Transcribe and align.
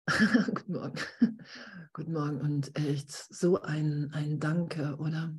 Guten 0.07 0.73
Morgen. 0.73 0.99
Guten 1.93 2.13
Morgen 2.13 2.41
und 2.41 2.75
echt 2.77 3.11
so 3.11 3.61
ein, 3.61 4.11
ein 4.13 4.39
Danke, 4.39 4.95
oder? 4.97 5.35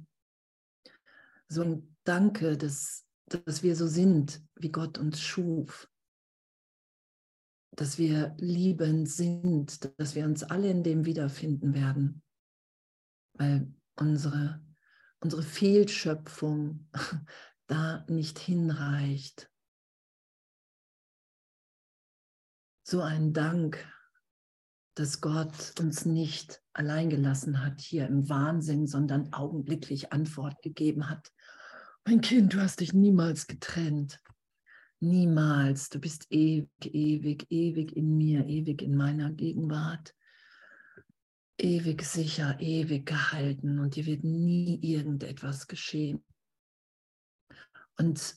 So 1.49 1.63
ein 1.63 1.97
Danke, 2.05 2.57
dass, 2.57 3.05
dass 3.27 3.63
wir 3.63 3.75
so 3.75 3.87
sind, 3.87 4.43
wie 4.57 4.71
Gott 4.71 4.99
uns 4.99 5.21
schuf. 5.21 5.91
Dass 7.73 7.99
wir 7.99 8.35
liebend 8.39 9.09
sind, 9.09 9.99
dass 9.99 10.15
wir 10.15 10.25
uns 10.25 10.45
alle 10.45 10.71
in 10.71 10.83
dem 10.83 11.07
wiederfinden 11.07 11.75
werden. 11.75 12.23
Weil 13.35 13.73
unsere, 13.97 14.63
unsere 15.21 15.43
Fehlschöpfung 15.43 16.89
da 17.69 18.05
nicht 18.09 18.39
hinreicht. 18.39 19.49
So 22.83 23.03
ein 23.03 23.33
Dank 23.33 23.87
dass 24.99 25.21
Gott 25.21 25.79
uns 25.79 26.05
nicht 26.05 26.61
allein 26.73 27.09
gelassen 27.09 27.65
hat 27.65 27.81
hier 27.81 28.07
im 28.09 28.29
Wahnsinn, 28.29 28.89
sondern 28.89 29.33
augenblicklich 29.33 30.13
Antwort 30.13 30.61
gegeben 30.61 31.09
hat. 31.09 31.31
Mein 32.05 32.21
Kind, 32.21 32.55
du 32.55 32.61
hast 32.61 32.81
dich 32.81 32.93
niemals 32.93 33.47
getrennt. 33.47 34.21
Niemals. 34.99 35.89
Du 35.89 36.01
bist 36.01 36.27
ewig, 36.31 36.69
ewig, 36.83 37.47
ewig 37.49 37.97
in 37.97 38.17
mir, 38.17 38.45
ewig 38.47 38.83
in 38.83 38.97
meiner 38.97 39.31
Gegenwart. 39.31 40.15
Ewig 41.59 42.03
sicher, 42.03 42.59
ewig 42.59 43.07
gehalten 43.07 43.79
und 43.79 43.95
dir 43.95 44.07
wird 44.07 44.25
nie 44.25 44.81
irgendetwas 44.83 45.69
geschehen. 45.69 46.25
Und 47.99 48.37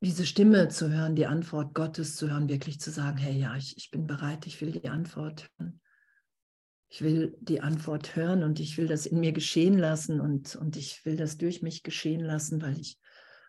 diese 0.00 0.26
Stimme 0.26 0.68
zu 0.68 0.90
hören, 0.90 1.16
die 1.16 1.26
Antwort 1.26 1.74
Gottes 1.74 2.16
zu 2.16 2.30
hören, 2.30 2.48
wirklich 2.48 2.80
zu 2.80 2.90
sagen, 2.90 3.18
hey, 3.18 3.36
ja, 3.36 3.56
ich, 3.56 3.76
ich 3.76 3.90
bin 3.90 4.06
bereit, 4.06 4.46
ich 4.46 4.60
will 4.60 4.72
die 4.72 4.88
Antwort 4.88 5.50
hören. 5.58 5.80
Ich 6.90 7.02
will 7.02 7.36
die 7.40 7.60
Antwort 7.60 8.16
hören 8.16 8.42
und 8.42 8.60
ich 8.60 8.78
will 8.78 8.86
das 8.86 9.04
in 9.04 9.20
mir 9.20 9.32
geschehen 9.32 9.76
lassen 9.76 10.20
und, 10.20 10.56
und 10.56 10.76
ich 10.76 11.04
will 11.04 11.16
das 11.16 11.36
durch 11.36 11.60
mich 11.60 11.82
geschehen 11.82 12.20
lassen, 12.20 12.62
weil 12.62 12.78
ich, 12.78 12.98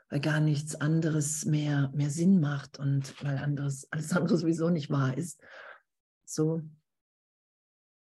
weil 0.09 0.19
gar 0.19 0.41
nichts 0.41 0.75
anderes 0.75 1.45
mehr, 1.45 1.89
mehr 1.94 2.09
Sinn 2.09 2.41
macht 2.41 2.80
und 2.80 3.23
weil 3.23 3.38
anderes, 3.38 3.88
alles 3.91 4.11
andere 4.11 4.38
sowieso 4.38 4.69
nicht 4.69 4.89
wahr 4.89 5.17
ist. 5.17 5.41
So, 6.25 6.61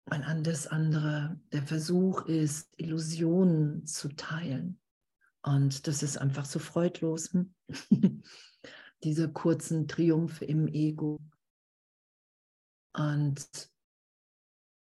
weil 0.06 0.22
alles 0.24 0.66
andere 0.66 1.38
der 1.52 1.62
Versuch 1.62 2.26
ist, 2.26 2.72
Illusionen 2.76 3.86
zu 3.86 4.08
teilen. 4.08 4.81
Und 5.42 5.86
das 5.86 6.02
ist 6.02 6.16
einfach 6.16 6.44
so 6.44 6.58
freudlos, 6.58 7.32
hm? 7.32 7.54
diese 9.02 9.32
kurzen 9.32 9.88
Triumphe 9.88 10.44
im 10.44 10.68
Ego. 10.68 11.20
Und 12.94 13.70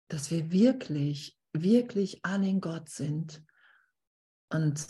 dass 0.10 0.30
wir 0.30 0.52
wirklich, 0.52 1.40
wirklich 1.54 2.24
alle 2.24 2.48
in 2.48 2.62
Gott 2.62 2.90
sind 2.90 3.44
und 4.50 4.86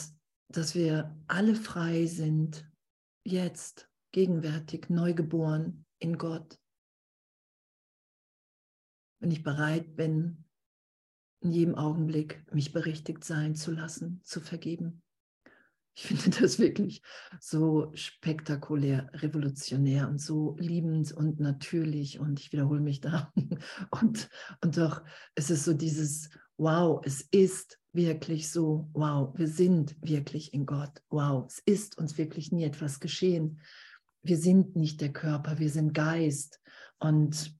dass 0.50 0.75
wir 0.75 1.17
alle 1.28 1.56
frei 1.56 2.06
sind, 2.06 2.69
jetzt, 3.23 3.90
gegenwärtig, 4.12 4.90
neugeboren 4.90 5.86
in 6.00 6.17
Gott. 6.17 6.59
Wenn 9.19 9.31
ich 9.31 9.44
bereit 9.44 9.95
bin, 9.95 10.45
in 11.42 11.52
jedem 11.52 11.75
Augenblick 11.75 12.45
mich 12.53 12.72
berichtigt 12.73 13.23
sein 13.23 13.56
zu 13.56 13.72
lassen, 13.72 14.22
zu 14.23 14.42
vergeben. 14.42 15.03
Ich 15.98 16.08
finde 16.08 16.42
das 16.42 16.60
wirklich 16.60 17.02
so 17.40 17.90
spektakulär, 17.94 19.10
revolutionär 19.14 20.10
und 20.10 20.20
so 20.20 20.58
liebend 20.60 21.14
und 21.14 21.40
natürlich. 21.40 22.20
Und 22.20 22.40
ich 22.42 22.52
wiederhole 22.52 22.82
mich 22.82 23.00
da. 23.00 23.32
Und, 23.92 24.30
und 24.62 24.78
doch, 24.78 25.02
es 25.36 25.50
ist 25.50 25.64
so 25.64 25.74
dieses, 25.74 26.30
wow, 26.58 27.02
es 27.06 27.22
ist 27.31 27.80
wirklich 27.94 28.52
so, 28.52 28.90
wow, 28.94 29.31
wir 29.38 29.47
sind 29.47 29.96
wirklich 30.02 30.53
in 30.53 30.66
Gott. 30.66 31.02
Wow, 31.09 31.46
es 31.47 31.59
ist 31.66 31.98
uns 31.98 32.18
wirklich 32.18 32.52
nie 32.52 32.66
etwas 32.66 33.00
geschehen. 33.00 33.62
Wir 34.22 34.38
sind 34.38 34.75
nicht 34.75 35.00
der 35.00 35.14
Körper, 35.14 35.59
wir 35.59 35.69
sind 35.69 35.94
Geist. 35.94 36.59
Und, 37.00 37.56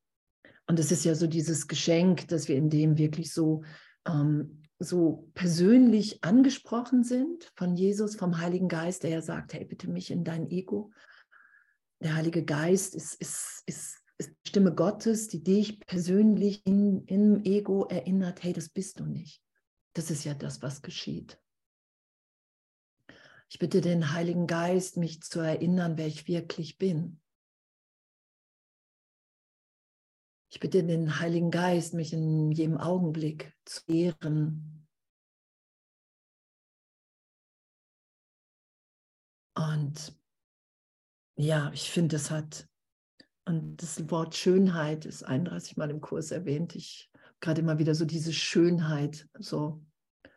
und 0.68 0.78
es 0.78 0.92
ist 0.92 1.06
ja 1.06 1.16
so 1.16 1.28
dieses 1.28 1.68
Geschenk, 1.68 2.28
dass 2.28 2.50
wir 2.50 2.58
in 2.58 2.70
dem 2.70 2.98
wirklich 2.98 3.32
so 3.32 3.64
ähm, 4.06 4.65
so 4.80 5.30
persönlich 5.34 6.24
angesprochen 6.24 7.04
sind 7.04 7.52
von 7.56 7.76
Jesus, 7.76 8.16
vom 8.16 8.40
Heiligen 8.40 8.68
Geist, 8.68 9.04
der 9.04 9.12
ja 9.12 9.22
sagt, 9.22 9.54
hey, 9.54 9.66
bitte 9.66 9.90
mich 9.90 10.12
in 10.12 10.24
dein 10.24 10.50
Ego. 10.50 10.92
Der 12.02 12.16
Heilige 12.16 12.44
Geist 12.44 12.94
ist, 12.94 13.16
ist, 13.16 13.64
ist, 13.66 14.02
ist 14.18 14.36
Stimme 14.46 14.74
Gottes, 14.74 15.28
die 15.28 15.44
dich 15.44 15.80
persönlich 15.80 16.66
in, 16.66 17.06
im 17.06 17.44
Ego 17.44 17.86
erinnert, 17.86 18.44
hey, 18.44 18.54
das 18.54 18.70
bist 18.70 19.00
du 19.00 19.06
nicht. 19.06 19.42
Das 19.94 20.12
ist 20.12 20.26
ja 20.26 20.34
das, 20.34 20.62
was 20.62 20.82
geschieht. 20.82 21.40
Ich 23.50 23.60
bitte 23.60 23.80
den 23.80 24.12
Heiligen 24.12 24.48
Geist, 24.48 24.98
mich 24.98 25.22
zu 25.22 25.40
erinnern, 25.40 25.98
wer 25.98 26.08
ich 26.08 26.28
wirklich 26.28 26.78
bin. 26.78 27.22
Ich 30.56 30.62
bitte 30.62 30.86
den 30.86 31.20
Heiligen 31.20 31.52
Geist, 31.52 31.94
mich 31.94 32.14
in 32.14 32.50
jedem 32.50 32.78
Augenblick 32.78 33.54
zu 33.66 33.82
ehren. 33.88 34.88
Und 39.54 40.18
ja, 41.36 41.70
ich 41.74 41.92
finde, 41.92 42.16
es 42.16 42.32
hat, 42.32 42.70
und 43.44 43.84
das 43.84 44.10
Wort 44.10 44.34
Schönheit 44.34 45.06
ist 45.06 45.24
31 45.24 45.76
Mal 45.76 45.90
im 45.90 46.00
Kurs 46.00 46.32
erwähnt. 46.32 46.74
Ich 46.74 47.12
gerade 47.42 47.60
immer 47.60 47.78
wieder 47.78 47.94
so 47.94 48.06
diese 48.06 48.32
Schönheit, 48.32 49.28
so. 49.38 49.84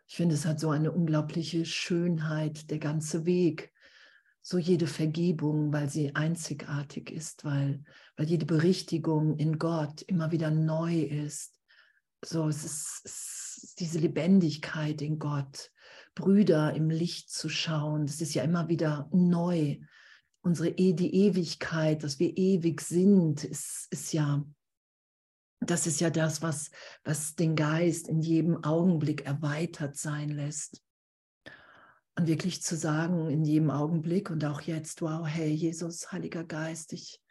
Ich 0.09 0.17
finde, 0.17 0.35
es 0.35 0.47
hat 0.47 0.59
so 0.59 0.71
eine 0.71 0.91
unglaubliche 0.91 1.65
Schönheit, 1.65 2.73
der 2.73 2.81
ganze 2.81 3.25
Weg, 3.25 3.73
so 4.43 4.59
jede 4.59 4.89
Vergebung, 4.89 5.73
weil 5.73 5.89
sie 5.89 6.17
einzigartig 6.17 7.13
ist, 7.13 7.45
weil, 7.45 7.85
weil 8.19 8.29
jede 8.29 8.47
Berichtigung 8.47 9.39
in 9.39 9.59
Gott 9.61 10.03
immer 10.03 10.33
wieder 10.33 10.51
neu 10.51 11.03
ist. 11.03 11.57
So, 12.23 12.49
es 12.49 12.65
ist, 12.65 13.03
es 13.05 13.61
ist 13.63 13.81
diese 13.81 14.01
Lebendigkeit 14.01 15.01
in 15.01 15.21
Gott, 15.21 15.71
Brüder 16.17 16.75
im 16.75 16.91
Licht 16.91 17.31
zu 17.31 17.49
schauen, 17.49 18.07
das 18.07 18.21
ist 18.21 18.35
ja 18.35 18.43
immer 18.43 18.69
wieder 18.69 19.09
neu. 19.13 19.79
Unsere 20.41 20.69
e 20.69 20.95
die 20.95 21.15
Ewigkeit, 21.15 22.03
dass 22.03 22.19
wir 22.19 22.37
ewig 22.37 22.81
sind, 22.81 23.45
ist, 23.45 23.87
ist 23.91 24.13
ja, 24.13 24.45
das 25.61 25.87
ist 25.87 26.01
ja 26.01 26.11
das, 26.11 26.43
was, 26.43 26.73
was 27.05 27.37
den 27.37 27.55
Geist 27.55 28.09
in 28.09 28.21
jedem 28.21 28.65
Augenblick 28.65 29.27
erweitert 29.27 29.97
sein 29.97 30.31
lässt. 30.31 30.83
Und 32.17 32.27
wirklich 32.27 32.65
zu 32.65 32.77
sagen 32.77 33.31
in 33.31 33.45
jedem 33.45 33.71
Augenblick 33.71 34.29
und 34.29 34.45
auch 34.45 34.61
jetzt, 34.63 35.03
wow, 35.03 35.25
hey 35.25 35.53
Jesus, 35.53 36.11
Heiliger 36.11 36.43
Geist, 36.43 36.93
ich, 36.93 37.23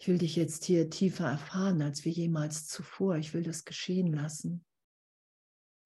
ich 0.00 0.08
will 0.08 0.16
dich 0.16 0.34
jetzt 0.34 0.64
hier 0.64 0.88
tiefer 0.88 1.28
erfahren 1.28 1.82
als 1.82 2.06
wir 2.06 2.12
jemals 2.12 2.66
zuvor. 2.66 3.16
Ich 3.18 3.34
will 3.34 3.42
das 3.42 3.66
geschehen 3.66 4.14
lassen. 4.14 4.64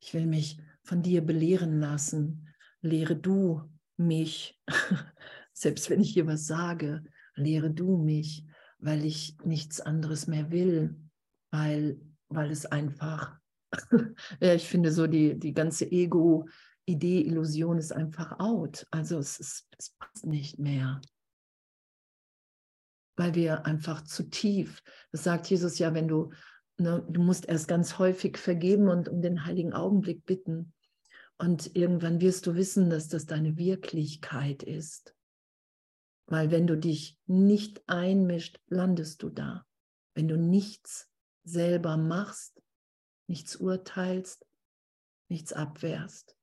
Ich 0.00 0.14
will 0.14 0.26
mich 0.26 0.60
von 0.84 1.02
dir 1.02 1.20
belehren 1.20 1.80
lassen. 1.80 2.48
Lehre 2.80 3.16
du 3.16 3.68
mich. 3.96 4.62
Selbst 5.52 5.90
wenn 5.90 6.00
ich 6.00 6.12
hier 6.12 6.28
was 6.28 6.46
sage, 6.46 7.02
lehre 7.34 7.72
du 7.72 7.96
mich, 7.96 8.44
weil 8.78 9.04
ich 9.04 9.36
nichts 9.44 9.80
anderes 9.80 10.28
mehr 10.28 10.52
will, 10.52 10.94
weil, 11.50 12.00
weil 12.28 12.52
es 12.52 12.66
einfach, 12.66 13.36
ja, 14.40 14.54
ich 14.54 14.68
finde 14.68 14.92
so 14.92 15.08
die, 15.08 15.36
die 15.36 15.54
ganze 15.54 15.90
Ego, 15.90 16.48
Idee, 16.86 17.22
Illusion 17.22 17.78
ist 17.78 17.92
einfach 17.92 18.38
out. 18.38 18.86
Also 18.92 19.18
es, 19.18 19.40
ist, 19.40 19.66
es 19.76 19.90
passt 19.98 20.24
nicht 20.24 20.60
mehr. 20.60 21.00
Weil 23.16 23.34
wir 23.34 23.66
einfach 23.66 24.02
zu 24.02 24.28
tief, 24.28 24.82
das 25.12 25.24
sagt 25.24 25.48
Jesus 25.48 25.78
ja, 25.78 25.94
wenn 25.94 26.08
du, 26.08 26.32
ne, 26.78 27.06
du 27.08 27.22
musst 27.22 27.46
erst 27.46 27.68
ganz 27.68 27.98
häufig 27.98 28.38
vergeben 28.38 28.88
und 28.88 29.08
um 29.08 29.22
den 29.22 29.44
heiligen 29.44 29.72
Augenblick 29.72 30.24
bitten. 30.24 30.72
Und 31.38 31.74
irgendwann 31.76 32.20
wirst 32.20 32.46
du 32.46 32.54
wissen, 32.54 32.90
dass 32.90 33.08
das 33.08 33.26
deine 33.26 33.56
Wirklichkeit 33.56 34.62
ist. 34.62 35.14
Weil 36.26 36.50
wenn 36.50 36.66
du 36.66 36.76
dich 36.76 37.18
nicht 37.26 37.82
einmischt, 37.86 38.60
landest 38.68 39.22
du 39.22 39.30
da. 39.30 39.66
Wenn 40.14 40.28
du 40.28 40.36
nichts 40.36 41.08
selber 41.44 41.96
machst, 41.96 42.62
nichts 43.26 43.56
urteilst, 43.56 44.46
nichts 45.28 45.52
abwehrst 45.52 46.36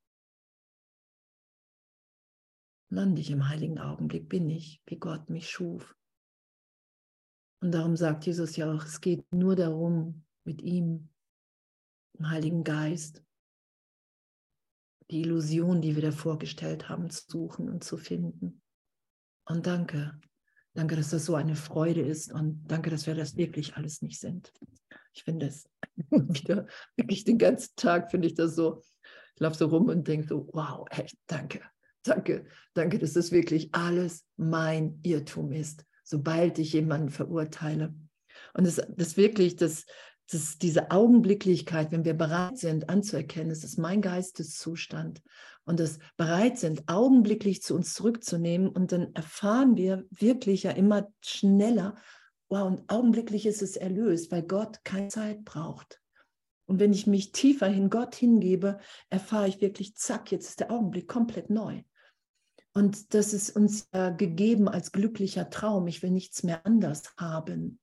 lande 2.92 3.22
ich 3.22 3.30
im 3.30 3.48
heiligen 3.48 3.78
Augenblick, 3.78 4.28
bin 4.28 4.48
ich, 4.50 4.82
wie 4.86 4.98
Gott 4.98 5.30
mich 5.30 5.48
schuf. 5.48 5.96
Und 7.62 7.70
darum 7.70 7.96
sagt 7.96 8.26
Jesus 8.26 8.56
ja 8.56 8.72
auch, 8.72 8.84
es 8.84 9.00
geht 9.00 9.32
nur 9.32 9.54
darum, 9.54 10.24
mit 10.42 10.60
ihm, 10.62 11.08
dem 12.18 12.28
Heiligen 12.28 12.64
Geist, 12.64 13.22
die 15.12 15.20
Illusion, 15.20 15.80
die 15.80 15.94
wir 15.94 16.02
da 16.02 16.10
vorgestellt 16.10 16.88
haben, 16.88 17.08
zu 17.08 17.22
suchen 17.28 17.68
und 17.68 17.84
zu 17.84 17.96
finden. 17.96 18.60
Und 19.44 19.64
danke, 19.68 20.18
danke, 20.74 20.96
dass 20.96 21.10
das 21.10 21.24
so 21.24 21.36
eine 21.36 21.54
Freude 21.54 22.00
ist 22.00 22.32
und 22.32 22.64
danke, 22.66 22.90
dass 22.90 23.06
wir 23.06 23.14
das 23.14 23.36
wirklich 23.36 23.76
alles 23.76 24.02
nicht 24.02 24.18
sind. 24.18 24.52
Ich 25.12 25.22
finde 25.22 25.46
es 25.46 25.70
wieder 26.10 26.66
wirklich 26.96 27.22
den 27.22 27.38
ganzen 27.38 27.76
Tag, 27.76 28.10
finde 28.10 28.26
ich 28.26 28.34
das 28.34 28.56
so, 28.56 28.82
ich 29.36 29.40
laufe 29.40 29.56
so 29.56 29.66
rum 29.66 29.86
und 29.86 30.08
denke 30.08 30.26
so, 30.26 30.48
wow, 30.52 30.84
echt, 30.90 31.16
danke, 31.28 31.60
danke, 32.02 32.44
danke, 32.74 32.98
dass 32.98 33.12
das 33.12 33.30
wirklich 33.30 33.72
alles 33.72 34.26
mein 34.36 34.98
Irrtum 35.04 35.52
ist, 35.52 35.86
sobald 36.02 36.58
ich 36.58 36.72
jemanden 36.72 37.10
verurteile. 37.10 37.94
Und 38.54 38.66
das, 38.66 38.80
das 38.96 39.16
wirklich, 39.16 39.56
das, 39.56 39.84
das, 40.30 40.58
diese 40.58 40.90
Augenblicklichkeit, 40.90 41.92
wenn 41.92 42.04
wir 42.04 42.14
bereit 42.14 42.58
sind 42.58 42.88
anzuerkennen, 42.88 43.50
es 43.50 43.64
ist 43.64 43.78
mein 43.78 44.00
Geisteszustand 44.00 45.22
und 45.64 45.78
das 45.78 45.98
bereit 46.16 46.58
sind, 46.58 46.88
augenblicklich 46.88 47.62
zu 47.62 47.74
uns 47.74 47.94
zurückzunehmen 47.94 48.68
und 48.68 48.92
dann 48.92 49.14
erfahren 49.14 49.76
wir 49.76 50.04
wirklich 50.10 50.64
ja 50.64 50.72
immer 50.72 51.08
schneller, 51.20 51.96
wow, 52.48 52.66
und 52.66 52.90
augenblicklich 52.90 53.46
ist 53.46 53.62
es 53.62 53.76
erlöst, 53.76 54.30
weil 54.30 54.42
Gott 54.42 54.84
keine 54.84 55.08
Zeit 55.08 55.44
braucht. 55.44 56.00
Und 56.66 56.80
wenn 56.80 56.92
ich 56.92 57.06
mich 57.06 57.32
tiefer 57.32 57.66
hin 57.66 57.90
Gott 57.90 58.14
hingebe, 58.14 58.78
erfahre 59.10 59.48
ich 59.48 59.60
wirklich, 59.60 59.96
zack, 59.96 60.30
jetzt 60.32 60.48
ist 60.48 60.60
der 60.60 60.70
Augenblick 60.70 61.08
komplett 61.08 61.50
neu. 61.50 61.82
Und 62.74 63.14
das 63.14 63.34
ist 63.34 63.54
uns 63.54 63.88
ja 63.92 64.10
gegeben 64.10 64.68
als 64.68 64.92
glücklicher 64.92 65.50
Traum. 65.50 65.86
Ich 65.86 66.02
will 66.02 66.10
nichts 66.10 66.42
mehr 66.42 66.64
anders 66.64 67.14
haben. 67.18 67.78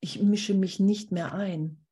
Ich 0.00 0.22
mische 0.22 0.54
mich 0.54 0.80
nicht 0.80 1.12
mehr 1.12 1.34
ein. 1.34 1.84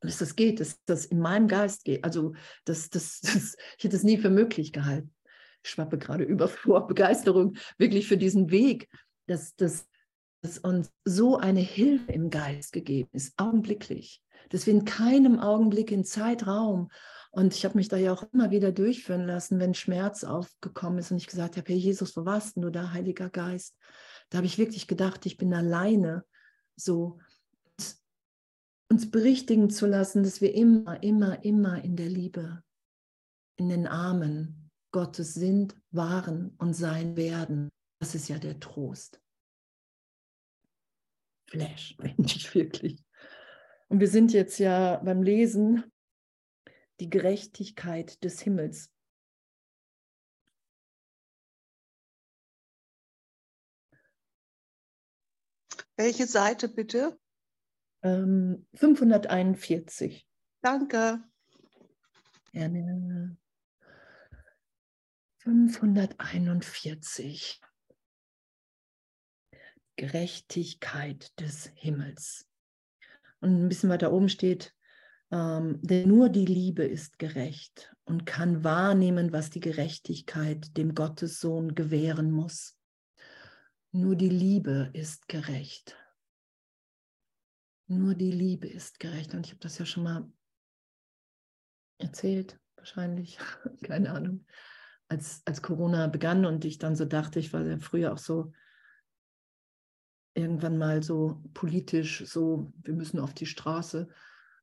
Dass 0.00 0.18
das 0.18 0.36
geht, 0.36 0.60
dass 0.60 0.82
das 0.84 1.06
in 1.06 1.18
meinem 1.18 1.48
Geist 1.48 1.84
geht. 1.84 2.04
Also 2.04 2.34
das, 2.64 2.90
das, 2.90 3.20
das, 3.22 3.56
ich 3.78 3.84
hätte 3.84 3.96
es 3.96 4.04
nie 4.04 4.18
für 4.18 4.30
möglich 4.30 4.72
gehalten. 4.72 5.14
Ich 5.62 5.70
schwappe 5.70 5.98
gerade 5.98 6.24
über 6.24 6.48
vor 6.48 6.86
Begeisterung 6.86 7.56
wirklich 7.78 8.08
für 8.08 8.16
diesen 8.16 8.50
Weg, 8.50 8.88
dass, 9.26 9.54
dass, 9.56 9.86
dass 10.42 10.58
uns 10.58 10.90
so 11.04 11.36
eine 11.36 11.60
Hilfe 11.60 12.12
im 12.12 12.30
Geist 12.30 12.72
gegeben 12.72 13.10
ist, 13.12 13.38
augenblicklich 13.38 14.22
dass 14.50 14.66
wir 14.66 14.74
in 14.74 14.84
keinem 14.84 15.38
Augenblick 15.38 15.90
in 15.90 16.04
Zeitraum 16.04 16.90
und 17.32 17.54
ich 17.54 17.64
habe 17.64 17.76
mich 17.76 17.88
da 17.88 17.96
ja 17.96 18.12
auch 18.12 18.24
immer 18.32 18.50
wieder 18.50 18.72
durchführen 18.72 19.26
lassen, 19.26 19.60
wenn 19.60 19.74
Schmerz 19.74 20.24
aufgekommen 20.24 20.98
ist 20.98 21.10
und 21.12 21.18
ich 21.18 21.28
gesagt 21.28 21.56
habe, 21.56 21.68
hey 21.68 21.78
Jesus, 21.78 22.16
wo 22.16 22.24
warst 22.24 22.56
du 22.56 22.70
da, 22.70 22.92
Heiliger 22.92 23.30
Geist? 23.30 23.76
Da 24.30 24.38
habe 24.38 24.46
ich 24.46 24.58
wirklich 24.58 24.88
gedacht, 24.88 25.26
ich 25.26 25.36
bin 25.36 25.54
alleine 25.54 26.24
so 26.76 27.18
uns 28.90 29.10
berichtigen 29.10 29.70
zu 29.70 29.86
lassen, 29.86 30.24
dass 30.24 30.40
wir 30.40 30.52
immer, 30.52 31.02
immer, 31.02 31.44
immer 31.44 31.82
in 31.84 31.94
der 31.94 32.08
Liebe, 32.08 32.64
in 33.56 33.68
den 33.68 33.86
Armen 33.86 34.70
Gottes 34.90 35.34
sind, 35.34 35.76
waren 35.92 36.56
und 36.58 36.74
sein 36.74 37.16
werden. 37.16 37.68
Das 38.00 38.16
ist 38.16 38.28
ja 38.28 38.38
der 38.38 38.58
Trost. 38.58 39.20
Flash, 41.48 41.96
ich 42.18 42.52
wirklich. 42.54 43.04
Und 43.88 44.00
wir 44.00 44.08
sind 44.08 44.32
jetzt 44.32 44.58
ja 44.58 44.96
beim 44.96 45.22
Lesen 45.22 45.84
die 47.00 47.10
Gerechtigkeit 47.10 48.22
des 48.22 48.40
Himmels. 48.40 48.92
Welche 55.96 56.26
Seite 56.26 56.68
bitte? 56.68 57.18
Ähm, 58.02 58.66
541. 58.74 60.26
Danke. 60.62 61.22
Gerne. 62.52 63.36
541. 65.38 67.60
Gerechtigkeit 69.96 71.38
des 71.38 71.70
Himmels. 71.74 72.46
Und 73.40 73.64
ein 73.64 73.68
bisschen 73.68 73.90
weiter 73.90 74.12
oben 74.12 74.28
steht, 74.28 74.74
ähm, 75.30 75.78
denn 75.82 76.08
nur 76.08 76.28
die 76.28 76.46
Liebe 76.46 76.84
ist 76.84 77.18
gerecht 77.18 77.94
und 78.04 78.26
kann 78.26 78.64
wahrnehmen, 78.64 79.32
was 79.32 79.50
die 79.50 79.60
Gerechtigkeit 79.60 80.76
dem 80.76 80.94
Gottessohn 80.94 81.74
gewähren 81.74 82.30
muss. 82.30 82.76
Nur 83.92 84.16
die 84.16 84.28
Liebe 84.28 84.90
ist 84.92 85.28
gerecht. 85.28 85.96
Nur 87.86 88.14
die 88.14 88.30
Liebe 88.30 88.68
ist 88.68 89.00
gerecht. 89.00 89.34
Und 89.34 89.46
ich 89.46 89.52
habe 89.52 89.60
das 89.60 89.78
ja 89.78 89.84
schon 89.84 90.04
mal 90.04 90.32
erzählt, 91.98 92.58
wahrscheinlich, 92.76 93.38
keine 93.82 94.10
Ahnung, 94.12 94.46
als, 95.08 95.42
als 95.44 95.60
Corona 95.60 96.06
begann 96.06 96.44
und 96.46 96.64
ich 96.64 96.78
dann 96.78 96.94
so 96.94 97.04
dachte, 97.04 97.40
ich 97.40 97.52
war 97.52 97.66
ja 97.66 97.78
früher 97.78 98.12
auch 98.12 98.18
so 98.18 98.52
irgendwann 100.34 100.78
mal 100.78 101.02
so 101.02 101.42
politisch, 101.52 102.24
so, 102.26 102.72
wir 102.82 102.94
müssen 102.94 103.18
auf 103.18 103.34
die 103.34 103.46
Straße. 103.46 104.08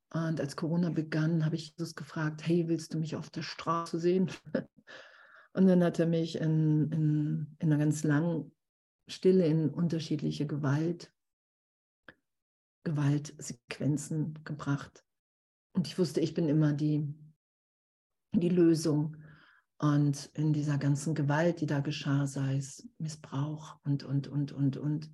Und 0.09 0.39
als 0.39 0.55
Corona 0.55 0.89
begann, 0.89 1.45
habe 1.45 1.55
ich 1.55 1.71
Jesus 1.71 1.95
gefragt, 1.95 2.47
hey, 2.47 2.67
willst 2.67 2.93
du 2.93 2.97
mich 2.97 3.15
auf 3.15 3.29
der 3.29 3.43
Straße 3.43 3.99
sehen? 3.99 4.31
Und 5.53 5.67
dann 5.67 5.83
hat 5.83 5.99
er 5.99 6.05
mich 6.05 6.35
in, 6.35 6.91
in, 6.91 7.55
in 7.59 7.73
einer 7.73 7.83
ganz 7.83 8.03
langen 8.03 8.51
Stille 9.07 9.45
in 9.47 9.69
unterschiedliche 9.69 10.45
Gewalt, 10.45 11.11
Gewaltsequenzen 12.83 14.43
gebracht. 14.43 15.03
Und 15.73 15.87
ich 15.87 15.97
wusste, 15.97 16.21
ich 16.21 16.33
bin 16.33 16.47
immer 16.47 16.73
die, 16.73 17.13
die 18.33 18.49
Lösung. 18.49 19.17
Und 19.79 20.29
in 20.33 20.53
dieser 20.53 20.77
ganzen 20.77 21.13
Gewalt, 21.13 21.61
die 21.61 21.67
da 21.67 21.81
geschah, 21.81 22.25
sei 22.25 22.57
es 22.57 22.87
Missbrauch 22.97 23.79
und, 23.83 24.03
und, 24.03 24.27
und, 24.27 24.51
und, 24.51 24.77
und, 24.77 25.11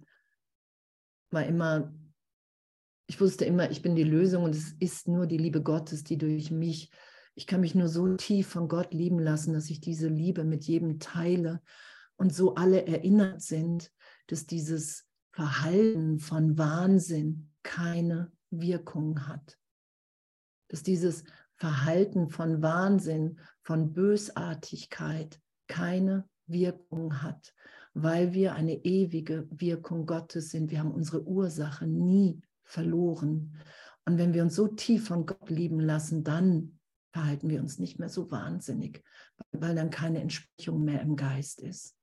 war 1.32 1.46
immer, 1.46 1.94
ich 3.08 3.20
wusste 3.20 3.46
immer, 3.46 3.70
ich 3.72 3.82
bin 3.82 3.96
die 3.96 4.04
Lösung 4.04 4.44
und 4.44 4.56
es 4.56 4.74
ist 4.80 5.08
nur 5.08 5.28
die 5.28 5.38
Liebe 5.38 5.62
Gottes, 5.62 6.04
die 6.04 6.18
durch 6.18 6.52
mich, 6.52 6.92
ich 7.36 7.48
kann 7.48 7.62
mich 7.62 7.76
nur 7.76 7.88
so 7.88 8.16
tief 8.16 8.48
von 8.48 8.68
Gott 8.68 8.94
lieben 8.94 9.20
lassen, 9.20 9.54
dass 9.54 9.70
ich 9.70 9.82
diese 9.82 10.08
Liebe 10.08 10.44
mit 10.44 10.64
jedem 10.66 11.00
teile 11.00 11.62
und 12.16 12.34
so 12.34 12.56
alle 12.56 12.86
erinnert 12.86 13.42
sind, 13.42 13.92
dass 14.28 14.46
dieses 14.46 15.06
Verhalten 15.32 16.20
von 16.20 16.58
Wahnsinn 16.58 17.52
keine 17.64 18.32
Wirkung 18.52 19.28
hat. 19.28 19.58
Dass 20.70 20.84
dieses 20.84 21.24
Verhalten 21.56 22.30
von 22.30 22.62
Wahnsinn, 22.62 23.40
von 23.64 23.94
Bösartigkeit 23.94 25.40
keine 25.68 26.28
Wirkung 26.46 27.22
hat 27.22 27.54
weil 27.94 28.34
wir 28.34 28.56
eine 28.56 28.84
ewige 28.84 29.48
Wirkung 29.52 30.06
Gottes 30.06 30.50
sind. 30.50 30.72
Wir 30.72 30.80
haben 30.80 30.92
unsere 30.92 31.24
Ursache 31.28 31.86
nie 31.86 32.42
verloren. 32.64 33.56
Und 34.06 34.18
wenn 34.18 34.34
wir 34.34 34.44
uns 34.44 34.56
so 34.56 34.68
tief 34.68 35.08
von 35.08 35.26
Gott 35.26 35.50
lieben 35.50 35.80
lassen, 35.80 36.24
dann 36.24 36.80
verhalten 37.14 37.50
wir 37.50 37.60
uns 37.62 37.80
nicht 37.80 38.00
mehr 38.00 38.10
so 38.10 38.32
wahnsinnig, 38.32 39.04
weil 39.52 39.76
dann 39.76 39.90
keine 39.90 40.20
Entsprechung 40.20 40.84
mehr 40.84 41.02
im 41.02 41.16
Geist 41.16 41.62
ist. 41.62 41.96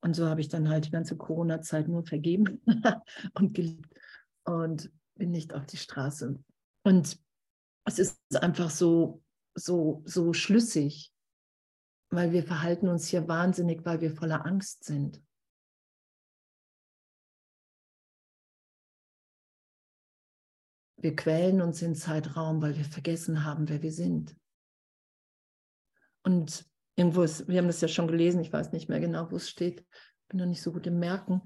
Und 0.00 0.14
so 0.14 0.26
habe 0.26 0.40
ich 0.40 0.48
dann 0.48 0.68
halt 0.68 0.86
die 0.86 0.90
ganze 0.90 1.16
Corona-Zeit 1.16 1.88
nur 1.88 2.04
vergeben 2.04 2.62
und 3.34 3.54
geliebt 3.54 3.92
und 4.44 4.90
bin 5.16 5.32
nicht 5.32 5.52
auf 5.52 5.66
die 5.66 5.76
Straße. 5.76 6.38
Und 6.84 7.18
es 7.84 7.98
ist 7.98 8.20
einfach 8.40 8.70
so, 8.70 9.22
so, 9.54 10.02
so 10.06 10.32
schlüssig, 10.32 11.12
weil 12.10 12.32
wir 12.32 12.44
verhalten 12.44 12.88
uns 12.88 13.08
hier 13.08 13.26
wahnsinnig, 13.26 13.84
weil 13.84 14.00
wir 14.00 14.14
voller 14.14 14.46
Angst 14.46 14.84
sind. 14.84 15.20
Wir 21.00 21.14
quälen 21.14 21.62
uns 21.62 21.80
in 21.82 21.94
Zeitraum, 21.94 22.60
weil 22.60 22.76
wir 22.76 22.84
vergessen 22.84 23.44
haben, 23.44 23.68
wer 23.68 23.82
wir 23.82 23.92
sind. 23.92 24.36
Und 26.22 26.66
irgendwo 26.96 27.22
ist, 27.22 27.48
wir 27.48 27.58
haben 27.58 27.68
das 27.68 27.80
ja 27.80 27.88
schon 27.88 28.08
gelesen, 28.08 28.40
ich 28.40 28.52
weiß 28.52 28.72
nicht 28.72 28.88
mehr 28.88 29.00
genau, 29.00 29.30
wo 29.30 29.36
es 29.36 29.48
steht, 29.48 29.84
bin 30.28 30.40
noch 30.40 30.46
nicht 30.46 30.62
so 30.62 30.72
gut 30.72 30.86
im 30.86 30.98
Merken, 30.98 31.42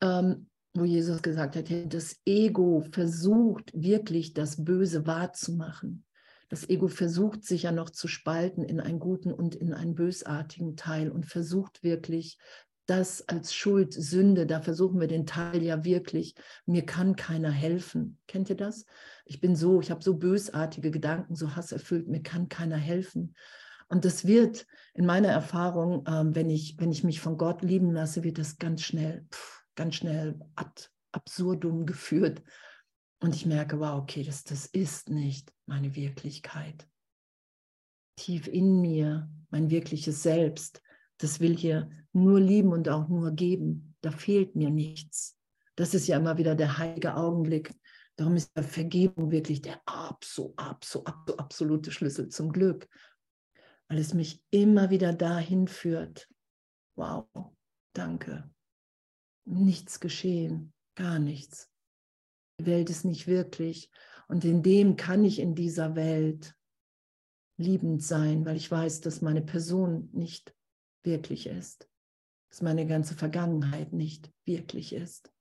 ähm, 0.00 0.48
wo 0.74 0.84
Jesus 0.84 1.22
gesagt 1.22 1.56
hat, 1.56 1.70
das 1.92 2.20
Ego 2.26 2.84
versucht 2.92 3.72
wirklich 3.74 4.34
das 4.34 4.62
Böse 4.62 5.06
wahrzumachen. 5.06 6.04
Das 6.48 6.68
Ego 6.68 6.86
versucht 6.86 7.44
sich 7.44 7.64
ja 7.64 7.72
noch 7.72 7.90
zu 7.90 8.06
spalten 8.06 8.62
in 8.62 8.78
einen 8.78 9.00
guten 9.00 9.32
und 9.32 9.54
in 9.56 9.72
einen 9.72 9.96
bösartigen 9.96 10.76
Teil 10.76 11.10
und 11.10 11.26
versucht 11.26 11.82
wirklich 11.82 12.38
das 12.86 13.28
als 13.28 13.52
Schuld, 13.52 13.92
Sünde, 13.92 14.46
da 14.46 14.60
versuchen 14.60 15.00
wir 15.00 15.08
den 15.08 15.26
Teil 15.26 15.62
ja 15.62 15.84
wirklich, 15.84 16.34
mir 16.66 16.86
kann 16.86 17.16
keiner 17.16 17.50
helfen. 17.50 18.18
Kennt 18.28 18.48
ihr 18.48 18.56
das? 18.56 18.86
Ich 19.24 19.40
bin 19.40 19.56
so, 19.56 19.80
ich 19.80 19.90
habe 19.90 20.02
so 20.02 20.14
bösartige 20.14 20.90
Gedanken, 20.90 21.34
so 21.34 21.56
hasserfüllt, 21.56 22.08
mir 22.08 22.22
kann 22.22 22.48
keiner 22.48 22.76
helfen. 22.76 23.34
Und 23.88 24.04
das 24.04 24.26
wird 24.26 24.66
in 24.94 25.06
meiner 25.06 25.28
Erfahrung, 25.28 26.04
ähm, 26.08 26.34
wenn, 26.34 26.50
ich, 26.50 26.76
wenn 26.78 26.92
ich 26.92 27.04
mich 27.04 27.20
von 27.20 27.36
Gott 27.36 27.62
lieben 27.62 27.92
lasse, 27.92 28.24
wird 28.24 28.38
das 28.38 28.58
ganz 28.58 28.82
schnell, 28.82 29.26
ganz 29.74 29.96
schnell 29.96 30.38
ad 30.54 30.88
absurdum 31.12 31.86
geführt. 31.86 32.42
Und 33.20 33.34
ich 33.34 33.46
merke, 33.46 33.80
wow, 33.80 34.00
okay, 34.00 34.22
das, 34.22 34.44
das 34.44 34.66
ist 34.66 35.08
nicht 35.08 35.52
meine 35.66 35.96
Wirklichkeit. 35.96 36.86
Tief 38.16 38.46
in 38.46 38.80
mir, 38.80 39.30
mein 39.50 39.70
wirkliches 39.70 40.22
Selbst, 40.22 40.82
das 41.18 41.40
will 41.40 41.56
hier 41.56 41.90
nur 42.12 42.40
lieben 42.40 42.72
und 42.72 42.88
auch 42.88 43.08
nur 43.08 43.32
geben. 43.32 43.96
Da 44.00 44.10
fehlt 44.10 44.56
mir 44.56 44.70
nichts. 44.70 45.38
Das 45.76 45.94
ist 45.94 46.06
ja 46.06 46.16
immer 46.16 46.38
wieder 46.38 46.54
der 46.54 46.78
heilige 46.78 47.16
Augenblick. 47.16 47.74
Darum 48.16 48.36
ist 48.36 48.50
Vergebung 48.54 49.30
wirklich 49.30 49.60
der 49.60 49.80
absol, 49.84 50.54
absol, 50.56 51.02
absol, 51.04 51.36
absolute 51.36 51.92
Schlüssel 51.92 52.28
zum 52.28 52.50
Glück, 52.50 52.88
weil 53.88 53.98
es 53.98 54.14
mich 54.14 54.42
immer 54.50 54.88
wieder 54.88 55.12
dahin 55.12 55.68
führt. 55.68 56.28
Wow, 56.96 57.26
danke. 57.92 58.50
Nichts 59.44 60.00
geschehen, 60.00 60.72
gar 60.94 61.18
nichts. 61.18 61.70
Die 62.58 62.66
Welt 62.66 62.88
ist 62.88 63.04
nicht 63.04 63.26
wirklich. 63.26 63.90
Und 64.28 64.44
in 64.44 64.62
dem 64.62 64.96
kann 64.96 65.24
ich 65.24 65.38
in 65.38 65.54
dieser 65.54 65.94
Welt 65.94 66.54
liebend 67.58 68.02
sein, 68.02 68.46
weil 68.46 68.56
ich 68.56 68.70
weiß, 68.70 69.02
dass 69.02 69.20
meine 69.20 69.42
Person 69.42 70.08
nicht 70.12 70.54
wirklich 71.06 71.46
ist, 71.46 71.88
dass 72.50 72.62
meine 72.62 72.86
ganze 72.86 73.14
Vergangenheit 73.14 73.92
nicht 73.92 74.30
wirklich 74.44 74.92
ist, 74.92 75.32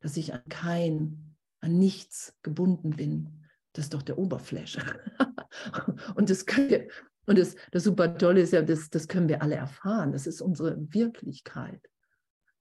dass 0.00 0.16
ich 0.16 0.34
an 0.34 0.42
kein, 0.48 1.36
an 1.60 1.78
nichts 1.78 2.36
gebunden 2.42 2.90
bin. 2.90 3.44
Das 3.72 3.86
ist 3.86 3.94
doch 3.94 4.02
der 4.02 4.18
Oberfläche. 4.18 4.82
und 6.16 6.28
das, 6.28 6.44
wir, 6.46 6.88
und 7.26 7.38
das, 7.38 7.54
das 7.70 7.84
super 7.84 8.16
Tolle 8.18 8.40
ist 8.40 8.52
ja, 8.52 8.62
das, 8.62 8.90
das 8.90 9.06
können 9.08 9.28
wir 9.28 9.42
alle 9.42 9.54
erfahren. 9.54 10.12
Das 10.12 10.26
ist 10.26 10.40
unsere 10.40 10.76
Wirklichkeit. 10.92 11.80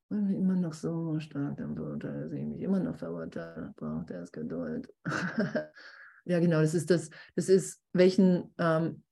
Und 0.10 0.34
immer 0.34 0.56
noch 0.56 0.74
so 0.74 1.20
stark 1.20 1.60
am 1.62 1.74
Bruder, 1.74 2.30
sehe 2.30 2.46
mich 2.46 2.62
immer 2.62 2.80
noch 2.80 2.98
verurteilt, 2.98 3.76
braucht 3.78 4.12
erst 4.12 4.34
Geduld. 4.34 4.94
ja, 6.26 6.40
genau, 6.40 6.60
das 6.60 6.74
ist 6.74 6.90
das, 6.90 7.10
das 7.36 7.48
ist, 7.48 7.82
welchen, 7.94 8.54
ähm, 8.58 9.04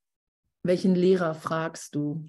welchen 0.62 0.94
Lehrer 0.94 1.34
fragst 1.34 1.94
du? 1.94 2.26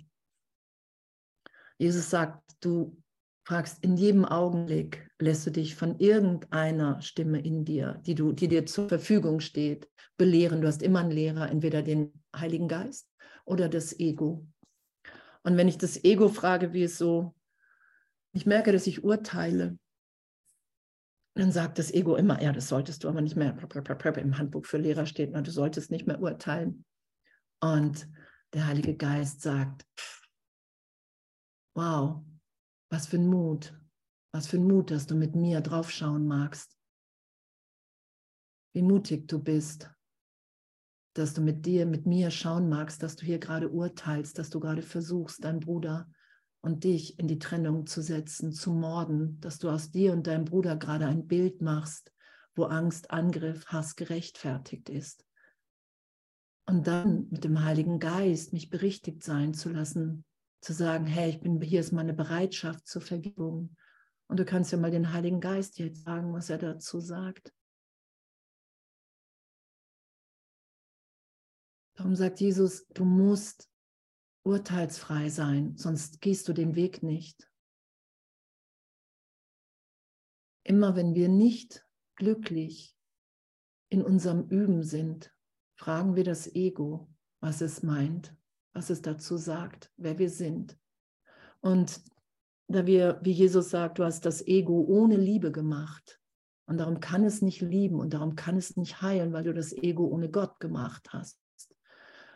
Jesus 1.81 2.11
sagt, 2.11 2.43
du 2.59 2.95
fragst 3.43 3.83
in 3.83 3.97
jedem 3.97 4.23
Augenblick, 4.23 5.09
lässt 5.17 5.47
du 5.47 5.50
dich 5.50 5.73
von 5.73 5.97
irgendeiner 5.97 7.01
Stimme 7.01 7.41
in 7.41 7.65
dir, 7.65 8.00
die, 8.05 8.13
du, 8.13 8.33
die 8.33 8.47
dir 8.47 8.67
zur 8.67 8.88
Verfügung 8.88 9.39
steht, 9.39 9.89
belehren. 10.15 10.61
Du 10.61 10.67
hast 10.67 10.83
immer 10.83 11.00
einen 11.00 11.09
Lehrer, 11.09 11.50
entweder 11.50 11.81
den 11.81 12.13
Heiligen 12.35 12.67
Geist 12.67 13.09
oder 13.45 13.67
das 13.67 14.00
Ego. 14.00 14.45
Und 15.41 15.57
wenn 15.57 15.67
ich 15.67 15.79
das 15.79 16.03
Ego 16.03 16.29
frage, 16.29 16.71
wie 16.71 16.83
es 16.83 17.00
so, 17.00 17.33
ich 18.31 18.45
merke, 18.45 18.71
dass 18.71 18.85
ich 18.85 19.03
urteile, 19.03 19.79
dann 21.33 21.51
sagt 21.51 21.79
das 21.79 21.91
Ego 21.91 22.15
immer, 22.15 22.43
ja, 22.43 22.51
das 22.51 22.67
solltest 22.67 23.03
du 23.03 23.09
aber 23.09 23.21
nicht 23.21 23.35
mehr. 23.35 23.57
Im 24.17 24.38
Handbuch 24.38 24.67
für 24.67 24.77
Lehrer 24.77 25.07
steht, 25.07 25.33
du 25.33 25.51
solltest 25.51 25.89
nicht 25.89 26.05
mehr 26.05 26.21
urteilen. 26.21 26.85
Und 27.59 28.07
der 28.53 28.67
Heilige 28.67 28.95
Geist 28.95 29.41
sagt, 29.41 29.83
pff, 30.00 30.20
Wow, 31.73 32.23
was 32.89 33.07
für 33.07 33.17
ein 33.17 33.27
Mut, 33.27 33.73
was 34.33 34.47
für 34.47 34.57
ein 34.57 34.67
Mut, 34.67 34.91
dass 34.91 35.07
du 35.07 35.15
mit 35.15 35.35
mir 35.35 35.61
draufschauen 35.61 36.27
magst. 36.27 36.77
Wie 38.73 38.81
mutig 38.81 39.27
du 39.27 39.39
bist, 39.39 39.89
dass 41.13 41.33
du 41.33 41.41
mit 41.41 41.65
dir, 41.65 41.85
mit 41.85 42.05
mir 42.05 42.29
schauen 42.29 42.69
magst, 42.69 43.03
dass 43.03 43.15
du 43.15 43.25
hier 43.25 43.39
gerade 43.39 43.69
urteilst, 43.69 44.37
dass 44.37 44.49
du 44.49 44.59
gerade 44.59 44.81
versuchst, 44.81 45.43
deinen 45.43 45.61
Bruder 45.61 46.09
und 46.61 46.83
dich 46.83 47.17
in 47.19 47.27
die 47.27 47.39
Trennung 47.39 47.85
zu 47.85 48.01
setzen, 48.01 48.51
zu 48.51 48.71
morden, 48.71 49.39
dass 49.39 49.57
du 49.57 49.69
aus 49.69 49.91
dir 49.91 50.13
und 50.13 50.27
deinem 50.27 50.45
Bruder 50.45 50.75
gerade 50.75 51.07
ein 51.07 51.27
Bild 51.27 51.61
machst, 51.61 52.13
wo 52.55 52.65
Angst, 52.65 53.11
Angriff, 53.11 53.65
Hass 53.67 53.95
gerechtfertigt 53.95 54.89
ist. 54.89 55.25
Und 56.67 56.87
dann 56.87 57.27
mit 57.29 57.43
dem 57.43 57.63
Heiligen 57.63 57.99
Geist 57.99 58.53
mich 58.53 58.69
berichtigt 58.69 59.23
sein 59.23 59.53
zu 59.53 59.69
lassen, 59.69 60.25
zu 60.62 60.74
sagen, 60.74 61.08
hey, 61.08 61.32
ich 61.32 61.41
bin, 61.41 61.60
hier 61.62 61.80
ist 61.80 61.91
meine 61.91 62.13
Bereitschaft 62.13 62.88
zur 62.88 63.01
Vergebung. 63.01 63.75
Und 64.27 64.39
du 64.39 64.46
kannst 64.46 64.72
ja 64.72 64.77
mal 64.77 64.91
den 64.91 65.12
Heiligen 65.12 65.41
Geist 65.41 65.80
jetzt 65.80 66.03
sagen, 66.03 66.34
was 66.34 66.50
er 66.50 66.60
dazu 66.60 67.00
sagt. 67.00 67.53
Darum 71.96 72.15
sagt 72.15 72.39
Jesus, 72.39 72.88
du 72.89 73.03
musst 73.03 73.70
urteilsfrei 74.44 75.30
sein, 75.30 75.75
sonst 75.77 76.22
gehst 76.22 76.48
du 76.48 76.53
den 76.53 76.75
Weg 76.75 77.03
nicht. 77.03 77.51
Immer 80.63 80.96
wenn 80.96 81.15
wir 81.15 81.27
nicht 81.27 81.86
glücklich 82.15 82.96
in 83.89 84.03
unserem 84.03 84.48
Üben 84.50 84.84
sind, 84.84 85.34
fragen 85.75 86.15
wir 86.15 86.24
das 86.24 86.48
Ego, 86.56 87.10
was 87.39 87.62
es 87.62 87.84
meint 87.84 88.36
was 88.73 88.89
es 88.89 89.01
dazu 89.01 89.37
sagt, 89.37 89.91
wer 89.97 90.17
wir 90.17 90.29
sind. 90.29 90.77
Und 91.59 92.01
da 92.67 92.85
wir, 92.85 93.19
wie 93.21 93.31
Jesus 93.31 93.69
sagt, 93.69 93.99
du 93.99 94.03
hast 94.03 94.25
das 94.25 94.45
Ego 94.45 94.81
ohne 94.81 95.17
Liebe 95.17 95.51
gemacht. 95.51 96.19
Und 96.65 96.77
darum 96.77 96.99
kann 96.99 97.25
es 97.25 97.41
nicht 97.41 97.61
lieben 97.61 97.99
und 97.99 98.13
darum 98.13 98.35
kann 98.35 98.55
es 98.55 98.77
nicht 98.77 99.01
heilen, 99.01 99.33
weil 99.33 99.43
du 99.43 99.53
das 99.53 99.73
Ego 99.73 100.05
ohne 100.05 100.29
Gott 100.29 100.59
gemacht 100.59 101.09
hast. 101.11 101.37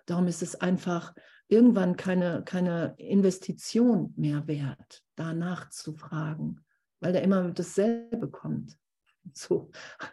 Darum 0.05 0.27
ist 0.27 0.41
es 0.41 0.55
einfach 0.55 1.15
irgendwann 1.47 1.95
keine, 1.95 2.43
keine 2.43 2.95
Investition 2.97 4.13
mehr 4.17 4.47
wert, 4.47 5.03
danach 5.15 5.69
zu 5.69 5.93
fragen, 5.93 6.65
weil 6.99 7.13
da 7.13 7.19
immer 7.19 7.51
dasselbe 7.51 8.29
kommt. 8.29 8.77
So. 9.33 9.71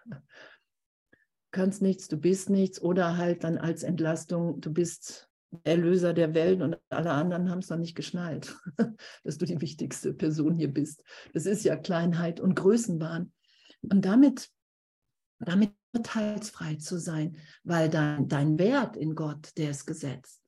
Du 0.08 0.16
kannst 1.50 1.82
nichts, 1.82 2.08
du 2.08 2.16
bist 2.16 2.48
nichts 2.48 2.80
oder 2.80 3.18
halt 3.18 3.44
dann 3.44 3.58
als 3.58 3.82
Entlastung, 3.82 4.62
du 4.62 4.72
bist 4.72 5.28
Erlöser 5.64 6.14
der 6.14 6.34
Welt 6.34 6.62
und 6.62 6.78
alle 6.88 7.10
anderen 7.10 7.50
haben 7.50 7.58
es 7.58 7.68
noch 7.68 7.78
nicht 7.78 7.94
geschnallt, 7.94 8.56
dass 9.24 9.38
du 9.38 9.44
die 9.44 9.60
wichtigste 9.60 10.14
Person 10.14 10.54
hier 10.54 10.72
bist. 10.72 11.02
Das 11.34 11.46
ist 11.46 11.64
ja 11.64 11.76
Kleinheit 11.76 12.40
und 12.40 12.54
Größenwahn. 12.54 13.32
Und 13.82 14.04
damit, 14.04 14.50
damit 15.38 15.74
urteilsfrei 15.94 16.76
zu 16.76 16.98
sein, 16.98 17.36
weil 17.64 17.88
dein, 17.88 18.28
dein 18.28 18.58
Wert 18.58 18.96
in 18.96 19.14
Gott, 19.14 19.52
der 19.56 19.70
ist 19.70 19.86
gesetzt. 19.86 20.42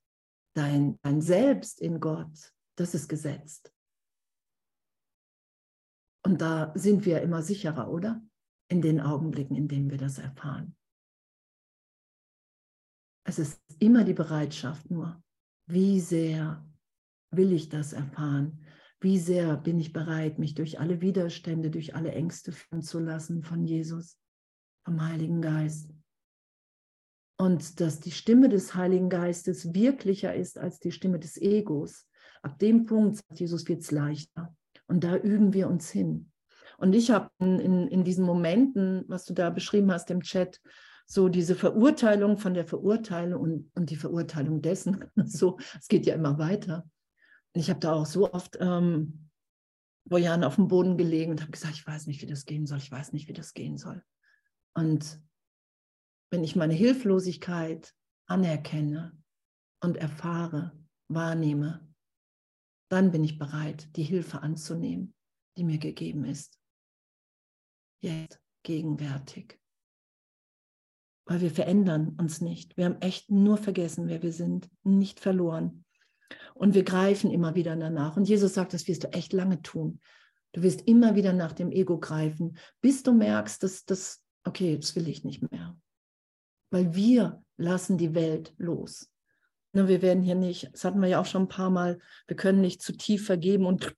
Dein, 0.55 0.99
dein 1.03 1.21
Selbst 1.21 1.81
in 1.81 2.01
Gott, 2.01 2.53
das 2.77 2.95
ist 2.95 3.09
gesetzt. 3.09 3.73
Und 6.25 6.41
da 6.41 6.73
sind 6.75 7.05
wir 7.05 7.21
immer 7.21 7.43
sicherer, 7.43 7.91
oder? 7.91 8.23
In 8.69 8.81
den 8.81 9.01
Augenblicken, 9.01 9.57
in 9.57 9.69
denen 9.69 9.91
wir 9.91 9.99
das 9.99 10.19
erfahren. 10.19 10.75
Es 13.25 13.39
ist 13.39 13.61
immer 13.79 14.05
die 14.05 14.15
Bereitschaft 14.15 14.91
nur, 14.91 15.23
wie 15.67 16.01
sehr 16.01 16.65
will 17.31 17.53
ich 17.53 17.69
das 17.69 17.93
erfahren? 17.93 18.61
Wie 19.01 19.19
sehr 19.19 19.57
bin 19.57 19.79
ich 19.81 19.93
bereit, 19.93 20.39
mich 20.39 20.55
durch 20.55 20.79
alle 20.79 21.01
Widerstände, 21.01 21.71
durch 21.71 21.95
alle 21.95 22.13
Ängste 22.13 22.53
führen 22.53 22.83
zu 22.83 23.01
lassen 23.01 23.43
von 23.43 23.65
Jesus, 23.65 24.19
vom 24.85 25.07
Heiligen 25.07 25.43
Geist? 25.43 25.93
Und 27.37 27.81
dass 27.81 28.01
die 28.01 28.13
Stimme 28.13 28.49
des 28.49 28.75
Heiligen 28.75 29.09
Geistes 29.09 29.75
wirklicher 29.75 30.35
ist 30.35 30.57
als 30.57 30.79
die 30.79 30.93
Stimme 30.93 31.19
des 31.19 31.37
Egos. 31.37 32.07
Ab 32.43 32.59
dem 32.59 32.87
Punkt, 32.87 33.17
sagt 33.17 33.41
Jesus, 33.41 33.67
wird 33.69 33.83
es 33.83 33.91
leichter. 33.91 34.55
Und 34.87 35.03
da 35.03 35.17
üben 35.17 35.53
wir 35.53 35.69
uns 35.69 35.91
hin. 35.91 36.31
Und 36.79 36.95
ich 36.95 37.11
habe 37.11 37.31
in, 37.41 37.59
in, 37.59 37.89
in 37.89 38.05
diesen 38.05 38.25
Momenten, 38.25 39.05
was 39.09 39.25
du 39.25 39.35
da 39.35 39.51
beschrieben 39.51 39.91
hast 39.91 40.11
im 40.11 40.23
Chat, 40.23 40.61
so 41.07 41.29
diese 41.29 41.55
Verurteilung 41.55 42.39
von 42.39 42.55
der 42.55 42.67
Verurteilung 42.67 43.41
und, 43.41 43.71
und 43.75 43.91
die 43.91 43.97
Verurteilung 43.97 44.63
dessen. 44.63 45.05
So, 45.27 45.59
es 45.79 45.89
geht 45.89 46.07
ja 46.07 46.15
immer 46.15 46.39
weiter. 46.39 46.89
Ich 47.53 47.71
habe 47.71 47.81
da 47.81 47.93
auch 47.93 48.07
so 48.07 48.33
oft 48.33 48.57
ähm, 48.61 49.31
Jahren 50.11 50.45
auf 50.45 50.57
dem 50.57 50.69
Boden 50.69 50.97
gelegen 50.97 51.31
und 51.31 51.41
habe 51.41 51.53
gesagt, 51.53 51.75
ich 51.75 51.87
weiß 51.87 52.07
nicht, 52.07 52.21
wie 52.23 52.27
das 52.27 52.45
gehen 52.45 52.67
soll, 52.67 52.79
ich 52.79 52.91
weiß 52.91 53.13
nicht, 53.13 53.29
wie 53.29 53.33
das 53.33 53.55
gehen 53.55 53.79
soll. 53.79 54.03
Und 54.75 55.21
wenn 56.31 56.45
ich 56.45 56.57
meine 56.57 56.75
Hilflosigkeit 56.75 57.95
anerkenne 58.27 59.17
und 59.81 59.97
erfahre, 59.97 60.73
wahrnehme, 61.09 61.87
dann 62.91 63.13
bin 63.13 63.25
ich 63.25 63.39
bereit, 63.39 63.89
die 63.97 64.03
Hilfe 64.03 64.43
anzunehmen, 64.43 65.15
die 65.57 65.65
mir 65.65 65.79
gegeben 65.79 66.25
ist. 66.25 66.59
Jetzt, 68.01 68.41
gegenwärtig 68.63 69.59
weil 71.27 71.41
wir 71.41 71.51
verändern 71.51 72.17
uns 72.21 72.41
nicht. 72.41 72.77
Wir 72.77 72.85
haben 72.85 73.01
echt 73.01 73.31
nur 73.31 73.57
vergessen, 73.57 74.09
wer 74.09 74.23
wir 74.23 74.33
sind, 74.33 74.69
nicht 74.83 75.21
verloren. 75.21 75.85
Und 76.55 76.75
wir 76.75 76.85
greifen 76.85 77.31
immer 77.31 77.55
wieder 77.55 77.77
danach. 77.77 78.17
Und 78.17 78.29
Jesus 78.29 78.55
sagt, 78.55 78.75
das 78.75 78.87
wirst 78.87 79.05
du 79.05 79.13
echt 79.13 79.33
lange 79.33 79.63
tun. 79.63 80.01
Du 80.53 80.63
wirst 80.63 80.83
immer 80.83 81.17
wieder 81.17 81.33
nach 81.33 81.53
dem 81.53 81.73
Ego 81.73 81.99
greifen, 81.99 82.57
bis 82.81 83.03
du 83.03 83.13
merkst, 83.13 83.63
dass 83.63 83.85
das, 83.85 84.23
okay, 84.45 84.77
das 84.77 84.95
will 84.95 85.09
ich 85.09 85.25
nicht 85.25 85.51
mehr. 85.51 85.77
Weil 86.71 86.95
wir 86.95 87.43
lassen 87.57 87.99
die 87.99 88.15
Welt 88.15 88.55
los. 88.57 89.11
Wir 89.73 90.03
werden 90.03 90.23
hier 90.23 90.37
nicht, 90.37 90.73
das 90.73 90.85
hatten 90.85 91.01
wir 91.01 91.09
ja 91.09 91.21
auch 91.21 91.27
schon 91.27 91.43
ein 91.43 91.49
paar 91.49 91.71
Mal, 91.71 91.99
wir 92.29 92.37
können 92.37 92.61
nicht 92.61 92.81
zu 92.81 92.97
tief 92.97 93.27
vergeben 93.27 93.67
und 93.67 93.97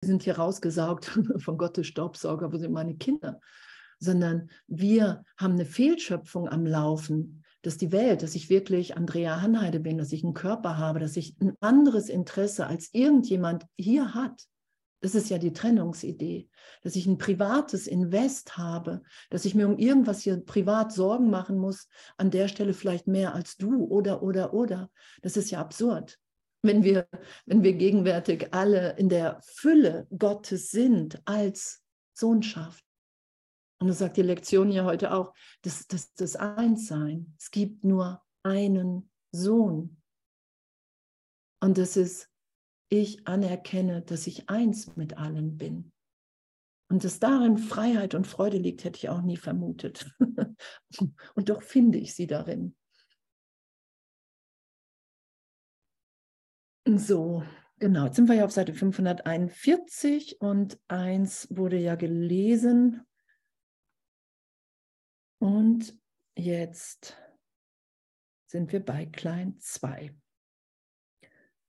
wir 0.00 0.06
sind 0.06 0.22
hier 0.22 0.38
rausgesaugt 0.38 1.06
von 1.38 1.58
Gottes 1.58 1.88
Staubsauger, 1.88 2.52
wo 2.52 2.58
sind 2.58 2.72
meine 2.72 2.96
Kinder? 2.96 3.40
Sondern 3.98 4.50
wir 4.66 5.24
haben 5.36 5.54
eine 5.54 5.64
Fehlschöpfung 5.64 6.48
am 6.48 6.66
Laufen, 6.66 7.42
dass 7.62 7.76
die 7.76 7.92
Welt, 7.92 8.22
dass 8.22 8.34
ich 8.34 8.50
wirklich 8.50 8.96
Andrea 8.96 9.40
Hanheide 9.40 9.80
bin, 9.80 9.98
dass 9.98 10.12
ich 10.12 10.22
einen 10.24 10.34
Körper 10.34 10.78
habe, 10.78 11.00
dass 11.00 11.16
ich 11.16 11.36
ein 11.40 11.56
anderes 11.60 12.08
Interesse 12.08 12.66
als 12.66 12.90
irgendjemand 12.92 13.66
hier 13.76 14.14
hat. 14.14 14.46
Das 15.00 15.14
ist 15.14 15.30
ja 15.30 15.38
die 15.38 15.52
Trennungsidee, 15.52 16.48
dass 16.82 16.96
ich 16.96 17.06
ein 17.06 17.18
privates 17.18 17.86
Invest 17.86 18.56
habe, 18.56 19.02
dass 19.30 19.44
ich 19.44 19.54
mir 19.54 19.68
um 19.68 19.78
irgendwas 19.78 20.22
hier 20.22 20.36
privat 20.38 20.92
Sorgen 20.92 21.30
machen 21.30 21.58
muss, 21.58 21.88
an 22.16 22.30
der 22.30 22.48
Stelle 22.48 22.74
vielleicht 22.74 23.06
mehr 23.06 23.34
als 23.34 23.56
du 23.56 23.84
oder, 23.84 24.22
oder, 24.22 24.54
oder. 24.54 24.90
Das 25.22 25.36
ist 25.36 25.50
ja 25.50 25.60
absurd. 25.60 26.18
Wenn 26.62 26.82
wir, 26.82 27.06
wenn 27.46 27.62
wir 27.62 27.74
gegenwärtig 27.74 28.48
alle 28.52 28.96
in 28.96 29.08
der 29.08 29.40
Fülle 29.44 30.08
Gottes 30.16 30.70
sind 30.70 31.22
als 31.24 31.82
Sohnschaft. 32.12 32.87
Und 33.80 33.88
das 33.88 33.98
sagt 33.98 34.16
die 34.16 34.22
Lektion 34.22 34.70
ja 34.70 34.84
heute 34.84 35.12
auch, 35.12 35.34
das, 35.62 35.86
das, 35.86 36.14
das 36.14 36.36
Einssein. 36.36 37.34
Es 37.38 37.50
gibt 37.50 37.84
nur 37.84 38.22
einen 38.42 39.10
Sohn. 39.30 40.02
Und 41.60 41.78
das 41.78 41.96
ist 41.96 42.30
ich 42.90 43.26
anerkenne, 43.26 44.02
dass 44.02 44.26
ich 44.26 44.48
eins 44.48 44.96
mit 44.96 45.18
allen 45.18 45.58
bin. 45.58 45.92
Und 46.90 47.04
dass 47.04 47.20
darin 47.20 47.58
Freiheit 47.58 48.14
und 48.14 48.26
Freude 48.26 48.56
liegt, 48.56 48.84
hätte 48.84 48.96
ich 48.96 49.10
auch 49.10 49.20
nie 49.20 49.36
vermutet. 49.36 50.10
und 51.34 51.48
doch 51.48 51.62
finde 51.62 51.98
ich 51.98 52.14
sie 52.14 52.26
darin. 52.26 52.74
So, 56.86 57.42
genau, 57.78 58.06
jetzt 58.06 58.16
sind 58.16 58.28
wir 58.28 58.36
ja 58.36 58.46
auf 58.46 58.52
Seite 58.52 58.72
541 58.72 60.40
und 60.40 60.80
eins 60.88 61.46
wurde 61.50 61.76
ja 61.76 61.96
gelesen. 61.96 63.02
Und 65.38 65.96
jetzt 66.36 67.16
sind 68.46 68.72
wir 68.72 68.84
bei 68.84 69.06
Klein 69.06 69.58
2. 69.58 70.14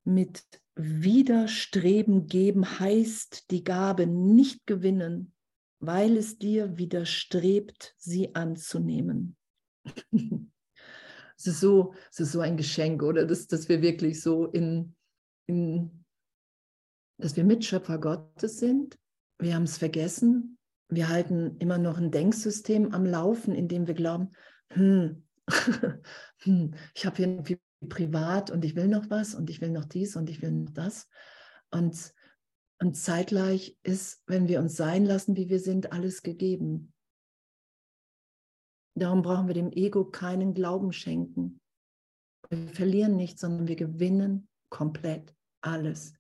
Mit 0.06 0.44
Widerstreben 0.76 2.28
geben 2.28 2.80
heißt 2.80 3.52
die 3.52 3.64
Gabe 3.64 4.08
nicht 4.08 4.66
gewinnen, 4.66 5.34
weil 5.80 6.18
es 6.18 6.38
dir 6.38 6.78
widerstrebt, 6.78 7.96
sie 7.98 8.34
anzunehmen. 8.34 9.36
es, 10.12 11.48
ist 11.48 11.60
so, 11.60 11.94
es 12.12 12.22
ist 12.22 12.32
so 12.32 12.40
ein 12.40 12.58
Geschenk, 12.58 13.04
oder? 13.04 13.26
Dass, 13.26 13.48
dass 13.48 13.68
wir 13.68 13.82
wirklich 13.82 14.22
so 14.22 14.46
in, 14.46 14.96
in, 15.48 16.06
dass 17.18 17.36
wir 17.36 17.44
Mitschöpfer 17.44 18.00
Gottes 18.00 18.60
sind. 18.60 18.98
Wir 19.38 19.56
haben 19.56 19.64
es 19.64 19.78
vergessen. 19.78 20.59
Wir 20.90 21.10
halten 21.10 21.58
immer 21.58 21.78
noch 21.78 21.98
ein 21.98 22.12
Denksystem 22.12 22.94
am 22.94 23.06
Laufen, 23.06 23.54
in 23.54 23.68
dem 23.68 23.88
wir 23.88 23.94
glauben, 23.94 24.32
hm, 24.72 25.24
hm 26.40 26.74
ich 26.96 27.06
habe 27.06 27.18
hier 27.18 27.28
irgendwie 27.28 27.60
privat 27.88 28.52
und 28.52 28.66
ich 28.66 28.76
will 28.76 28.88
noch 28.88 29.10
was 29.10 29.36
und 29.36 29.50
ich 29.50 29.62
will 29.62 29.70
noch 29.70 29.86
dies 29.86 30.16
und 30.16 30.30
ich 30.30 30.42
will 30.42 30.52
noch 30.52 30.72
das. 30.72 31.08
Und, 31.72 32.14
und 32.80 32.96
zeitgleich 32.96 33.78
ist, 33.84 34.22
wenn 34.28 34.48
wir 34.48 34.60
uns 34.60 34.76
sein 34.76 35.06
lassen, 35.06 35.36
wie 35.38 35.50
wir 35.50 35.60
sind, 35.60 35.92
alles 35.94 36.24
gegeben. 36.24 36.94
Darum 38.96 39.22
brauchen 39.22 39.48
wir 39.48 39.54
dem 39.54 39.72
Ego 39.72 40.06
keinen 40.06 40.54
Glauben 40.54 40.92
schenken. 40.92 41.62
Wir 42.50 42.68
verlieren 42.70 43.16
nichts, 43.16 43.42
sondern 43.42 43.68
wir 43.68 43.76
gewinnen 43.76 44.50
komplett 44.70 45.34
alles, 45.62 46.14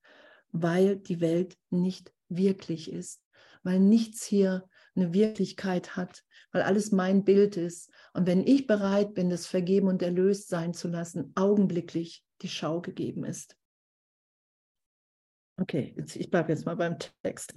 weil 0.51 0.97
die 0.97 1.19
Welt 1.19 1.57
nicht 1.71 2.13
wirklich 2.29 2.91
ist, 2.91 3.21
weil 3.63 3.79
nichts 3.79 4.23
hier 4.23 4.67
eine 4.95 5.13
Wirklichkeit 5.13 5.95
hat, 5.95 6.23
weil 6.51 6.61
alles 6.61 6.91
mein 6.91 7.23
Bild 7.23 7.57
ist. 7.57 7.91
Und 8.13 8.27
wenn 8.27 8.45
ich 8.45 8.67
bereit 8.67 9.13
bin, 9.13 9.29
das 9.29 9.45
vergeben 9.45 9.87
und 9.87 10.01
erlöst 10.01 10.49
sein 10.49 10.73
zu 10.73 10.87
lassen, 10.87 11.31
augenblicklich 11.35 12.23
die 12.41 12.49
Schau 12.49 12.81
gegeben 12.81 13.23
ist. 13.23 13.55
Okay, 15.59 15.93
jetzt, 15.97 16.15
ich 16.15 16.29
bleibe 16.29 16.51
jetzt 16.51 16.65
mal 16.65 16.75
beim 16.75 16.97
Text. 17.21 17.53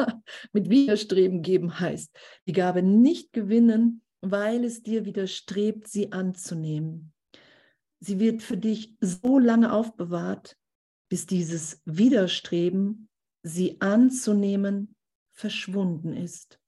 Mit 0.52 0.70
Widerstreben 0.70 1.42
geben 1.42 1.78
heißt, 1.78 2.10
die 2.46 2.52
Gabe 2.52 2.82
nicht 2.82 3.32
gewinnen, 3.32 4.02
weil 4.22 4.64
es 4.64 4.82
dir 4.82 5.04
widerstrebt, 5.04 5.86
sie 5.86 6.12
anzunehmen. 6.12 7.12
Sie 8.00 8.18
wird 8.18 8.42
für 8.42 8.56
dich 8.56 8.96
so 9.00 9.38
lange 9.38 9.72
aufbewahrt, 9.72 10.56
bis 11.10 11.26
dieses 11.26 11.82
Widerstreben, 11.84 13.08
sie 13.42 13.80
anzunehmen, 13.80 14.94
verschwunden 15.34 16.12
ist 16.14 16.60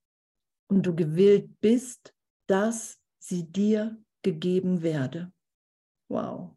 und 0.69 0.85
du 0.85 0.95
gewillt 0.95 1.61
bist, 1.61 2.15
dass 2.47 3.01
sie 3.19 3.51
dir 3.51 3.97
gegeben 4.23 4.83
werde. 4.83 5.33
Wow. 6.09 6.57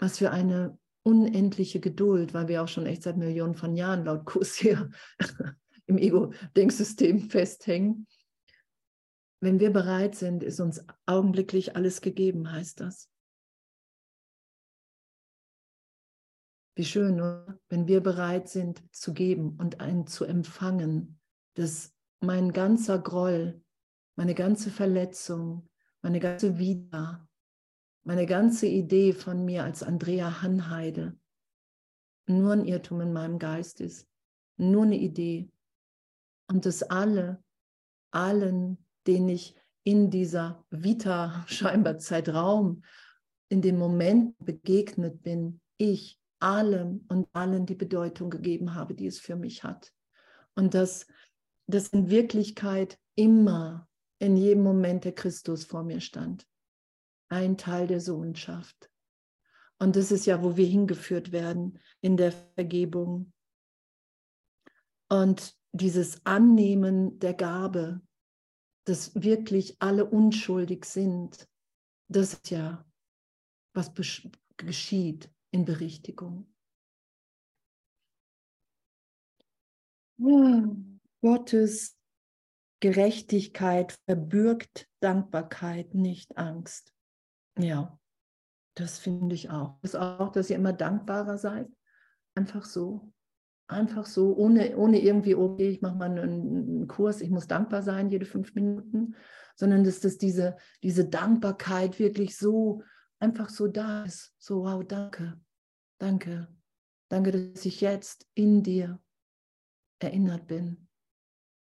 Was 0.00 0.18
für 0.18 0.30
eine 0.30 0.78
unendliche 1.02 1.80
Geduld, 1.80 2.34
weil 2.34 2.48
wir 2.48 2.62
auch 2.62 2.68
schon 2.68 2.86
echt 2.86 3.02
seit 3.02 3.16
Millionen 3.16 3.54
von 3.54 3.76
Jahren 3.76 4.04
laut 4.04 4.24
Kurs 4.24 4.54
hier 4.56 4.90
im 5.86 5.98
Ego-Denksystem 5.98 7.30
festhängen. 7.30 8.06
Wenn 9.40 9.60
wir 9.60 9.70
bereit 9.70 10.14
sind, 10.14 10.42
ist 10.42 10.60
uns 10.60 10.84
augenblicklich 11.06 11.76
alles 11.76 12.00
gegeben, 12.00 12.50
heißt 12.50 12.80
das. 12.80 13.10
Wie 16.76 16.84
schön, 16.84 17.20
oder? 17.20 17.58
wenn 17.68 17.86
wir 17.86 18.00
bereit 18.00 18.48
sind 18.48 18.82
zu 18.94 19.12
geben 19.14 19.56
und 19.58 19.80
einen 19.80 20.06
zu 20.06 20.24
empfangen, 20.24 21.20
dass 21.54 21.94
mein 22.20 22.52
ganzer 22.52 22.98
Groll, 22.98 23.62
meine 24.16 24.34
ganze 24.34 24.70
Verletzung, 24.70 25.68
meine 26.02 26.20
ganze 26.20 26.58
Wieder, 26.58 27.28
meine 28.02 28.26
ganze 28.26 28.66
Idee 28.66 29.12
von 29.12 29.44
mir 29.44 29.64
als 29.64 29.82
Andrea 29.82 30.42
Hanheide 30.42 31.16
nur 32.26 32.52
ein 32.52 32.64
Irrtum 32.64 33.00
in 33.00 33.12
meinem 33.12 33.38
Geist 33.38 33.80
ist, 33.80 34.08
nur 34.56 34.84
eine 34.84 34.96
Idee. 34.96 35.50
Und 36.48 36.66
dass 36.66 36.82
alle, 36.82 37.42
allen, 38.10 38.78
denen 39.06 39.28
ich 39.28 39.56
in 39.82 40.10
dieser 40.10 40.64
Vita, 40.70 41.44
scheinbar 41.48 41.98
Zeitraum, 41.98 42.82
in 43.48 43.62
dem 43.62 43.78
Moment 43.78 44.36
begegnet 44.38 45.22
bin, 45.22 45.60
ich 45.76 46.18
allem 46.44 47.06
und 47.08 47.26
allen 47.32 47.64
die 47.64 47.74
Bedeutung 47.74 48.28
gegeben 48.28 48.74
habe, 48.74 48.94
die 48.94 49.06
es 49.06 49.18
für 49.18 49.34
mich 49.34 49.64
hat. 49.64 49.92
Und 50.54 50.74
dass 50.74 51.06
das 51.66 51.88
in 51.88 52.10
Wirklichkeit 52.10 52.98
immer 53.14 53.88
in 54.18 54.36
jedem 54.36 54.62
Moment 54.62 55.04
der 55.04 55.14
Christus 55.14 55.64
vor 55.64 55.82
mir 55.82 56.00
stand. 56.00 56.46
Ein 57.28 57.56
Teil 57.56 57.86
der 57.86 58.00
Sohnschaft. 58.00 58.90
Und 59.78 59.96
das 59.96 60.12
ist 60.12 60.26
ja, 60.26 60.42
wo 60.42 60.56
wir 60.56 60.66
hingeführt 60.66 61.32
werden 61.32 61.80
in 62.02 62.18
der 62.18 62.32
Vergebung. 62.32 63.32
Und 65.08 65.56
dieses 65.72 66.24
Annehmen 66.26 67.18
der 67.18 67.34
Gabe, 67.34 68.02
dass 68.84 69.14
wirklich 69.14 69.76
alle 69.80 70.04
unschuldig 70.04 70.84
sind, 70.84 71.48
das 72.08 72.34
ist 72.34 72.50
ja, 72.50 72.86
was 73.72 73.92
geschieht 74.56 75.33
in 75.54 75.64
Berichtigung. 75.64 76.52
Gottes 81.22 81.96
Gerechtigkeit 82.80 83.96
verbürgt 84.06 84.88
Dankbarkeit, 85.00 85.94
nicht 85.94 86.36
Angst. 86.36 86.92
Ja, 87.56 87.98
das 88.74 88.98
finde 88.98 89.36
ich 89.36 89.50
auch. 89.50 89.78
Das 89.82 89.94
auch, 89.94 90.32
dass 90.32 90.50
ihr 90.50 90.56
immer 90.56 90.72
dankbarer 90.72 91.38
seid. 91.38 91.68
Einfach 92.34 92.64
so. 92.64 93.12
Einfach 93.68 94.06
so, 94.06 94.36
ohne, 94.36 94.76
ohne 94.76 95.00
irgendwie, 95.00 95.36
okay, 95.36 95.68
ich 95.68 95.80
mache 95.80 95.94
mal 95.94 96.10
einen, 96.10 96.18
einen, 96.18 96.88
Kurs, 96.88 97.20
ich 97.20 97.30
muss 97.30 97.46
dankbar 97.46 97.82
sein 97.82 98.10
jede 98.10 98.26
fünf 98.26 98.54
Minuten, 98.54 99.14
sondern 99.54 99.84
dass 99.84 100.00
das 100.00 100.18
diese, 100.18 100.56
diese 100.82 101.08
Dankbarkeit 101.08 101.98
wirklich 101.98 102.36
so 102.36 102.82
einfach 103.20 103.48
so 103.48 103.68
da 103.68 104.04
ist. 104.04 104.34
So, 104.38 104.64
wow, 104.64 104.84
danke. 104.84 105.40
Danke. 106.04 106.54
Danke, 107.08 107.32
dass 107.32 107.64
ich 107.64 107.80
jetzt 107.80 108.28
in 108.34 108.62
dir 108.62 109.02
erinnert 110.00 110.46
bin. 110.46 110.86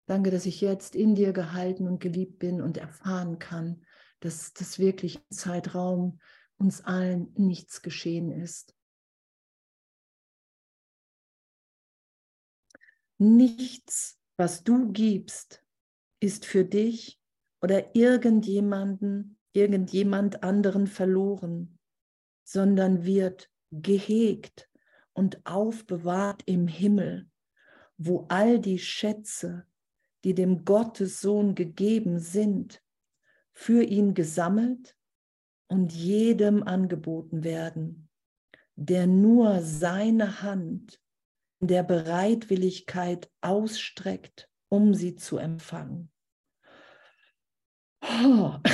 Danke, 0.07 0.31
dass 0.31 0.47
ich 0.47 0.61
jetzt 0.61 0.95
in 0.95 1.13
dir 1.13 1.31
gehalten 1.31 1.85
und 1.85 1.99
geliebt 1.99 2.39
bin 2.39 2.59
und 2.59 2.77
erfahren 2.77 3.37
kann, 3.37 3.85
dass 4.21 4.51
das 4.53 4.79
wirklich 4.79 5.23
Zeitraum 5.29 6.19
uns 6.57 6.81
allen 6.81 7.33
nichts 7.37 7.83
geschehen 7.83 8.31
ist. 8.31 8.75
Nichts, 13.19 14.19
was 14.37 14.63
du 14.63 14.91
gibst, 14.91 15.63
ist 16.19 16.47
für 16.47 16.65
dich 16.65 17.21
oder 17.61 17.95
irgendjemanden, 17.95 19.37
irgendjemand 19.53 20.41
anderen 20.41 20.87
verloren, 20.87 21.77
sondern 22.43 23.05
wird 23.05 23.51
gehegt 23.81 24.69
und 25.13 25.45
aufbewahrt 25.45 26.43
im 26.45 26.67
Himmel, 26.67 27.27
wo 27.97 28.25
all 28.29 28.59
die 28.59 28.79
Schätze, 28.79 29.65
die 30.23 30.33
dem 30.33 30.65
Gottessohn 30.65 31.55
gegeben 31.55 32.19
sind, 32.19 32.81
für 33.53 33.83
ihn 33.83 34.13
gesammelt 34.13 34.97
und 35.67 35.93
jedem 35.93 36.63
angeboten 36.63 37.43
werden, 37.43 38.09
der 38.75 39.07
nur 39.07 39.61
seine 39.61 40.41
Hand 40.41 40.99
in 41.59 41.67
der 41.67 41.83
Bereitwilligkeit 41.83 43.31
ausstreckt, 43.41 44.49
um 44.69 44.93
sie 44.93 45.15
zu 45.15 45.37
empfangen. 45.37 46.11
Oh. 48.01 48.59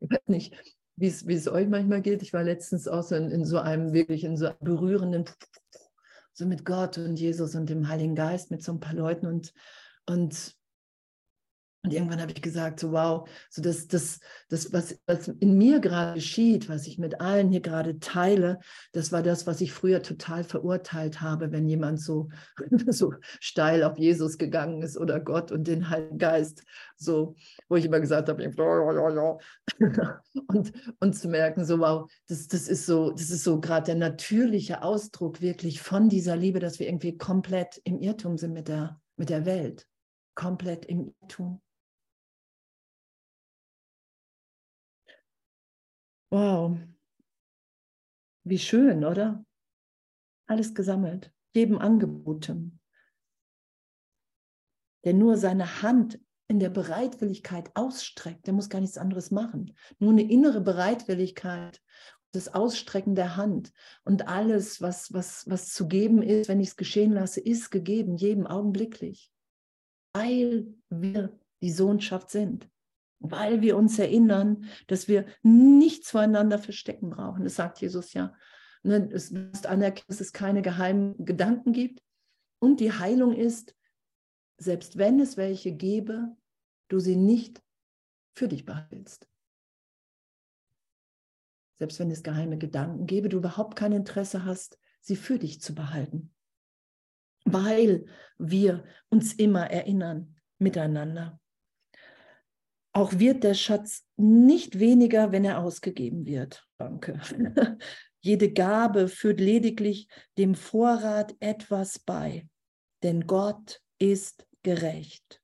ich 0.00 0.10
weiß 0.10 0.26
nicht, 0.26 0.73
wie 0.96 1.06
es 1.06 1.48
euch 1.48 1.68
manchmal 1.68 2.02
geht. 2.02 2.22
Ich 2.22 2.32
war 2.32 2.42
letztens 2.42 2.88
auch 2.88 3.02
so 3.02 3.14
in, 3.14 3.30
in 3.30 3.44
so 3.44 3.58
einem 3.58 3.92
wirklich 3.92 4.24
in 4.24 4.36
so 4.36 4.50
berührenden, 4.60 5.24
so 6.32 6.46
mit 6.46 6.64
Gott 6.64 6.98
und 6.98 7.16
Jesus 7.16 7.54
und 7.54 7.68
dem 7.68 7.88
Heiligen 7.88 8.14
Geist, 8.14 8.50
mit 8.50 8.62
so 8.62 8.72
ein 8.72 8.80
paar 8.80 8.94
Leuten 8.94 9.26
und, 9.26 9.52
und 10.06 10.54
und 11.84 11.92
irgendwann 11.92 12.20
habe 12.22 12.32
ich 12.32 12.40
gesagt, 12.40 12.80
so 12.80 12.92
wow, 12.92 13.28
so 13.50 13.60
das, 13.60 13.86
das, 13.86 14.18
das 14.48 14.72
was, 14.72 14.98
was 15.06 15.28
in 15.28 15.58
mir 15.58 15.80
gerade 15.80 16.14
geschieht, 16.14 16.70
was 16.70 16.86
ich 16.86 16.98
mit 16.98 17.20
allen 17.20 17.50
hier 17.50 17.60
gerade 17.60 17.98
teile, 17.98 18.58
das 18.92 19.12
war 19.12 19.22
das, 19.22 19.46
was 19.46 19.60
ich 19.60 19.74
früher 19.74 20.02
total 20.02 20.44
verurteilt 20.44 21.20
habe, 21.20 21.52
wenn 21.52 21.68
jemand 21.68 22.00
so, 22.00 22.30
so 22.88 23.12
steil 23.38 23.84
auf 23.84 23.98
Jesus 23.98 24.38
gegangen 24.38 24.80
ist 24.80 24.96
oder 24.96 25.20
Gott 25.20 25.52
und 25.52 25.68
den 25.68 25.90
Heiligen 25.90 26.16
Geist, 26.16 26.64
so, 26.96 27.36
wo 27.68 27.76
ich 27.76 27.84
immer 27.84 28.00
gesagt 28.00 28.30
habe, 28.30 28.42
und, 30.46 30.72
und 31.00 31.12
zu 31.14 31.28
merken, 31.28 31.66
so 31.66 31.78
wow, 31.80 32.10
das, 32.28 32.48
das 32.48 32.66
ist 32.66 32.86
so, 32.86 33.10
das 33.10 33.28
ist 33.28 33.44
so 33.44 33.60
gerade 33.60 33.84
der 33.86 33.96
natürliche 33.96 34.82
Ausdruck 34.82 35.42
wirklich 35.42 35.82
von 35.82 36.08
dieser 36.08 36.34
Liebe, 36.34 36.60
dass 36.60 36.78
wir 36.78 36.86
irgendwie 36.86 37.18
komplett 37.18 37.78
im 37.84 37.98
Irrtum 37.98 38.38
sind 38.38 38.54
mit 38.54 38.68
der, 38.68 39.00
mit 39.16 39.28
der 39.28 39.44
Welt 39.44 39.86
komplett 40.34 40.84
im 40.86 41.14
Irrtum. 41.20 41.60
Wow. 46.34 46.80
Wie 48.42 48.58
schön, 48.58 49.04
oder? 49.04 49.46
Alles 50.48 50.74
gesammelt, 50.74 51.32
jedem 51.54 51.78
angeboten. 51.78 52.80
Der 55.04 55.14
nur 55.14 55.36
seine 55.36 55.82
Hand 55.82 56.18
in 56.48 56.58
der 56.58 56.70
Bereitwilligkeit 56.70 57.70
ausstreckt, 57.76 58.48
der 58.48 58.52
muss 58.52 58.68
gar 58.68 58.80
nichts 58.80 58.98
anderes 58.98 59.30
machen. 59.30 59.76
Nur 60.00 60.10
eine 60.10 60.28
innere 60.28 60.60
Bereitwilligkeit, 60.60 61.80
das 62.32 62.52
Ausstrecken 62.52 63.14
der 63.14 63.36
Hand 63.36 63.72
und 64.02 64.26
alles, 64.26 64.82
was, 64.82 65.12
was, 65.12 65.48
was 65.48 65.72
zu 65.72 65.86
geben 65.86 66.20
ist, 66.20 66.48
wenn 66.48 66.58
ich 66.58 66.70
es 66.70 66.76
geschehen 66.76 67.12
lasse, 67.12 67.38
ist 67.38 67.70
gegeben, 67.70 68.16
jedem 68.16 68.48
augenblicklich, 68.48 69.30
weil 70.12 70.66
wir 70.88 71.38
die 71.62 71.70
Sohnschaft 71.70 72.28
sind 72.28 72.68
weil 73.30 73.62
wir 73.62 73.76
uns 73.76 73.98
erinnern, 73.98 74.66
dass 74.86 75.08
wir 75.08 75.26
nichts 75.42 76.10
voreinander 76.10 76.58
verstecken 76.58 77.10
brauchen. 77.10 77.44
Das 77.44 77.56
sagt 77.56 77.80
Jesus 77.80 78.12
ja. 78.12 78.34
Ne, 78.82 79.08
es 79.12 79.30
ist 79.30 79.66
anerkennen, 79.66 80.06
dass 80.08 80.20
es 80.20 80.32
keine 80.32 80.60
geheimen 80.60 81.24
Gedanken 81.24 81.72
gibt. 81.72 82.02
Und 82.58 82.80
die 82.80 82.92
Heilung 82.92 83.34
ist, 83.34 83.74
selbst 84.58 84.98
wenn 84.98 85.20
es 85.20 85.36
welche 85.36 85.72
gäbe, 85.72 86.36
du 86.88 86.98
sie 86.98 87.16
nicht 87.16 87.62
für 88.34 88.46
dich 88.46 88.64
behältst. 88.64 89.26
Selbst 91.78 91.98
wenn 91.98 92.10
es 92.10 92.22
geheime 92.22 92.58
Gedanken 92.58 93.06
gäbe, 93.06 93.28
du 93.28 93.38
überhaupt 93.38 93.74
kein 93.76 93.92
Interesse 93.92 94.44
hast, 94.44 94.78
sie 95.00 95.16
für 95.16 95.38
dich 95.38 95.60
zu 95.60 95.74
behalten. 95.74 96.32
Weil 97.44 98.06
wir 98.38 98.84
uns 99.08 99.32
immer 99.32 99.70
erinnern 99.70 100.36
miteinander. 100.58 101.40
Auch 102.96 103.18
wird 103.18 103.42
der 103.42 103.54
Schatz 103.54 104.04
nicht 104.16 104.78
weniger, 104.78 105.32
wenn 105.32 105.44
er 105.44 105.58
ausgegeben 105.58 106.26
wird. 106.26 106.64
Danke. 106.78 107.20
Jede 108.20 108.52
Gabe 108.52 109.08
führt 109.08 109.40
lediglich 109.40 110.08
dem 110.38 110.54
Vorrat 110.54 111.34
etwas 111.40 111.98
bei, 111.98 112.48
denn 113.02 113.26
Gott 113.26 113.82
ist 113.98 114.46
gerecht. 114.62 115.42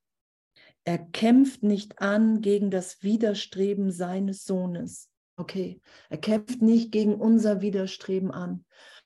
Er 0.84 0.98
kämpft 0.98 1.62
nicht 1.62 2.00
an 2.00 2.40
gegen 2.40 2.70
das 2.70 3.02
Widerstreben 3.02 3.90
seines 3.90 4.44
Sohnes. 4.44 5.10
Okay, 5.36 5.80
er 6.08 6.18
kämpft 6.18 6.62
nicht 6.62 6.92
gegen 6.92 7.16
unser 7.16 7.60
Widerstreben 7.60 8.30
an. 8.30 8.64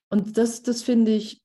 Und 0.08 0.36
das, 0.36 0.62
das 0.62 0.82
finde 0.82 1.12
ich, 1.12 1.42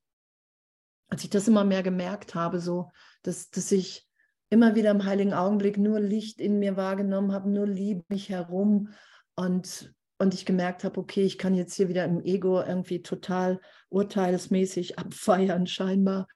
als 1.07 1.23
ich 1.23 1.29
das 1.29 1.47
immer 1.47 1.63
mehr 1.63 1.81
gemerkt 1.81 2.35
habe, 2.35 2.59
so, 2.59 2.91
dass, 3.23 3.49
dass 3.49 3.71
ich 3.71 4.09
immer 4.49 4.75
wieder 4.75 4.91
im 4.91 5.05
heiligen 5.05 5.33
Augenblick 5.33 5.77
nur 5.77 5.99
Licht 5.99 6.41
in 6.41 6.59
mir 6.59 6.75
wahrgenommen 6.75 7.31
habe, 7.31 7.49
nur 7.49 7.67
Liebe 7.67 8.03
mich 8.09 8.29
herum 8.29 8.89
und, 9.35 9.93
und 10.17 10.33
ich 10.33 10.45
gemerkt 10.45 10.83
habe, 10.83 10.99
okay, 10.99 11.23
ich 11.23 11.38
kann 11.38 11.53
jetzt 11.53 11.75
hier 11.75 11.88
wieder 11.88 12.05
im 12.05 12.21
Ego 12.21 12.62
irgendwie 12.62 13.01
total 13.01 13.62
urteilsmäßig 13.89 14.97
abfeiern 14.99 15.67
scheinbar, 15.67 16.27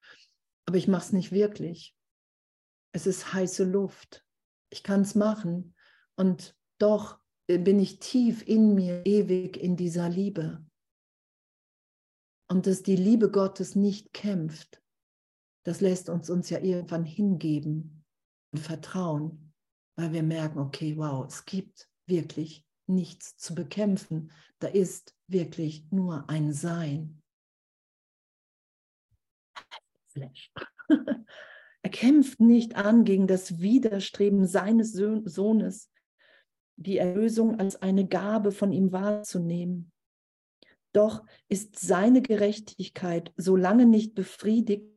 aber 0.66 0.78
ich 0.78 0.88
mache 0.88 1.06
es 1.06 1.14
nicht 1.14 1.32
wirklich. 1.32 1.96
Es 2.92 3.08
ist 3.08 3.34
heiße 3.34 3.64
Luft. 3.64 4.24
Ich 4.70 4.84
kann 4.84 5.02
es 5.02 5.16
machen 5.16 5.74
und 6.16 6.56
doch 6.78 7.20
bin 7.48 7.80
ich 7.80 8.00
tief 8.00 8.48
in 8.48 8.76
mir, 8.76 9.06
ewig 9.06 9.58
in 9.58 9.76
dieser 9.76 10.10
Liebe. 10.10 10.64
Und 12.48 12.68
dass 12.68 12.84
die 12.84 12.96
Liebe 12.96 13.32
Gottes 13.32 13.76
nicht 13.76 14.14
kämpft, 14.14 14.82
das 15.64 15.82
lässt 15.82 16.10
uns 16.10 16.30
uns 16.30 16.50
ja 16.50 16.60
irgendwann 16.60 17.06
hingeben 17.06 18.03
Vertrauen, 18.58 19.54
weil 19.96 20.14
wir 20.14 20.24
merken, 20.24 20.60
okay, 20.60 20.98
wow, 20.98 21.26
es 21.28 21.46
gibt 21.46 21.90
wirklich 22.06 22.66
nichts 22.88 23.38
zu 23.38 23.56
bekämpfen. 23.56 24.32
Da 24.60 24.68
ist 24.68 25.16
wirklich 25.28 25.88
nur 25.92 26.30
ein 26.30 26.54
Sein. 26.54 27.22
Flash. 30.08 30.52
er 31.82 31.90
kämpft 31.90 32.40
nicht 32.40 32.76
an 32.76 33.04
gegen 33.04 33.28
das 33.28 33.60
Widerstreben 33.60 34.46
seines 34.46 34.94
Sohnes, 34.94 35.92
die 36.76 36.98
Erlösung 36.98 37.60
als 37.60 37.82
eine 37.82 38.08
Gabe 38.08 38.52
von 38.52 38.72
ihm 38.72 38.92
wahrzunehmen. 38.92 39.92
Doch 40.94 41.26
ist 41.50 41.80
seine 41.80 42.22
Gerechtigkeit 42.22 43.34
so 43.36 43.56
lange 43.56 43.88
nicht 43.88 44.14
befriedigt, 44.14 44.93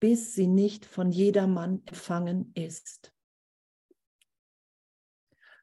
bis 0.00 0.34
sie 0.34 0.46
nicht 0.46 0.86
von 0.86 1.12
jedermann 1.12 1.82
empfangen 1.86 2.52
ist. 2.54 3.14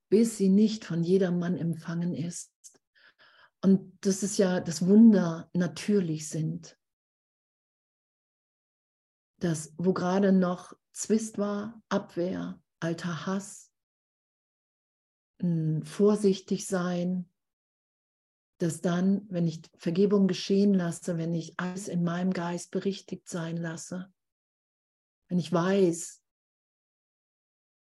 Bis 0.09 0.37
sie 0.37 0.49
nicht 0.49 0.85
von 0.85 1.03
jedermann 1.03 1.57
empfangen 1.57 2.13
ist. 2.13 2.53
Und 3.61 3.97
das 4.05 4.21
ist 4.23 4.37
ja 4.37 4.59
das 4.59 4.85
Wunder 4.85 5.49
natürlich 5.53 6.29
sind. 6.29 6.79
Das, 9.39 9.73
wo 9.77 9.93
gerade 9.93 10.31
noch 10.31 10.73
Zwist 10.93 11.37
war, 11.37 11.81
Abwehr, 11.89 12.61
alter 12.79 13.25
Hass, 13.25 13.71
vorsichtig 15.83 16.65
sein, 16.65 17.29
dass 18.59 18.81
dann, 18.81 19.27
wenn 19.29 19.47
ich 19.47 19.61
Vergebung 19.77 20.27
geschehen 20.27 20.73
lasse, 20.73 21.17
wenn 21.17 21.35
ich 21.35 21.59
alles 21.59 21.87
in 21.87 22.03
meinem 22.03 22.33
Geist 22.33 22.71
berichtigt 22.71 23.29
sein 23.29 23.57
lasse, 23.57 24.11
wenn 25.27 25.39
ich 25.39 25.51
weiß, 25.51 26.21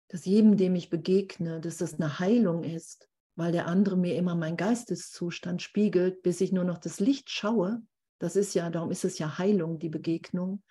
dass 0.10 0.26
jedem, 0.26 0.58
dem 0.58 0.76
ich 0.76 0.90
begegne, 0.90 1.62
dass 1.62 1.78
das 1.78 1.94
eine 1.94 2.20
Heilung 2.20 2.64
ist, 2.64 3.10
weil 3.36 3.52
der 3.52 3.68
andere 3.68 3.96
mir 3.96 4.16
immer 4.16 4.36
meinen 4.36 4.58
Geisteszustand 4.58 5.62
spiegelt, 5.62 6.22
bis 6.22 6.42
ich 6.42 6.52
nur 6.52 6.66
noch 6.66 6.78
das 6.78 7.00
Licht 7.00 7.30
schaue. 7.30 7.82
Das 8.20 8.36
ist 8.36 8.54
ja, 8.54 8.70
darum 8.70 8.92
ist 8.92 9.06
es 9.06 9.18
ja 9.20 9.38
Heilung, 9.38 9.80
die 9.80 9.90
Begegnung, 9.90 10.64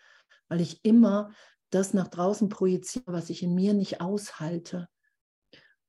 weil 0.48 0.60
ich 0.60 0.84
immer 0.84 1.32
das 1.70 1.94
nach 1.94 2.08
draußen 2.08 2.48
projiziere, 2.48 3.12
was 3.12 3.30
ich 3.30 3.42
in 3.42 3.54
mir 3.54 3.72
nicht 3.72 4.00
aushalte. 4.00 4.88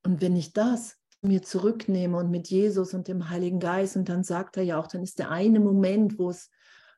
Und 0.03 0.21
wenn 0.21 0.35
ich 0.35 0.53
das 0.53 0.97
mir 1.21 1.43
zurücknehme 1.43 2.17
und 2.17 2.31
mit 2.31 2.49
Jesus 2.49 2.93
und 2.93 3.07
dem 3.07 3.29
Heiligen 3.29 3.59
Geist, 3.59 3.95
und 3.95 4.09
dann 4.09 4.23
sagt 4.23 4.57
er 4.57 4.63
ja 4.63 4.79
auch, 4.79 4.87
dann 4.87 5.03
ist 5.03 5.19
der 5.19 5.29
eine 5.29 5.59
Moment, 5.59 6.17
wo 6.17 6.29
es, 6.29 6.49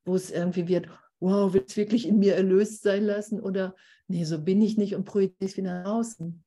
wo 0.05 0.15
es 0.15 0.31
irgendwie 0.31 0.67
wird, 0.67 0.87
wow, 1.23 1.53
will 1.53 1.63
es 1.65 1.77
wirklich 1.77 2.07
in 2.07 2.19
mir 2.19 2.35
erlöst 2.35 2.83
sein 2.83 3.05
lassen 3.05 3.39
oder 3.39 3.75
nee, 4.07 4.25
so 4.25 4.41
bin 4.41 4.61
ich 4.61 4.77
nicht 4.77 4.93
und 4.93 5.05
projiziere 5.05 5.49
es 5.49 5.57
wieder 5.57 5.83
nach 5.83 5.91
außen. 5.91 6.43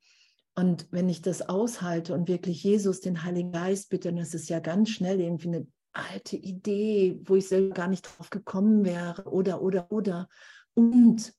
Und 0.54 0.86
wenn 0.90 1.08
ich 1.08 1.22
das 1.22 1.48
aushalte 1.48 2.14
und 2.14 2.28
wirklich 2.28 2.62
Jesus, 2.62 3.00
den 3.00 3.24
Heiligen 3.24 3.52
Geist 3.52 3.88
bitte, 3.88 4.08
dann 4.10 4.18
ist 4.18 4.34
es 4.34 4.48
ja 4.48 4.60
ganz 4.60 4.90
schnell 4.90 5.20
irgendwie 5.20 5.48
eine 5.48 5.66
alte 5.92 6.36
Idee, 6.36 7.18
wo 7.24 7.36
ich 7.36 7.48
selber 7.48 7.74
gar 7.74 7.88
nicht 7.88 8.02
drauf 8.02 8.28
gekommen 8.28 8.84
wäre 8.84 9.24
oder, 9.24 9.62
oder, 9.62 9.90
oder. 9.90 10.28
Und 10.74 11.32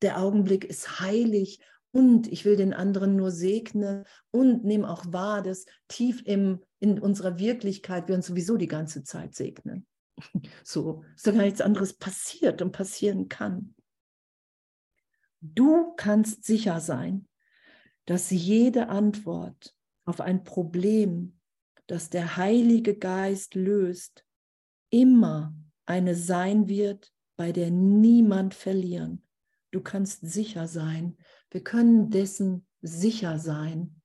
der 0.00 0.18
Augenblick 0.18 0.64
ist 0.64 1.00
heilig 1.00 1.60
und 1.92 2.30
ich 2.32 2.44
will 2.44 2.56
den 2.56 2.72
anderen 2.72 3.14
nur 3.14 3.30
segnen 3.30 4.04
und 4.30 4.64
nehme 4.64 4.90
auch 4.90 5.04
wahr, 5.08 5.42
dass 5.42 5.66
tief 5.88 6.22
im, 6.24 6.60
in 6.80 6.98
unserer 6.98 7.38
Wirklichkeit 7.38 8.08
wir 8.08 8.14
uns 8.14 8.26
sowieso 8.26 8.56
die 8.56 8.68
ganze 8.68 9.04
Zeit 9.04 9.34
segnen. 9.34 9.86
So, 10.62 11.04
dass 11.12 11.22
da 11.22 11.32
gar 11.32 11.42
nichts 11.42 11.60
anderes 11.60 11.94
passiert 11.94 12.62
und 12.62 12.72
passieren 12.72 13.28
kann. 13.28 13.74
Du 15.40 15.92
kannst 15.96 16.44
sicher 16.44 16.80
sein, 16.80 17.28
dass 18.06 18.30
jede 18.30 18.88
Antwort 18.88 19.74
auf 20.04 20.20
ein 20.20 20.44
Problem, 20.44 21.38
das 21.86 22.10
der 22.10 22.36
Heilige 22.36 22.96
Geist 22.96 23.54
löst, 23.54 24.24
immer 24.90 25.54
eine 25.86 26.14
sein 26.14 26.68
wird, 26.68 27.12
bei 27.36 27.52
der 27.52 27.70
niemand 27.70 28.54
verlieren. 28.54 29.26
Du 29.70 29.80
kannst 29.80 30.20
sicher 30.20 30.68
sein. 30.68 31.18
Wir 31.50 31.64
können 31.64 32.10
dessen 32.10 32.66
sicher 32.80 33.38
sein, 33.38 34.00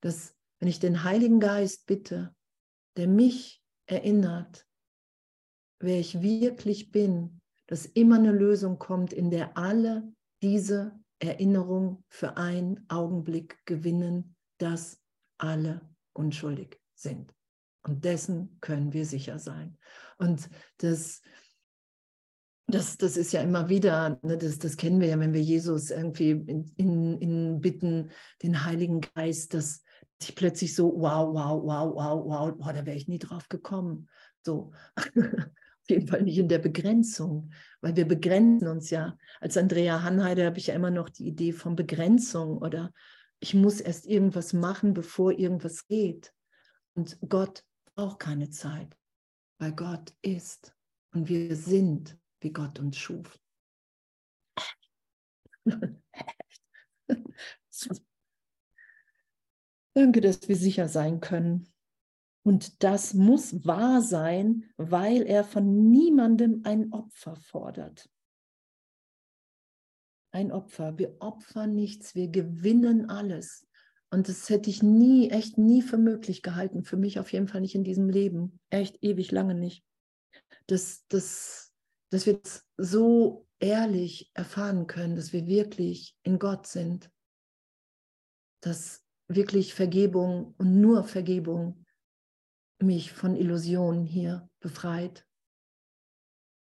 dass 0.00 0.36
wenn 0.60 0.68
ich 0.68 0.78
den 0.78 1.04
Heiligen 1.04 1.40
Geist 1.40 1.86
bitte, 1.86 2.34
der 2.96 3.08
mich 3.08 3.62
erinnert, 3.86 4.66
wer 5.80 5.98
ich 5.98 6.22
wirklich 6.22 6.92
bin, 6.92 7.40
dass 7.66 7.86
immer 7.86 8.16
eine 8.16 8.32
Lösung 8.32 8.78
kommt, 8.78 9.12
in 9.12 9.30
der 9.30 9.56
alle 9.56 10.12
diese 10.42 10.98
Erinnerung 11.18 12.04
für 12.08 12.36
einen 12.36 12.84
Augenblick 12.88 13.58
gewinnen, 13.66 14.36
dass 14.58 15.00
alle 15.38 15.80
unschuldig 16.12 16.80
sind. 16.94 17.32
Und 17.82 18.04
dessen 18.04 18.58
können 18.60 18.92
wir 18.92 19.06
sicher 19.06 19.38
sein. 19.38 19.78
Und 20.18 20.50
das, 20.78 21.22
das, 22.66 22.98
das 22.98 23.16
ist 23.16 23.32
ja 23.32 23.40
immer 23.42 23.68
wieder, 23.68 24.18
ne, 24.22 24.36
das, 24.36 24.58
das 24.58 24.76
kennen 24.76 25.00
wir 25.00 25.08
ja, 25.08 25.18
wenn 25.18 25.32
wir 25.32 25.42
Jesus 25.42 25.90
irgendwie 25.90 26.30
in, 26.30 26.72
in, 26.76 27.18
in 27.18 27.60
bitten, 27.60 28.10
den 28.42 28.64
Heiligen 28.64 29.00
Geist, 29.00 29.54
dass 29.54 29.82
ich 30.20 30.34
plötzlich 30.34 30.74
so, 30.74 30.92
wow, 30.96 31.32
wow, 31.32 31.62
wow, 31.62 31.94
wow, 31.94 32.24
wow, 32.26 32.54
wow, 32.58 32.72
da 32.72 32.84
wäre 32.84 32.96
ich 32.96 33.08
nie 33.08 33.18
drauf 33.18 33.48
gekommen. 33.48 34.08
So, 34.44 34.72
jeden 35.90 36.06
Fall 36.06 36.22
nicht 36.22 36.38
in 36.38 36.48
der 36.48 36.58
Begrenzung, 36.58 37.52
weil 37.80 37.96
wir 37.96 38.06
begrenzen 38.06 38.68
uns 38.68 38.90
ja. 38.90 39.18
Als 39.40 39.56
Andrea 39.56 40.02
Hanheide 40.02 40.46
habe 40.46 40.58
ich 40.58 40.68
ja 40.68 40.74
immer 40.74 40.90
noch 40.90 41.08
die 41.08 41.26
Idee 41.26 41.52
von 41.52 41.76
Begrenzung 41.76 42.58
oder 42.58 42.92
ich 43.40 43.54
muss 43.54 43.80
erst 43.80 44.06
irgendwas 44.06 44.52
machen, 44.52 44.94
bevor 44.94 45.32
irgendwas 45.32 45.86
geht. 45.86 46.32
Und 46.94 47.18
Gott 47.28 47.64
braucht 47.94 48.18
keine 48.20 48.50
Zeit, 48.50 48.96
weil 49.58 49.72
Gott 49.72 50.14
ist 50.22 50.74
und 51.12 51.28
wir 51.28 51.56
sind, 51.56 52.18
wie 52.40 52.52
Gott 52.52 52.78
uns 52.78 52.96
schuf. 52.96 53.38
Danke, 59.94 60.20
dass 60.20 60.48
wir 60.48 60.56
sicher 60.56 60.88
sein 60.88 61.20
können. 61.20 61.72
Und 62.50 62.82
das 62.82 63.14
muss 63.14 63.64
wahr 63.64 64.02
sein, 64.02 64.64
weil 64.76 65.22
er 65.22 65.44
von 65.44 65.88
niemandem 65.92 66.62
ein 66.64 66.92
Opfer 66.92 67.36
fordert. 67.36 68.10
Ein 70.32 70.50
Opfer. 70.50 70.98
Wir 70.98 71.14
opfern 71.20 71.76
nichts, 71.76 72.16
wir 72.16 72.26
gewinnen 72.26 73.08
alles. 73.08 73.68
Und 74.10 74.28
das 74.28 74.50
hätte 74.50 74.68
ich 74.68 74.82
nie, 74.82 75.30
echt 75.30 75.58
nie 75.58 75.80
für 75.80 75.96
möglich 75.96 76.42
gehalten. 76.42 76.82
Für 76.82 76.96
mich 76.96 77.20
auf 77.20 77.32
jeden 77.32 77.46
Fall 77.46 77.60
nicht 77.60 77.76
in 77.76 77.84
diesem 77.84 78.08
Leben. 78.08 78.58
Echt 78.68 78.98
ewig 79.00 79.30
lange 79.30 79.54
nicht. 79.54 79.84
Dass, 80.66 81.06
dass, 81.06 81.72
dass 82.10 82.26
wir 82.26 82.40
das 82.40 82.66
so 82.76 83.46
ehrlich 83.60 84.28
erfahren 84.34 84.88
können, 84.88 85.14
dass 85.14 85.32
wir 85.32 85.46
wirklich 85.46 86.16
in 86.24 86.40
Gott 86.40 86.66
sind. 86.66 87.12
Dass 88.60 89.04
wirklich 89.28 89.72
Vergebung 89.72 90.56
und 90.58 90.80
nur 90.80 91.04
Vergebung 91.04 91.84
mich 92.82 93.12
von 93.12 93.36
Illusionen 93.36 94.04
hier 94.04 94.48
befreit. 94.60 95.26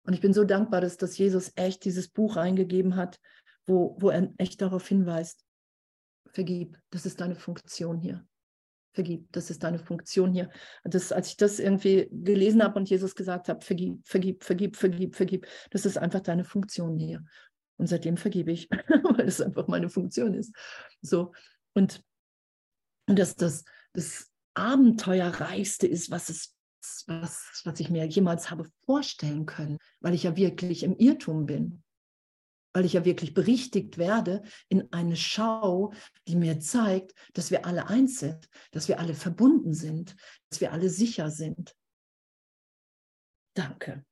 Und 0.04 0.14
ich 0.14 0.22
bin 0.22 0.34
so 0.34 0.44
dankbar, 0.44 0.82
dass, 0.82 0.98
dass 0.98 1.18
Jesus 1.18 1.52
echt 1.56 1.86
dieses 1.86 2.08
Buch 2.10 2.38
eingegeben 2.38 2.96
hat, 2.96 3.20
wo, 3.66 3.96
wo 4.00 4.10
er 4.10 4.34
echt 4.38 4.62
darauf 4.62 4.88
hinweist, 4.88 5.46
vergib, 6.32 6.78
das 6.90 7.06
ist 7.06 7.22
deine 7.22 7.36
Funktion 7.36 8.00
hier. 8.00 8.26
Vergib, 8.94 9.32
das 9.32 9.52
ist 9.52 9.64
deine 9.64 9.78
Funktion 9.78 10.32
hier. 10.32 10.50
Das, 10.84 11.12
als 11.12 11.30
ich 11.30 11.38
das 11.38 11.60
irgendwie 11.60 12.10
gelesen 12.12 12.64
habe 12.64 12.80
und 12.80 12.90
Jesus 12.90 13.16
gesagt 13.16 13.48
hat, 13.48 13.64
vergib, 13.64 14.08
vergib, 14.08 14.44
vergib, 14.44 14.76
vergib, 14.76 15.16
vergib, 15.16 15.48
das 15.70 15.86
ist 15.86 15.98
einfach 15.98 16.22
deine 16.22 16.44
Funktion 16.44 16.98
hier. 16.98 17.24
Und 17.78 17.88
seitdem 17.88 18.18
vergebe 18.18 18.52
ich, 18.52 18.68
weil 19.04 19.28
es 19.28 19.42
einfach 19.42 19.68
meine 19.68 19.90
Funktion 19.90 20.34
ist. 20.34 20.56
So, 21.02 21.34
und 21.76 22.04
dass 23.06 23.36
das 23.36 23.64
das 23.94 24.29
Abenteuerreichste 24.54 25.88
ist, 25.88 26.12
was 26.12 26.30
es 26.30 26.56
was, 27.08 27.62
was 27.66 27.80
ich 27.80 27.90
mir 27.90 28.06
jemals 28.06 28.52
habe 28.52 28.70
vorstellen 28.86 29.46
können, 29.46 29.78
weil 30.00 30.14
ich 30.14 30.24
ja 30.24 30.36
wirklich 30.36 30.84
im 30.84 30.96
Irrtum 30.98 31.46
bin, 31.46 31.84
weil 32.74 32.86
ich 32.86 32.94
ja 32.94 33.06
wirklich 33.06 33.34
berichtigt 33.34 33.98
werde 33.98 34.44
in 34.70 34.92
eine 34.94 35.16
Schau, 35.16 35.92
die 36.28 36.36
mir 36.36 36.60
zeigt, 36.60 37.14
dass 37.34 37.52
wir 37.52 37.66
alle 37.66 37.88
eins 37.88 38.20
sind, 38.20 38.50
dass 38.72 38.88
wir 38.88 39.00
alle 39.00 39.14
verbunden 39.14 39.74
sind, 39.74 40.16
dass 40.50 40.62
wir 40.62 40.72
alle 40.72 40.90
sicher 40.90 41.30
sind. 41.30 41.76
Danke. 43.56 44.06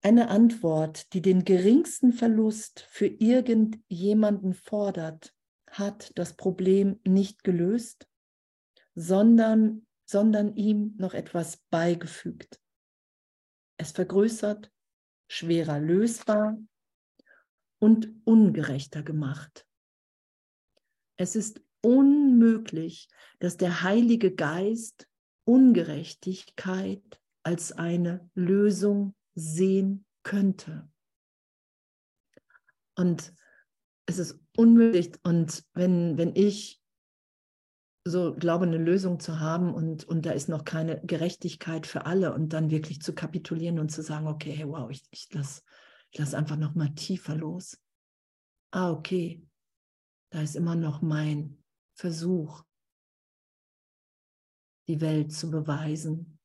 Eine 0.00 0.28
Antwort, 0.28 1.12
die 1.12 1.22
den 1.22 1.44
geringsten 1.44 2.12
Verlust 2.12 2.86
für 2.90 3.06
irgendjemanden 3.06 4.54
fordert, 4.54 5.34
hat 5.70 6.12
das 6.14 6.34
Problem 6.34 7.00
nicht 7.04 7.42
gelöst, 7.42 8.08
sondern, 8.98 9.86
sondern 10.04 10.56
ihm 10.56 10.96
noch 10.98 11.14
etwas 11.14 11.58
beigefügt. 11.70 12.60
Es 13.76 13.92
vergrößert, 13.92 14.72
schwerer 15.28 15.78
lösbar 15.78 16.58
und 17.78 18.12
ungerechter 18.24 19.04
gemacht. 19.04 19.64
Es 21.16 21.36
ist 21.36 21.60
unmöglich, 21.80 23.08
dass 23.38 23.56
der 23.56 23.82
Heilige 23.82 24.34
Geist 24.34 25.08
Ungerechtigkeit 25.44 27.20
als 27.44 27.70
eine 27.70 28.28
Lösung 28.34 29.14
sehen 29.36 30.06
könnte. 30.24 30.90
Und 32.96 33.32
es 34.06 34.18
ist 34.18 34.40
unmöglich. 34.56 35.12
Und 35.22 35.64
wenn, 35.72 36.18
wenn 36.18 36.34
ich 36.34 36.77
so 38.08 38.34
glaube, 38.34 38.66
eine 38.66 38.78
Lösung 38.78 39.20
zu 39.20 39.40
haben 39.40 39.72
und, 39.72 40.04
und 40.04 40.26
da 40.26 40.32
ist 40.32 40.48
noch 40.48 40.64
keine 40.64 41.00
Gerechtigkeit 41.04 41.86
für 41.86 42.06
alle 42.06 42.34
und 42.34 42.52
dann 42.52 42.70
wirklich 42.70 43.00
zu 43.02 43.14
kapitulieren 43.14 43.78
und 43.78 43.90
zu 43.90 44.02
sagen, 44.02 44.26
okay, 44.26 44.52
hey, 44.52 44.68
wow, 44.68 44.90
ich, 44.90 45.02
ich 45.10 45.32
lasse 45.32 45.62
ich 46.10 46.18
lass 46.18 46.34
einfach 46.34 46.56
noch 46.56 46.74
mal 46.74 46.94
tiefer 46.94 47.34
los. 47.34 47.78
Ah, 48.70 48.90
okay, 48.90 49.46
da 50.30 50.42
ist 50.42 50.56
immer 50.56 50.74
noch 50.74 51.02
mein 51.02 51.62
Versuch, 51.94 52.64
die 54.88 55.00
Welt 55.00 55.32
zu 55.32 55.50
beweisen. 55.50 56.38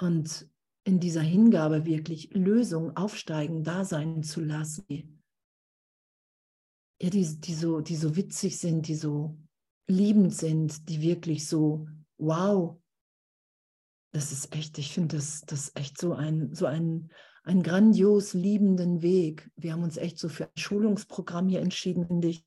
Und 0.00 0.48
in 0.84 1.00
dieser 1.00 1.22
Hingabe 1.22 1.84
wirklich 1.84 2.32
Lösungen 2.32 2.96
aufsteigen, 2.96 3.64
da 3.64 3.84
sein 3.84 4.22
zu 4.22 4.40
lassen, 4.40 5.22
ja, 7.00 7.10
die, 7.10 7.40
die, 7.40 7.54
so, 7.54 7.80
die 7.80 7.96
so 7.96 8.16
witzig 8.16 8.58
sind, 8.58 8.86
die 8.88 8.94
so 8.94 9.38
liebend 9.88 10.34
sind, 10.34 10.88
die 10.88 11.00
wirklich 11.02 11.48
so, 11.48 11.88
wow, 12.18 12.80
das 14.12 14.32
ist 14.32 14.54
echt, 14.54 14.78
ich 14.78 14.92
finde 14.92 15.16
das, 15.16 15.42
das 15.42 15.72
echt 15.74 15.98
so 15.98 16.12
ein, 16.14 16.54
so 16.54 16.66
ein, 16.66 17.10
ein 17.42 17.62
grandios 17.62 18.34
liebenden 18.34 19.02
Weg. 19.02 19.50
Wir 19.56 19.72
haben 19.72 19.82
uns 19.82 19.96
echt 19.96 20.18
so 20.18 20.28
für 20.28 20.44
ein 20.44 20.56
Schulungsprogramm 20.56 21.48
hier 21.48 21.60
entschieden, 21.60 22.06
finde 22.06 22.28
ich. 22.28 22.44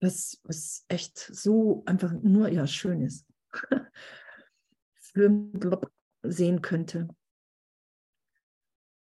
Was, 0.00 0.40
was 0.42 0.84
echt 0.88 1.16
so 1.16 1.84
einfach 1.86 2.12
nur 2.12 2.48
ja 2.48 2.66
schön 2.66 3.02
ist. 3.02 3.24
sehen 6.22 6.62
könnte. 6.62 7.08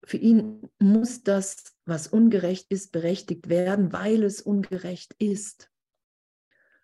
Für 0.09 0.16
ihn 0.16 0.71
muss 0.79 1.23
das, 1.23 1.77
was 1.85 2.09
ungerecht 2.09 2.68
ist, 2.71 2.92
berechtigt 2.92 3.51
werden, 3.51 3.92
weil 3.92 4.23
es 4.23 4.40
ungerecht 4.40 5.14
ist. 5.18 5.71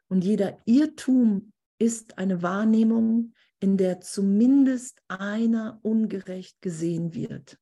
Und 0.09 0.25
jeder 0.25 0.61
Irrtum 0.67 1.55
ist 1.79 2.19
eine 2.19 2.43
Wahrnehmung, 2.43 3.33
in 3.61 3.79
der 3.79 4.03
zumindest 4.03 5.01
einer 5.09 5.79
ungerecht 5.81 6.61
gesehen 6.61 7.15
wird. 7.15 7.59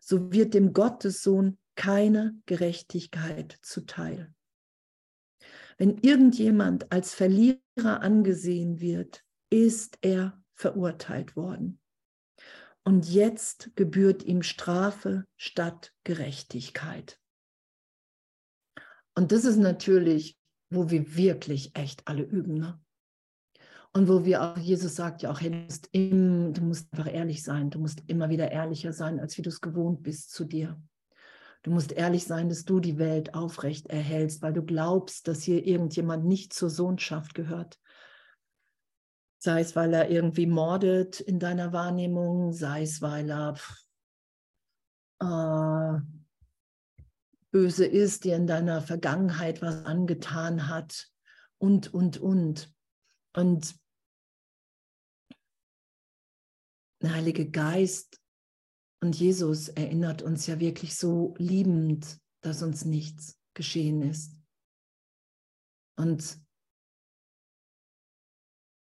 So 0.00 0.32
wird 0.32 0.54
dem 0.54 0.72
Gottessohn 0.72 1.58
keine 1.74 2.40
Gerechtigkeit 2.46 3.58
zuteil. 3.60 4.34
Wenn 5.76 5.98
irgendjemand 5.98 6.90
als 6.92 7.12
Verlierer 7.12 7.60
angesehen 8.00 8.80
wird, 8.80 9.22
ist 9.50 9.98
er 10.00 10.42
verurteilt 10.54 11.36
worden 11.36 11.78
und 12.88 13.06
jetzt 13.06 13.70
gebührt 13.76 14.22
ihm 14.22 14.42
Strafe 14.42 15.26
statt 15.36 15.92
Gerechtigkeit. 16.04 17.20
Und 19.14 19.30
das 19.30 19.44
ist 19.44 19.58
natürlich, 19.58 20.38
wo 20.70 20.88
wir 20.88 21.14
wirklich 21.14 21.76
echt 21.76 22.08
alle 22.08 22.22
üben. 22.22 22.54
Ne? 22.54 22.80
Und 23.92 24.08
wo 24.08 24.24
wir 24.24 24.40
auch, 24.40 24.56
Jesus 24.56 24.96
sagt 24.96 25.20
ja 25.20 25.30
auch, 25.30 25.42
hey, 25.42 25.50
du 25.50 25.58
musst, 25.58 25.90
im, 25.92 26.54
du 26.54 26.62
musst 26.62 26.90
einfach 26.90 27.12
ehrlich 27.12 27.42
sein, 27.42 27.68
du 27.68 27.78
musst 27.78 28.04
immer 28.06 28.30
wieder 28.30 28.52
ehrlicher 28.52 28.94
sein, 28.94 29.20
als 29.20 29.36
wie 29.36 29.42
du 29.42 29.50
es 29.50 29.60
gewohnt 29.60 30.02
bist 30.02 30.32
zu 30.32 30.46
dir. 30.46 30.80
Du 31.64 31.70
musst 31.70 31.92
ehrlich 31.92 32.24
sein, 32.24 32.48
dass 32.48 32.64
du 32.64 32.80
die 32.80 32.96
Welt 32.96 33.34
aufrecht 33.34 33.88
erhältst, 33.88 34.40
weil 34.40 34.54
du 34.54 34.62
glaubst, 34.62 35.28
dass 35.28 35.42
hier 35.42 35.66
irgendjemand 35.66 36.24
nicht 36.24 36.54
zur 36.54 36.70
Sohnschaft 36.70 37.34
gehört. 37.34 37.78
Sei 39.38 39.60
es, 39.60 39.76
weil 39.76 39.94
er 39.94 40.10
irgendwie 40.10 40.46
mordet 40.46 41.20
in 41.20 41.38
deiner 41.38 41.72
Wahrnehmung, 41.72 42.52
sei 42.52 42.82
es, 42.82 43.00
weil 43.00 43.30
er 43.30 43.56
äh, 45.20 46.00
böse 47.50 47.86
ist, 47.86 48.24
dir 48.24 48.36
in 48.36 48.46
deiner 48.46 48.82
Vergangenheit 48.82 49.62
was 49.62 49.84
angetan 49.84 50.68
hat 50.68 51.10
und, 51.58 51.92
und, 51.94 52.18
und. 52.18 52.74
Und 53.34 53.78
der 57.00 57.14
Heilige 57.14 57.48
Geist 57.48 58.20
und 59.00 59.18
Jesus 59.18 59.68
erinnert 59.68 60.22
uns 60.22 60.46
ja 60.46 60.58
wirklich 60.58 60.96
so 60.96 61.34
liebend, 61.38 62.18
dass 62.40 62.62
uns 62.62 62.84
nichts 62.84 63.38
geschehen 63.54 64.02
ist. 64.02 64.36
Und 65.96 66.38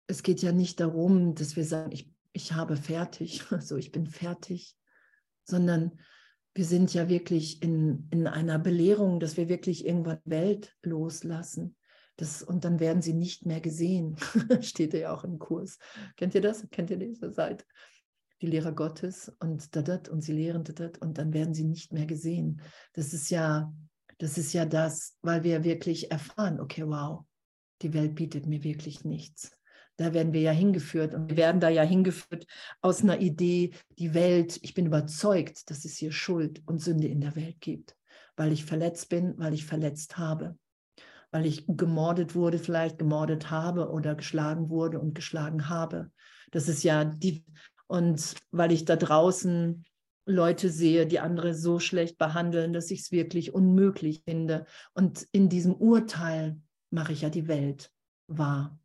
es 0.08 0.24
geht 0.24 0.42
ja 0.42 0.52
nicht 0.52 0.80
darum, 0.80 1.36
dass 1.36 1.56
wir 1.56 1.66
sagen, 1.66 1.92
ich, 1.92 2.12
ich 2.34 2.54
habe 2.54 2.76
fertig, 2.76 3.44
so 3.60 3.78
ich 3.78 3.92
bin 3.92 4.08
fertig, 4.08 4.76
sondern 5.44 6.00
wir 6.56 6.66
sind 6.66 6.94
ja 6.94 7.10
wirklich 7.10 7.64
in, 7.64 8.08
in 8.12 8.28
einer 8.28 8.60
Belehrung, 8.60 9.20
dass 9.20 9.38
wir 9.38 9.50
wirklich 9.50 9.86
irgendwann 9.86 10.20
Welt 10.26 10.76
loslassen. 10.84 11.76
Das, 12.18 12.44
und 12.44 12.64
dann 12.64 12.80
werden 12.80 13.02
sie 13.02 13.14
nicht 13.14 13.46
mehr 13.48 13.60
gesehen. 13.60 14.18
Steht 14.62 14.94
ja 14.94 15.14
auch 15.14 15.24
im 15.24 15.40
Kurs. 15.40 15.80
Kennt 16.16 16.36
ihr 16.36 16.42
das? 16.42 16.68
Kennt 16.70 16.92
ihr 16.92 16.98
diese 16.98 17.32
Seite? 17.32 17.66
Die 18.42 18.48
Lehrer 18.48 18.72
Gottes 18.72 19.32
und 19.40 19.76
dadat 19.76 20.10
und 20.10 20.22
sie 20.22 20.34
lehren 20.34 20.64
dadat 20.64 21.00
und 21.00 21.18
dann 21.18 21.34
werden 21.34 21.56
sie 21.56 21.64
nicht 21.64 21.92
mehr 21.92 22.06
gesehen. 22.06 22.62
Das 22.94 23.14
ist 23.14 23.32
ja, 23.32 23.74
das 24.20 24.38
ist 24.38 24.54
ja 24.54 24.66
das, 24.66 25.18
weil 25.22 25.44
wir 25.44 25.64
wirklich 25.64 26.12
erfahren, 26.12 26.60
okay, 26.60 26.84
wow, 26.86 27.26
die 27.82 27.94
Welt 27.94 28.14
bietet 28.14 28.46
mir 28.46 28.64
wirklich 28.64 29.04
nichts. 29.06 29.52
Da 29.98 30.14
werden 30.14 30.34
wir 30.34 30.42
ja 30.42 30.52
hingeführt 30.52 31.14
und 31.14 31.30
wir 31.30 31.38
werden 31.38 31.62
da 31.62 31.70
ja 31.70 31.84
hingeführt 31.84 32.48
aus 32.82 33.04
einer 33.04 33.20
Idee, 33.20 33.74
die 34.00 34.14
Welt, 34.14 34.60
ich 34.64 34.74
bin 34.74 34.88
überzeugt, 34.88 35.70
dass 35.70 35.86
es 35.86 35.98
hier 35.98 36.12
Schuld 36.12 36.64
und 36.66 36.82
Sünde 36.82 37.08
in 37.08 37.22
der 37.22 37.36
Welt 37.36 37.62
gibt, 37.62 37.96
weil 38.36 38.52
ich 38.52 38.66
verletzt 38.66 39.10
bin, 39.10 39.36
weil 39.38 39.54
ich 39.54 39.66
verletzt 39.66 40.18
habe, 40.18 40.58
weil 41.32 41.46
ich 41.46 41.66
gemordet 41.68 42.34
wurde, 42.34 42.58
vielleicht 42.58 42.98
gemordet 42.98 43.52
habe 43.52 43.90
oder 43.90 44.16
geschlagen 44.16 44.70
wurde 44.70 45.00
und 45.00 45.14
geschlagen 45.14 45.70
habe. 45.70 46.12
Das 46.52 46.68
ist 46.68 46.84
ja 46.84 47.06
die, 47.06 47.46
und 47.86 48.36
weil 48.52 48.72
ich 48.72 48.86
da 48.86 48.96
draußen 48.96 49.86
Leute 50.26 50.70
sehe, 50.70 51.06
die 51.06 51.20
andere 51.20 51.54
so 51.54 51.80
schlecht 51.80 52.18
behandeln, 52.18 52.74
dass 52.74 52.92
ich 52.92 53.02
es 53.02 53.12
wirklich 53.12 53.54
unmöglich 53.54 54.24
finde. 54.24 54.66
Und 54.94 55.28
in 55.32 55.50
diesem 55.50 55.76
Urteil 55.76 56.60
mache 56.92 57.12
ich 57.12 57.22
ja 57.22 57.30
die 57.30 57.48
Welt 57.48 57.92
wahr. 58.28 58.80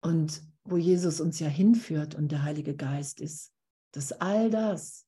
Und 0.00 0.42
wo 0.64 0.76
Jesus 0.76 1.20
uns 1.20 1.38
ja 1.40 1.48
hinführt 1.48 2.14
und 2.14 2.32
der 2.32 2.42
Heilige 2.42 2.76
Geist 2.76 3.20
ist, 3.20 3.52
dass 3.92 4.12
all 4.12 4.50
das 4.50 5.06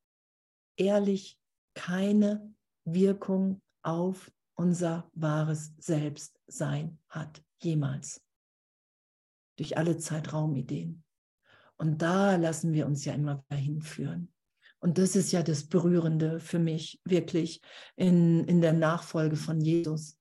ehrlich 0.76 1.38
keine 1.74 2.54
Wirkung 2.84 3.60
auf 3.82 4.30
unser 4.54 5.10
wahres 5.14 5.72
Selbstsein 5.78 6.98
hat, 7.08 7.42
jemals. 7.62 8.22
Durch 9.56 9.76
alle 9.76 9.96
Zeitraumideen. 9.98 11.04
Und 11.76 12.02
da 12.02 12.36
lassen 12.36 12.72
wir 12.72 12.86
uns 12.86 13.04
ja 13.04 13.12
immer 13.14 13.44
wieder 13.48 13.60
hinführen. 13.60 14.32
Und 14.80 14.98
das 14.98 15.14
ist 15.14 15.30
ja 15.32 15.42
das 15.42 15.64
Berührende 15.64 16.40
für 16.40 16.58
mich 16.58 17.00
wirklich 17.04 17.60
in, 17.96 18.44
in 18.44 18.60
der 18.60 18.72
Nachfolge 18.72 19.36
von 19.36 19.60
Jesus, 19.60 20.18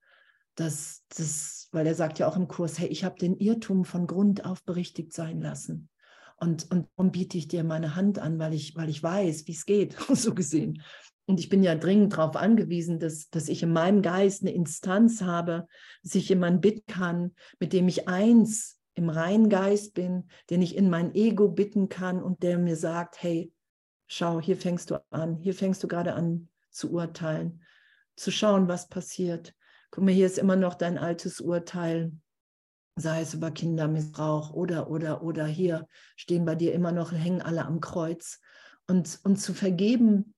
dass 0.56 1.04
das, 1.16 1.70
weil 1.72 1.88
er 1.88 1.96
sagt 1.96 2.20
ja 2.20 2.28
auch 2.28 2.36
im 2.36 2.48
Kurs, 2.48 2.80
hey, 2.80 2.88
ich 2.88 3.04
habe 3.04 3.18
den 3.20 3.38
Irrtum 3.38 3.86
von 3.86 4.08
Grund 4.08 4.46
auf 4.46 4.64
berichtigt 4.64 5.14
sein 5.14 5.42
lassen. 5.42 5.90
Und, 6.38 6.70
und 6.72 6.90
darum 6.96 7.12
biete 7.12 7.38
ich 7.38 7.48
dir 7.48 7.64
meine 7.64 7.96
Hand 7.96 8.20
an, 8.20 8.40
weil 8.40 8.54
ich, 8.54 8.76
weil 8.76 8.90
ich 8.90 9.02
weiß, 9.02 9.48
wie 9.48 9.54
es 9.54 9.66
geht, 9.66 9.96
so 10.14 10.34
gesehen. 10.34 10.82
Und 11.26 11.40
ich 11.40 11.50
bin 11.50 11.64
ja 11.64 11.76
dringend 11.76 12.14
darauf 12.14 12.36
angewiesen, 12.36 13.00
dass, 13.00 13.30
dass 13.30 13.48
ich 13.48 13.64
in 13.64 13.72
meinem 13.72 14.02
Geist 14.02 14.42
eine 14.42 14.52
Instanz 14.52 15.22
habe, 15.22 15.68
dass 16.04 16.16
ich 16.16 16.28
jemanden 16.30 16.62
bitten 16.62 16.86
kann, 16.88 17.36
mit 17.60 17.74
dem 17.74 17.88
ich 17.88 18.08
eins 18.08 18.80
im 18.96 19.10
reinen 19.10 19.48
Geist 19.50 19.94
bin, 19.94 20.30
den 20.50 20.62
ich 20.62 20.76
in 20.76 20.90
mein 20.90 21.14
Ego 21.16 21.48
bitten 21.48 21.90
kann 21.90 22.22
und 22.22 22.44
der 22.44 22.58
mir 22.58 22.76
sagt, 22.76 23.22
hey, 23.22 23.54
schau, 24.08 24.42
hier 24.42 24.58
fängst 24.58 24.92
du 24.92 25.02
an, 25.12 25.38
hier 25.38 25.54
fängst 25.54 25.84
du 25.84 25.88
gerade 25.88 26.14
an 26.14 26.50
zu 26.70 26.92
urteilen, 26.92 27.62
zu 28.16 28.32
schauen, 28.32 28.68
was 28.68 28.90
passiert 28.90 29.54
guck 29.92 30.04
mal, 30.04 30.14
hier 30.14 30.26
ist 30.26 30.38
immer 30.38 30.56
noch 30.56 30.74
dein 30.74 30.98
altes 30.98 31.40
Urteil, 31.42 32.14
sei 32.96 33.22
es 33.22 33.34
über 33.34 33.52
Kindermissbrauch 33.52 34.52
oder, 34.54 34.90
oder, 34.90 35.22
oder 35.22 35.46
hier 35.46 35.88
stehen 36.16 36.46
bei 36.46 36.56
dir 36.56 36.74
immer 36.74 36.92
noch, 36.92 37.12
hängen 37.12 37.42
alle 37.42 37.66
am 37.66 37.80
Kreuz. 37.82 38.40
Und, 38.88 39.20
und 39.24 39.38
zu 39.38 39.54
vergeben 39.54 40.34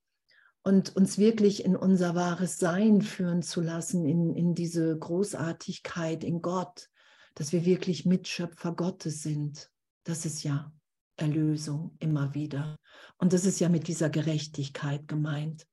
und 0.63 0.95
uns 0.95 1.17
wirklich 1.17 1.65
in 1.65 1.75
unser 1.75 2.13
wahres 2.13 2.57
Sein 2.57 3.01
führen 3.01 3.41
zu 3.41 3.61
lassen, 3.61 4.05
in, 4.05 4.35
in 4.35 4.53
diese 4.53 4.97
Großartigkeit 4.97 6.23
in 6.23 6.41
Gott, 6.41 6.89
dass 7.35 7.51
wir 7.51 7.65
wirklich 7.65 8.05
Mitschöpfer 8.05 8.73
Gottes 8.73 9.23
sind. 9.23 9.71
Das 10.03 10.25
ist 10.25 10.43
ja 10.43 10.71
Erlösung 11.15 11.95
immer 11.99 12.35
wieder. 12.35 12.77
Und 13.17 13.33
das 13.33 13.45
ist 13.45 13.59
ja 13.59 13.69
mit 13.69 13.87
dieser 13.87 14.09
Gerechtigkeit 14.09 15.07
gemeint 15.07 15.65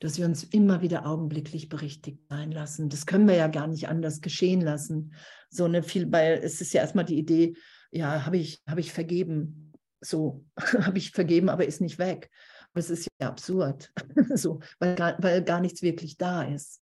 dass 0.00 0.18
wir 0.18 0.26
uns 0.26 0.44
immer 0.44 0.80
wieder 0.82 1.06
augenblicklich 1.06 1.68
berichtigt 1.68 2.20
sein 2.28 2.52
lassen. 2.52 2.88
Das 2.88 3.06
können 3.06 3.26
wir 3.26 3.34
ja 3.34 3.48
gar 3.48 3.66
nicht 3.66 3.88
anders 3.88 4.20
geschehen 4.20 4.60
lassen. 4.60 5.14
So 5.50 5.64
eine 5.64 5.82
viel, 5.82 6.10
weil 6.12 6.40
es 6.42 6.60
ist 6.60 6.72
ja 6.72 6.82
erstmal 6.82 7.04
die 7.04 7.18
Idee, 7.18 7.56
ja, 7.90 8.24
habe 8.24 8.36
ich, 8.36 8.62
habe 8.66 8.80
ich 8.80 8.92
vergeben. 8.92 9.72
So, 10.00 10.44
habe 10.56 10.98
ich 10.98 11.10
vergeben, 11.10 11.48
aber 11.48 11.66
ist 11.66 11.80
nicht 11.80 11.98
weg. 11.98 12.30
Aber 12.72 12.80
es 12.80 12.90
ist 12.90 13.08
ja 13.20 13.28
absurd, 13.28 13.92
so, 14.34 14.60
weil, 14.78 14.94
gar, 14.94 15.20
weil 15.22 15.42
gar 15.42 15.60
nichts 15.60 15.82
wirklich 15.82 16.16
da 16.16 16.42
ist. 16.42 16.80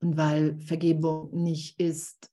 Und 0.00 0.16
weil 0.16 0.58
Vergebung 0.60 1.30
nicht 1.42 1.78
ist, 1.78 2.28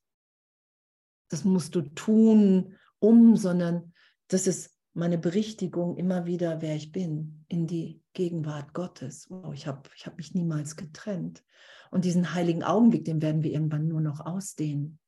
das 1.30 1.44
musst 1.44 1.76
du 1.76 1.82
tun, 1.82 2.76
um, 2.98 3.36
sondern 3.36 3.94
das 4.26 4.46
ist 4.46 4.76
meine 4.92 5.18
Berichtigung 5.18 5.96
immer 5.96 6.26
wieder, 6.26 6.60
wer 6.62 6.74
ich 6.74 6.92
bin, 6.92 7.44
in 7.48 7.66
die 7.66 8.02
Gegenwart 8.12 8.74
Gottes. 8.74 9.26
Wow, 9.30 9.54
ich 9.54 9.66
habe 9.66 9.88
ich 9.96 10.06
hab 10.06 10.16
mich 10.16 10.34
niemals 10.34 10.76
getrennt. 10.76 11.44
Und 11.90 12.04
diesen 12.04 12.34
heiligen 12.34 12.62
Augenblick, 12.62 13.04
den 13.04 13.22
werden 13.22 13.42
wir 13.42 13.52
irgendwann 13.52 13.88
nur 13.88 14.00
noch 14.00 14.20
ausdehnen. 14.20 14.98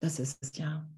Das 0.00 0.18
ist 0.18 0.42
es 0.42 0.56
ja. 0.56 0.88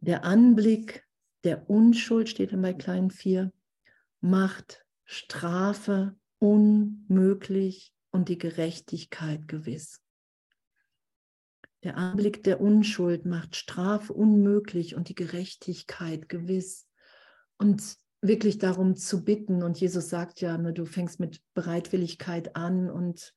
Der 0.00 0.24
Anblick 0.24 1.04
der 1.44 1.70
Unschuld, 1.70 2.28
steht 2.28 2.52
in 2.52 2.62
bei 2.62 2.72
kleinen 2.72 3.10
4, 3.10 3.52
macht 4.20 4.84
Strafe 5.04 6.16
unmöglich 6.38 7.94
und 8.10 8.28
die 8.28 8.38
Gerechtigkeit 8.38 9.46
gewiss. 9.48 10.02
Der 11.86 11.96
Anblick 11.96 12.42
der 12.42 12.60
Unschuld 12.60 13.24
macht 13.26 13.54
Strafe 13.54 14.12
unmöglich 14.12 14.96
und 14.96 15.08
die 15.08 15.14
Gerechtigkeit 15.14 16.28
gewiss. 16.28 16.88
Und 17.58 17.80
wirklich 18.20 18.58
darum 18.58 18.96
zu 18.96 19.24
bitten. 19.24 19.62
Und 19.62 19.78
Jesus 19.78 20.08
sagt 20.08 20.40
ja, 20.40 20.58
ne, 20.58 20.72
du 20.72 20.84
fängst 20.84 21.20
mit 21.20 21.40
Bereitwilligkeit 21.54 22.56
an 22.56 22.90
und 22.90 23.32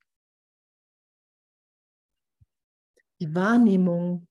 Die 3.21 3.33
Wahrnehmung 3.35 4.27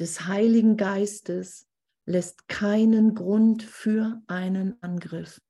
des 0.00 0.26
Heiligen 0.26 0.78
Geistes 0.78 1.68
lässt 2.06 2.48
keinen 2.48 3.14
Grund 3.14 3.62
für 3.62 4.22
einen 4.28 4.82
Angriff. 4.82 5.40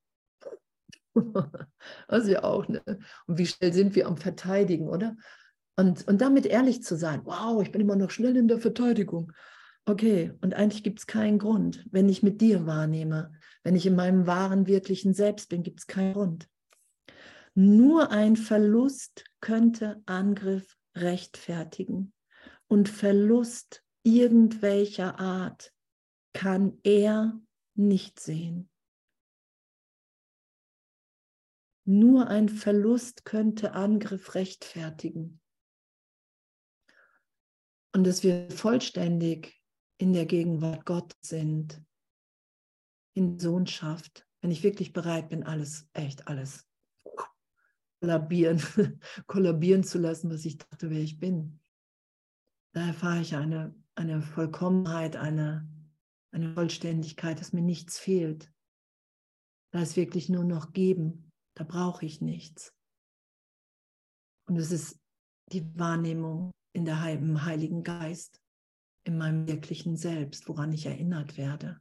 ist 2.09 2.29
ja 2.29 2.45
auch, 2.45 2.69
ne? 2.69 2.83
Und 3.27 3.39
wie 3.39 3.47
schnell 3.47 3.73
sind 3.73 3.95
wir 3.95 4.07
am 4.07 4.17
Verteidigen, 4.17 4.89
oder? 4.89 5.17
Und, 5.77 6.07
und 6.09 6.21
damit 6.21 6.47
ehrlich 6.47 6.83
zu 6.83 6.97
sein, 6.97 7.21
wow, 7.25 7.63
ich 7.63 7.71
bin 7.71 7.81
immer 7.81 7.97
noch 7.97 8.11
schnell 8.11 8.37
in 8.37 8.49
der 8.49 8.59
Verteidigung. 8.59 9.33
Okay, 9.87 10.33
und 10.41 10.55
eigentlich 10.55 10.83
gibt 10.83 10.99
es 10.99 11.07
keinen 11.07 11.39
Grund. 11.39 11.87
Wenn 11.91 12.09
ich 12.09 12.23
mit 12.23 12.41
dir 12.41 12.67
wahrnehme, 12.67 13.33
wenn 13.63 13.77
ich 13.77 13.87
in 13.87 13.97
meinem 13.97 14.27
wahren, 14.27 14.67
wirklichen 14.67 15.15
Selbst 15.15 15.49
bin, 15.49 15.63
gibt 15.63 15.81
es 15.81 15.87
keinen 15.87 16.13
Grund. 16.13 16.49
Nur 17.55 18.11
ein 18.11 18.37
Verlust 18.37 19.25
könnte 19.41 20.03
Angriff 20.05 20.77
rechtfertigen. 20.95 22.13
Und 22.67 22.89
Verlust 22.89 23.83
irgendwelcher 24.03 25.19
Art 25.19 25.73
kann 26.33 26.79
er 26.83 27.41
nicht 27.75 28.21
sehen. 28.21 28.69
Nur 31.91 32.29
ein 32.29 32.51
Verlust 32.51 33.25
könnte 33.25 33.73
Angriff 33.73 34.35
rechtfertigen. 34.35 35.41
Und 37.95 38.07
dass 38.07 38.23
wir 38.23 38.51
vollständig 38.51 39.59
in 39.97 40.13
der 40.13 40.27
Gegenwart 40.27 40.85
Gott 40.85 41.17
sind, 41.23 41.83
in 43.15 43.39
Sohnschaft, 43.39 44.29
wenn 44.43 44.51
ich 44.51 44.63
wirklich 44.63 44.93
bereit 44.93 45.31
bin, 45.31 45.45
alles, 45.45 45.89
echt 45.95 46.29
alles 46.29 46.69
kollabieren, 48.03 48.61
kollabieren 49.27 49.83
zu 49.83 49.97
lassen, 49.97 50.31
was 50.31 50.45
ich 50.45 50.59
dachte, 50.59 50.91
wer 50.91 51.01
ich 51.01 51.19
bin. 51.19 51.59
Da 52.73 52.87
erfahre 52.87 53.23
ich 53.23 53.35
eine, 53.35 53.75
eine 53.95 54.21
Vollkommenheit, 54.21 55.17
eine, 55.17 55.67
eine 56.33 56.53
Vollständigkeit, 56.53 57.41
dass 57.41 57.55
mir 57.55 57.63
nichts 57.63 57.99
fehlt. 57.99 58.53
Da 59.71 59.81
ist 59.81 59.97
wirklich 59.97 60.29
nur 60.29 60.45
noch 60.45 60.75
geben, 60.75 61.28
da 61.59 61.65
brauche 61.65 62.07
ich 62.07 62.21
nichts. 62.21 62.73
Und 64.47 64.57
es 64.57 64.71
ist 64.71 64.99
die 65.51 65.67
Wahrnehmung 65.77 66.53
in 66.73 66.85
der 66.85 67.13
im 67.13 67.45
Heiligen 67.45 67.83
Geist, 67.83 68.41
in 69.03 69.19
meinem 69.19 69.49
wirklichen 69.49 69.97
Selbst, 69.97 70.49
woran 70.49 70.73
ich 70.73 70.87
erinnert 70.87 71.37
werde. 71.37 71.81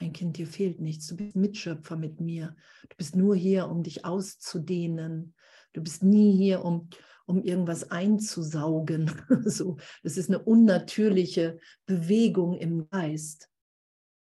Mein 0.00 0.12
Kind, 0.12 0.36
dir 0.36 0.46
fehlt 0.46 0.80
nichts. 0.80 1.08
Du 1.08 1.16
bist 1.16 1.34
Mitschöpfer 1.34 1.96
mit 1.96 2.20
mir. 2.20 2.54
Du 2.88 2.96
bist 2.96 3.16
nur 3.16 3.34
hier, 3.34 3.68
um 3.68 3.82
dich 3.82 4.04
auszudehnen. 4.04 5.34
Du 5.72 5.82
bist 5.82 6.04
nie 6.04 6.36
hier, 6.36 6.64
um, 6.64 6.88
um 7.26 7.42
irgendwas 7.42 7.90
einzusaugen. 7.90 9.10
so, 9.44 9.78
das 10.04 10.16
ist 10.16 10.28
eine 10.28 10.38
unnatürliche 10.38 11.58
Bewegung 11.86 12.54
im 12.54 12.88
Geist. 12.88 13.50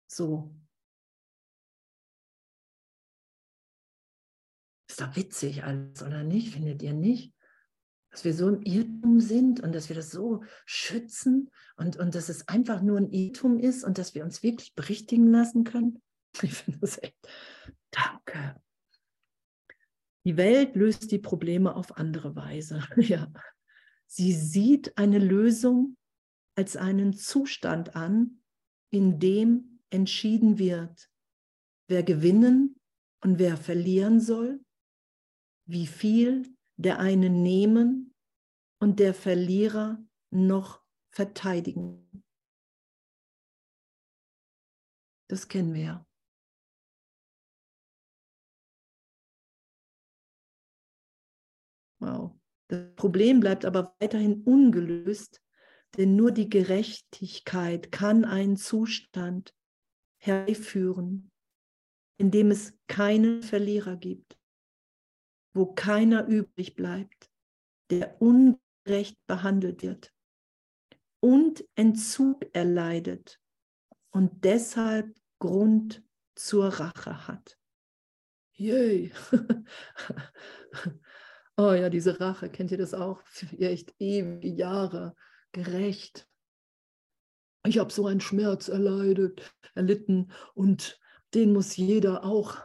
So. 0.06 0.54
Ist 4.94 5.00
doch 5.00 5.16
witzig 5.16 5.64
alles, 5.64 6.04
oder 6.04 6.22
nicht? 6.22 6.50
Findet 6.54 6.80
ihr 6.80 6.92
nicht? 6.92 7.34
dass 8.12 8.24
wir 8.24 8.32
so 8.32 8.48
im 8.48 8.62
Irrtum 8.62 9.18
sind 9.18 9.58
und 9.58 9.74
dass 9.74 9.88
wir 9.88 9.96
das 9.96 10.12
so 10.12 10.44
schützen 10.66 11.50
und, 11.76 11.96
und 11.96 12.14
dass 12.14 12.28
es 12.28 12.46
einfach 12.46 12.80
nur 12.80 12.96
ein 12.96 13.10
Irrtum 13.10 13.58
ist 13.58 13.82
und 13.82 13.98
dass 13.98 14.14
wir 14.14 14.22
uns 14.22 14.44
wirklich 14.44 14.72
berichtigen 14.76 15.32
lassen 15.32 15.64
können. 15.64 16.00
Ich 16.42 16.54
finde 16.54 16.78
das 16.78 17.02
echt. 17.02 17.18
Danke. 17.90 18.54
Die 20.24 20.36
Welt 20.36 20.76
löst 20.76 21.10
die 21.10 21.18
Probleme 21.18 21.74
auf 21.74 21.96
andere 21.96 22.36
Weise. 22.36 22.86
Ja. 22.98 23.32
Sie 24.06 24.32
sieht 24.32 24.96
eine 24.96 25.18
Lösung 25.18 25.96
als 26.54 26.76
einen 26.76 27.14
Zustand 27.14 27.96
an, 27.96 28.44
in 28.90 29.18
dem 29.18 29.80
entschieden 29.90 30.60
wird, 30.60 31.10
wer 31.88 32.04
gewinnen 32.04 32.78
und 33.22 33.40
wer 33.40 33.56
verlieren 33.56 34.20
soll, 34.20 34.63
wie 35.66 35.86
viel 35.86 36.54
der 36.76 36.98
eine 36.98 37.30
nehmen 37.30 38.14
und 38.80 39.00
der 39.00 39.14
Verlierer 39.14 40.04
noch 40.30 40.82
verteidigen. 41.10 42.24
Das 45.28 45.48
kennen 45.48 45.74
wir 45.74 45.82
ja. 45.82 46.06
Wow. 52.00 52.38
Das 52.68 52.94
Problem 52.96 53.40
bleibt 53.40 53.64
aber 53.64 53.94
weiterhin 54.00 54.42
ungelöst, 54.42 55.40
denn 55.96 56.16
nur 56.16 56.32
die 56.32 56.48
Gerechtigkeit 56.48 57.92
kann 57.92 58.24
einen 58.24 58.56
Zustand 58.56 59.54
herbeiführen, 60.18 61.30
in 62.18 62.30
dem 62.30 62.50
es 62.50 62.76
keinen 62.88 63.42
Verlierer 63.42 63.96
gibt 63.96 64.36
wo 65.54 65.72
keiner 65.72 66.26
übrig 66.26 66.74
bleibt, 66.74 67.30
der 67.90 68.20
ungerecht 68.20 69.16
behandelt 69.26 69.82
wird 69.82 70.12
und 71.20 71.64
Entzug 71.74 72.44
erleidet 72.54 73.40
und 74.10 74.44
deshalb 74.44 75.16
Grund 75.38 76.02
zur 76.34 76.68
Rache 76.68 77.26
hat. 77.26 77.56
Yay! 78.56 79.10
oh 81.56 81.72
ja, 81.72 81.88
diese 81.88 82.20
Rache, 82.20 82.50
kennt 82.50 82.70
ihr 82.72 82.78
das 82.78 82.94
auch? 82.94 83.22
Für 83.24 83.46
echt 83.58 83.94
ewige 83.98 84.48
Jahre 84.48 85.16
gerecht. 85.52 86.28
Ich 87.66 87.78
habe 87.78 87.92
so 87.92 88.06
einen 88.06 88.20
Schmerz 88.20 88.68
erleidet, 88.68 89.54
erlitten 89.74 90.30
und 90.54 91.00
den 91.32 91.52
muss 91.52 91.76
jeder 91.76 92.24
auch 92.24 92.58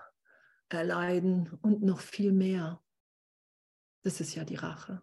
erleiden 0.69 1.57
und 1.61 1.81
noch 1.81 1.99
viel 1.99 2.31
mehr. 2.31 2.81
Das 4.03 4.21
ist 4.21 4.35
ja 4.35 4.43
die 4.45 4.55
Rache. 4.55 5.01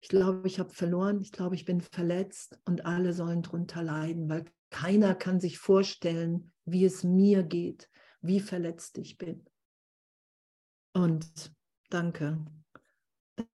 Ich 0.00 0.08
glaube, 0.08 0.46
ich 0.46 0.58
habe 0.58 0.70
verloren, 0.70 1.22
ich 1.22 1.32
glaube, 1.32 1.54
ich 1.54 1.64
bin 1.64 1.80
verletzt 1.80 2.60
und 2.66 2.84
alle 2.84 3.14
sollen 3.14 3.42
darunter 3.42 3.82
leiden, 3.82 4.28
weil 4.28 4.44
keiner 4.68 5.14
kann 5.14 5.40
sich 5.40 5.58
vorstellen, 5.58 6.52
wie 6.66 6.84
es 6.84 7.04
mir 7.04 7.42
geht, 7.42 7.88
wie 8.20 8.40
verletzt 8.40 8.98
ich 8.98 9.16
bin. 9.16 9.48
Und 10.92 11.54
danke, 11.88 12.44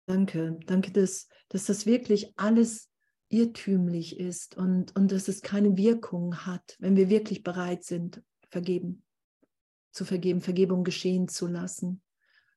danke, 0.06 0.58
danke, 0.64 0.92
dass, 0.92 1.28
dass 1.50 1.66
das 1.66 1.84
wirklich 1.84 2.32
alles 2.38 2.90
irrtümlich 3.28 4.18
ist 4.18 4.56
und, 4.56 4.96
und 4.96 5.12
dass 5.12 5.28
es 5.28 5.42
keine 5.42 5.76
Wirkung 5.76 6.46
hat, 6.46 6.76
wenn 6.78 6.96
wir 6.96 7.10
wirklich 7.10 7.42
bereit 7.42 7.84
sind, 7.84 8.22
vergeben 8.48 9.04
zu 9.90 10.04
vergeben, 10.04 10.40
Vergebung 10.40 10.84
geschehen 10.84 11.28
zu 11.28 11.46
lassen. 11.46 12.02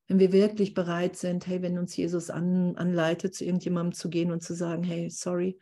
Wenn 0.08 0.20
wir 0.20 0.32
wirklich 0.32 0.74
bereit 0.74 1.16
sind, 1.16 1.48
hey, 1.48 1.62
wenn 1.62 1.78
uns 1.78 1.96
Jesus 1.96 2.30
an, 2.30 2.76
anleitet, 2.76 3.34
zu 3.36 3.46
irgendjemandem 3.46 3.94
zu 3.94 4.10
gehen 4.10 4.32
und 4.32 4.44
zu 4.44 4.54
sagen, 4.54 4.84
hey, 4.84 5.10
sorry, 5.10 5.60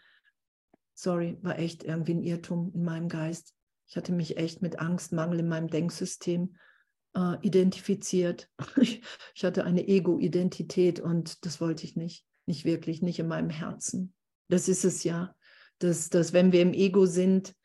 sorry, 0.93 1.37
war 1.41 1.59
echt 1.59 1.83
irgendwie 1.83 2.13
ein 2.13 2.23
Irrtum 2.23 2.71
in 2.73 2.83
meinem 2.83 3.09
Geist. 3.09 3.53
Ich 3.87 3.95
hatte 3.95 4.11
mich 4.11 4.37
echt 4.37 4.61
mit 4.61 4.79
Angst, 4.79 5.13
Mangel 5.13 5.39
in 5.39 5.47
meinem 5.47 5.67
Denksystem 5.67 6.55
äh, 7.15 7.35
identifiziert. 7.41 8.49
Ich, 9.33 9.43
hatte 9.43 9.63
eine 9.63 9.87
Ego-Identität 9.87 10.99
und 10.99 11.45
das 11.45 11.61
wollte 11.61 11.85
ich 11.85 11.95
nicht, 11.95 12.25
nicht 12.45 12.65
wirklich, 12.65 13.01
nicht 13.01 13.19
in 13.19 13.27
meinem 13.27 13.49
Herzen. 13.49 14.13
Das 14.49 14.67
ist 14.67 14.83
es 14.83 15.03
ja, 15.03 15.33
dass, 15.79 16.09
dass 16.09 16.33
wenn 16.33 16.51
wir 16.51 16.61
im 16.61 16.73
Ego 16.73 17.05
sind, 17.05 17.55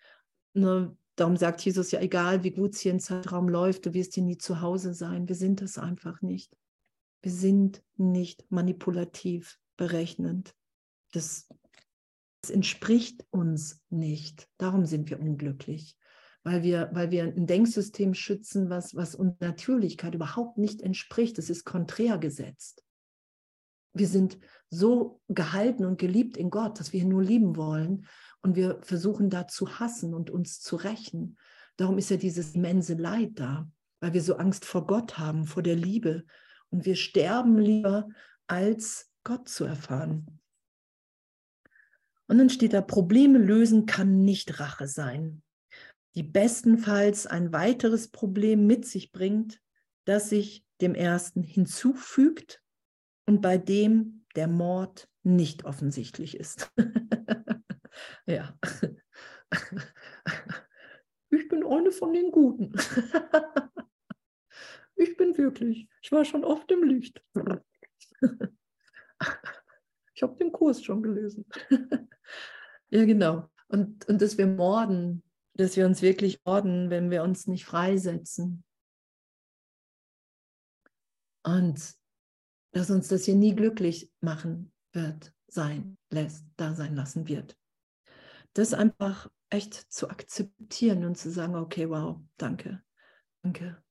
ne, 0.52 0.96
darum 1.16 1.36
sagt 1.36 1.60
Jesus 1.62 1.90
ja, 1.90 2.00
egal 2.00 2.44
wie 2.44 2.50
gut 2.50 2.74
es 2.74 2.80
hier 2.80 2.92
im 2.92 3.00
Zeitraum 3.00 3.48
läuft, 3.48 3.86
du 3.86 3.94
wirst 3.94 4.14
hier 4.14 4.22
nie 4.22 4.38
zu 4.38 4.60
Hause 4.60 4.94
sein. 4.94 5.28
Wir 5.28 5.36
sind 5.36 5.60
das 5.60 5.78
einfach 5.78 6.22
nicht. 6.22 6.56
Wir 7.22 7.32
sind 7.32 7.82
nicht 7.96 8.50
manipulativ, 8.50 9.58
berechnend. 9.76 10.54
Das, 11.12 11.48
das 12.42 12.50
entspricht 12.50 13.24
uns 13.30 13.80
nicht. 13.90 14.48
Darum 14.58 14.84
sind 14.86 15.10
wir 15.10 15.20
unglücklich 15.20 15.96
weil 16.44 16.62
wir, 16.62 16.90
weil 16.92 17.10
wir 17.10 17.24
ein 17.24 17.46
Denksystem 17.46 18.14
schützen, 18.14 18.68
was, 18.68 18.94
was 18.94 19.14
uns 19.14 19.40
Natürlichkeit 19.40 20.14
überhaupt 20.14 20.58
nicht 20.58 20.82
entspricht. 20.82 21.38
Es 21.38 21.50
ist 21.50 21.64
konträr 21.64 22.18
gesetzt. 22.18 22.84
Wir 23.94 24.06
sind 24.06 24.38
so 24.68 25.20
gehalten 25.28 25.84
und 25.84 25.98
geliebt 25.98 26.36
in 26.36 26.50
Gott, 26.50 26.78
dass 26.78 26.92
wir 26.92 27.00
ihn 27.00 27.08
nur 27.08 27.22
lieben 27.22 27.56
wollen. 27.56 28.06
Und 28.44 28.54
wir 28.54 28.78
versuchen 28.82 29.30
da 29.30 29.48
zu 29.48 29.80
hassen 29.80 30.14
und 30.14 30.30
uns 30.30 30.60
zu 30.60 30.76
rächen. 30.76 31.36
Darum 31.76 31.98
ist 31.98 32.10
ja 32.10 32.16
dieses 32.16 32.54
immense 32.54 32.94
Leid 32.94 33.32
da, 33.34 33.68
weil 34.00 34.12
wir 34.12 34.22
so 34.22 34.36
Angst 34.36 34.64
vor 34.64 34.86
Gott 34.86 35.18
haben, 35.18 35.46
vor 35.46 35.62
der 35.62 35.76
Liebe. 35.76 36.24
Und 36.70 36.84
wir 36.84 36.94
sterben 36.94 37.58
lieber, 37.58 38.08
als 38.46 39.10
Gott 39.24 39.48
zu 39.48 39.64
erfahren. 39.64 40.40
Und 42.28 42.38
dann 42.38 42.50
steht 42.50 42.72
da, 42.72 42.80
Probleme 42.80 43.38
lösen 43.38 43.86
kann 43.86 44.24
nicht 44.24 44.60
Rache 44.60 44.86
sein 44.86 45.42
die 46.14 46.22
bestenfalls 46.22 47.26
ein 47.26 47.52
weiteres 47.52 48.08
Problem 48.08 48.66
mit 48.66 48.86
sich 48.86 49.12
bringt, 49.12 49.60
das 50.04 50.28
sich 50.28 50.64
dem 50.80 50.94
ersten 50.94 51.42
hinzufügt 51.42 52.62
und 53.26 53.40
bei 53.40 53.58
dem 53.58 54.24
der 54.36 54.48
Mord 54.48 55.08
nicht 55.22 55.64
offensichtlich 55.64 56.36
ist. 56.36 56.70
ja. 58.26 58.56
Ich 61.30 61.48
bin 61.48 61.66
eine 61.66 61.90
von 61.90 62.12
den 62.12 62.30
Guten. 62.30 62.72
Ich 64.96 65.16
bin 65.16 65.36
wirklich, 65.36 65.88
ich 66.02 66.12
war 66.12 66.24
schon 66.24 66.44
oft 66.44 66.70
im 66.70 66.84
Licht. 66.84 67.20
Ich 70.16 70.22
habe 70.22 70.36
den 70.36 70.52
Kurs 70.52 70.84
schon 70.84 71.02
gelesen. 71.02 71.44
Ja, 72.90 73.04
genau. 73.04 73.50
Und, 73.66 74.08
und 74.08 74.22
dass 74.22 74.38
wir 74.38 74.46
morden 74.46 75.24
dass 75.54 75.76
wir 75.76 75.86
uns 75.86 76.02
wirklich 76.02 76.40
orden, 76.44 76.90
wenn 76.90 77.10
wir 77.10 77.22
uns 77.22 77.46
nicht 77.46 77.64
freisetzen. 77.64 78.64
Und 81.44 81.94
dass 82.72 82.90
uns 82.90 83.08
das 83.08 83.24
hier 83.24 83.36
nie 83.36 83.54
glücklich 83.54 84.10
machen 84.20 84.72
wird, 84.92 85.32
sein 85.46 85.96
lässt, 86.10 86.44
da 86.56 86.74
sein 86.74 86.96
lassen 86.96 87.28
wird. 87.28 87.56
Das 88.54 88.72
einfach 88.72 89.28
echt 89.50 89.74
zu 89.74 90.08
akzeptieren 90.08 91.04
und 91.04 91.16
zu 91.16 91.30
sagen, 91.30 91.54
okay, 91.54 91.88
wow, 91.90 92.20
danke, 92.36 92.82
danke. 93.42 93.82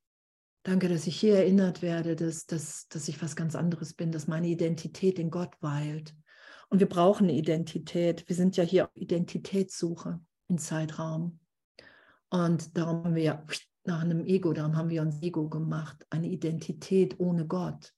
Danke, 0.63 0.87
dass 0.87 1.07
ich 1.07 1.19
hier 1.19 1.35
erinnert 1.35 1.81
werde, 1.81 2.15
dass, 2.15 2.45
dass, 2.45 2.87
dass 2.87 3.09
ich 3.09 3.21
was 3.21 3.35
ganz 3.35 3.53
anderes 3.53 3.93
bin, 3.93 4.13
dass 4.13 4.27
meine 4.27 4.47
Identität 4.47 5.19
in 5.19 5.29
Gott 5.29 5.53
weilt. 5.59 6.15
Und 6.69 6.79
wir 6.79 6.87
brauchen 6.87 7.25
eine 7.25 7.37
Identität. 7.37 8.27
Wir 8.29 8.35
sind 8.35 8.55
ja 8.55 8.63
hier 8.63 8.85
auf 8.85 8.95
Identitätssuche 8.95 10.21
im 10.47 10.57
Zeitraum. 10.57 11.39
Und 12.29 12.77
darum 12.77 13.03
haben 13.03 13.15
wir 13.15 13.23
ja 13.23 13.45
nach 13.83 14.01
einem 14.01 14.25
Ego, 14.25 14.53
darum 14.53 14.77
haben 14.77 14.89
wir 14.89 15.01
uns 15.01 15.21
Ego 15.21 15.49
gemacht, 15.49 16.05
eine 16.09 16.27
Identität 16.27 17.19
ohne 17.19 17.45
Gott. 17.45 17.93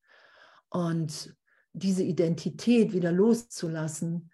Und 0.70 1.36
diese 1.74 2.04
Identität 2.04 2.94
wieder 2.94 3.12
loszulassen 3.12 4.32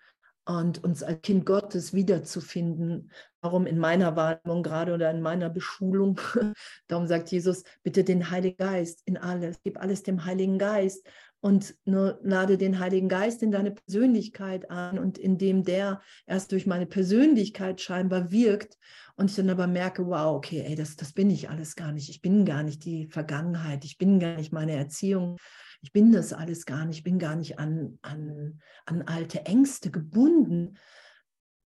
und 0.60 0.84
uns 0.84 1.04
als 1.04 1.22
Kind 1.22 1.46
Gottes 1.46 1.94
wiederzufinden, 1.94 3.12
darum 3.42 3.66
in 3.66 3.78
meiner 3.78 4.16
Wahrnehmung 4.16 4.64
gerade 4.64 4.94
oder 4.94 5.10
in 5.12 5.22
meiner 5.22 5.50
Beschulung, 5.50 6.20
darum 6.88 7.08
sagt 7.08 7.32
Jesus, 7.32 7.64
bitte 7.84 8.04
den 8.04 8.30
Heiligen 8.30 8.58
Geist 8.58 9.02
in 9.06 9.18
alles, 9.18 9.62
gib 9.64 9.80
alles 9.80 10.04
dem 10.04 10.26
Heiligen 10.26 10.58
Geist 10.58 11.08
und 11.40 11.76
nur 11.86 12.20
lade 12.22 12.58
den 12.58 12.80
Heiligen 12.80 13.10
Geist 13.10 13.42
in 13.42 13.52
deine 13.52 13.72
Persönlichkeit 13.72 14.70
an 14.70 15.00
und 15.00 15.18
indem 15.18 15.64
der 15.64 16.02
erst 16.28 16.52
durch 16.52 16.68
meine 16.68 16.86
Persönlichkeit 16.86 17.82
scheinbar 17.82 18.32
wirkt 18.32 18.78
und 19.16 19.30
ich 19.30 19.36
dann 19.36 19.50
aber 19.50 19.68
merke, 19.68 20.06
wow, 20.06 20.36
okay, 20.36 20.64
ey, 20.66 20.76
das, 20.76 20.96
das 20.96 21.14
bin 21.14 21.30
ich 21.30 21.50
alles 21.50 21.76
gar 21.76 21.92
nicht. 21.92 22.10
Ich 22.10 22.22
bin 22.22 22.46
gar 22.46 22.64
nicht 22.64 22.86
die 22.86 23.08
Vergangenheit, 23.08 23.86
ich 23.86 23.98
bin 23.98 24.20
gar 24.20 24.36
nicht 24.36 24.54
meine 24.54 24.76
Erziehung, 24.76 25.38
ich 25.82 25.92
bin 25.92 26.12
das 26.12 26.32
alles 26.32 26.66
gar 26.66 26.86
nicht, 26.86 27.00
ich 27.00 27.04
bin 27.04 27.20
gar 27.20 27.36
nicht 27.36 27.60
an, 27.60 27.98
an, 28.02 28.62
an 28.86 29.02
alte 29.04 29.46
Ängste 29.46 29.92
gebunden. 29.92 30.78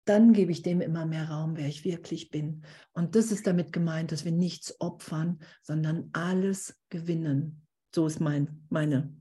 Dann 0.04 0.32
gebe 0.32 0.50
ich 0.50 0.62
dem 0.62 0.80
immer 0.80 1.06
mehr 1.06 1.30
Raum, 1.30 1.56
wer 1.56 1.68
ich 1.68 1.84
wirklich 1.84 2.30
bin. 2.30 2.64
Und 2.92 3.14
das 3.14 3.30
ist 3.30 3.46
damit 3.46 3.72
gemeint, 3.72 4.11
dass 4.11 4.24
wir 4.24 4.32
nichts 4.32 4.80
opfern, 4.80 5.38
sondern 5.62 6.11
alles 6.12 6.76
gewinnen. 6.88 7.66
So 7.94 8.06
ist 8.06 8.20
mein, 8.20 8.66
meine 8.68 9.14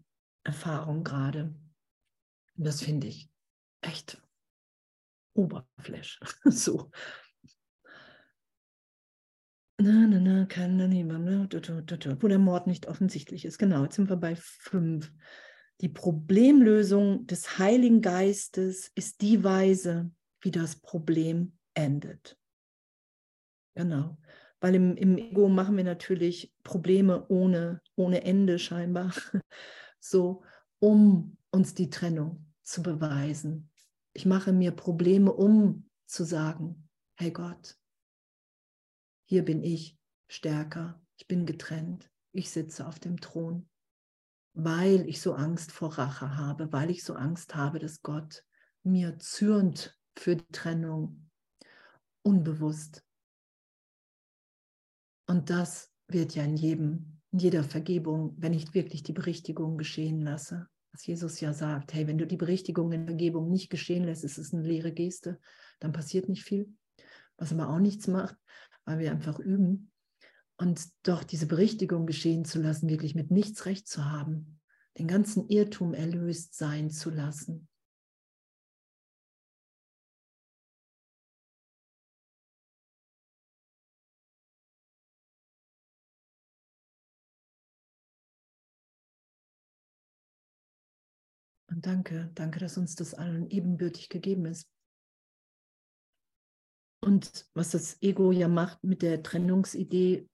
Erfahrung 0.44 1.04
gerade. 1.04 1.54
Und 2.58 2.66
das 2.66 2.82
finde 2.82 3.08
ich 3.08 3.30
echt 3.82 4.22
Oberfläche. 5.34 6.20
so. 6.46 6.90
Na, 9.82 10.06
na, 10.08 10.20
na, 10.20 10.46
kann 10.46 10.78
dann 10.78 10.90
niemand, 10.90 11.24
ne? 11.24 11.48
wo 12.20 12.28
der 12.28 12.38
Mord 12.38 12.68
nicht 12.68 12.88
offensichtlich 12.88 13.46
ist. 13.46 13.58
Genau, 13.58 13.84
jetzt 13.84 13.96
sind 13.96 14.10
wir 14.10 14.18
bei 14.18 14.36
fünf. 14.36 15.10
Die 15.80 15.88
Problemlösung 15.88 17.26
des 17.28 17.58
Heiligen 17.58 18.02
Geistes 18.02 18.92
ist 18.96 19.22
die 19.22 19.42
Weise, 19.42 20.12
wie 20.42 20.52
das 20.52 20.76
Problem 20.76 21.54
endet. 21.76 22.38
Genau, 23.74 24.18
weil 24.60 24.76
im, 24.76 24.98
im 24.98 25.18
Ego 25.18 25.48
machen 25.48 25.78
wir 25.78 25.86
natürlich 25.86 26.54
Probleme 26.64 27.26
ohne, 27.30 27.82
ohne 27.96 28.26
Ende 28.26 28.60
scheinbar, 28.60 29.14
so 30.02 30.44
um 30.80 31.38
uns 31.52 31.74
die 31.74 31.90
Trennung 31.90 32.52
zu 32.64 32.84
beweisen. 32.84 33.70
Ich 34.12 34.26
mache 34.26 34.52
mir 34.52 34.72
Probleme, 34.72 35.32
um 35.32 35.90
zu 36.06 36.26
sagen, 36.26 36.90
hey 37.16 37.32
Gott, 37.32 37.79
hier 39.30 39.46
bin 39.46 39.64
ich 39.64 39.96
stärker, 40.28 41.00
ich 41.18 41.28
bin 41.28 41.46
getrennt, 41.46 42.10
ich 42.32 42.50
sitze 42.50 42.88
auf 42.88 43.00
dem 43.00 43.22
Thron, 43.22 43.70
weil 44.54 45.08
ich 45.08 45.22
so 45.22 45.34
Angst 45.34 45.72
vor 45.72 46.00
Rache 46.00 46.36
habe, 46.36 46.74
weil 46.74 46.90
ich 46.90 47.04
so 47.04 47.14
Angst 47.14 47.54
habe, 47.54 47.78
dass 47.78 48.02
Gott 48.02 48.44
mir 48.84 49.20
zürnt 49.20 49.96
für 50.18 50.36
die 50.36 50.52
Trennung, 50.52 51.30
unbewusst. 52.24 53.06
Und 55.28 55.52
das 55.52 55.94
wird 56.08 56.34
ja 56.34 56.44
in 56.44 56.58
jedem, 56.58 57.22
in 57.32 57.40
jeder 57.40 57.64
Vergebung, 57.64 58.34
wenn 58.40 58.54
ich 58.54 58.74
wirklich 58.74 59.04
die 59.04 59.14
Berichtigung 59.14 59.78
geschehen 59.78 60.22
lasse, 60.22 60.68
was 60.92 61.06
Jesus 61.06 61.40
ja 61.40 61.54
sagt, 61.54 61.94
hey, 61.94 62.08
wenn 62.08 62.18
du 62.18 62.26
die 62.26 62.36
Berichtigung 62.36 62.92
in 62.94 63.06
Vergebung 63.06 63.52
nicht 63.52 63.70
geschehen 63.70 64.06
lässt, 64.06 64.24
ist 64.24 64.40
es 64.40 64.56
eine 64.56 64.64
leere 64.64 64.92
Geste, 64.92 65.40
dann 65.80 65.92
passiert 65.92 66.30
nicht 66.30 66.44
viel. 66.44 66.74
Was 67.38 67.54
aber 67.54 67.70
auch 67.70 67.80
nichts 67.80 68.08
macht, 68.08 68.36
weil 68.90 68.98
wir 68.98 69.12
einfach 69.12 69.38
üben. 69.38 69.92
Und 70.58 70.82
doch 71.04 71.24
diese 71.24 71.46
Berichtigung 71.46 72.08
geschehen 72.08 72.44
zu 72.44 72.60
lassen, 72.60 72.90
wirklich 72.90 73.14
mit 73.14 73.30
nichts 73.30 73.68
recht 73.68 73.88
zu 73.88 74.06
haben, 74.06 74.60
den 74.98 75.08
ganzen 75.08 75.48
Irrtum 75.48 75.94
erlöst 75.94 76.56
sein 76.56 76.90
zu 76.90 77.12
lassen. 77.12 77.68
Und 91.68 91.86
danke, 91.86 92.32
danke, 92.34 92.60
dass 92.60 92.76
uns 92.80 92.96
das 92.96 93.14
allen 93.14 93.52
ebenbürtig 93.52 94.10
gegeben 94.10 94.46
ist. 94.48 94.68
Und 97.10 97.48
was 97.56 97.72
das 97.72 98.00
Ego 98.04 98.32
ja 98.32 98.48
macht 98.48 98.84
mit 98.84 99.02
der 99.02 99.24
Trennungsidee, 99.24 100.30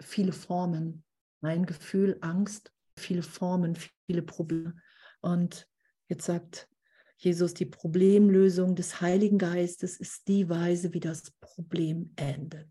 viele 0.00 0.30
Formen. 0.30 1.02
Mein 1.40 1.66
Gefühl, 1.66 2.18
Angst, 2.20 2.72
viele 2.96 3.24
Formen, 3.24 3.76
viele 4.06 4.22
Probleme. 4.22 4.76
Und 5.22 5.66
jetzt 6.06 6.26
sagt 6.26 6.68
Jesus, 7.16 7.52
die 7.54 7.66
Problemlösung 7.66 8.76
des 8.76 9.00
Heiligen 9.00 9.38
Geistes 9.38 9.96
ist 9.98 10.28
die 10.28 10.48
Weise, 10.48 10.94
wie 10.94 11.00
das 11.00 11.32
Problem 11.40 12.12
endet. 12.14 12.68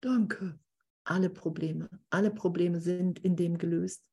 Danke. 0.00 0.58
Alle 1.04 1.28
Probleme, 1.28 1.90
alle 2.08 2.30
Probleme 2.30 2.80
sind 2.80 3.18
in 3.18 3.36
dem 3.36 3.58
gelöst. 3.58 4.08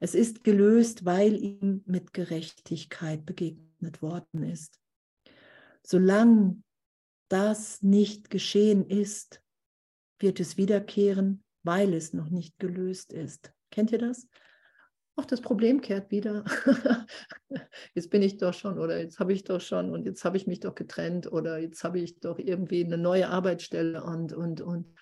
Es 0.00 0.16
ist 0.16 0.42
gelöst, 0.42 1.04
weil 1.04 1.36
ihm 1.36 1.84
mit 1.86 2.12
Gerechtigkeit 2.12 3.24
begegnet 3.24 4.02
worden 4.02 4.42
ist. 4.42 4.80
Solange 5.84 6.60
das 7.28 7.82
nicht 7.82 8.30
geschehen 8.30 8.86
ist, 8.88 9.42
wird 10.18 10.40
es 10.40 10.56
wiederkehren, 10.56 11.44
weil 11.62 11.94
es 11.94 12.12
noch 12.12 12.30
nicht 12.30 12.58
gelöst 12.58 13.12
ist. 13.12 13.52
Kennt 13.70 13.92
ihr 13.92 13.98
das? 13.98 14.26
Auch 15.16 15.24
das 15.24 15.40
Problem 15.40 15.80
kehrt 15.80 16.10
wieder. 16.10 16.44
jetzt 17.94 18.10
bin 18.10 18.22
ich 18.22 18.38
doch 18.38 18.54
schon 18.54 18.78
oder 18.78 18.98
jetzt 19.00 19.18
habe 19.18 19.32
ich 19.32 19.44
doch 19.44 19.60
schon 19.60 19.90
und 19.90 20.06
jetzt 20.06 20.24
habe 20.24 20.36
ich 20.36 20.46
mich 20.46 20.60
doch 20.60 20.74
getrennt 20.74 21.30
oder 21.30 21.58
jetzt 21.58 21.82
habe 21.82 21.98
ich 21.98 22.20
doch 22.20 22.38
irgendwie 22.38 22.84
eine 22.84 22.98
neue 22.98 23.28
Arbeitsstelle 23.28 24.02
und, 24.02 24.32
und, 24.32 24.60
und. 24.60 24.94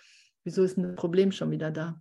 Wieso 0.43 0.63
ist 0.63 0.79
ein 0.79 0.95
Problem 0.95 1.33
schon 1.33 1.51
wieder 1.51 1.71
da? 1.71 2.01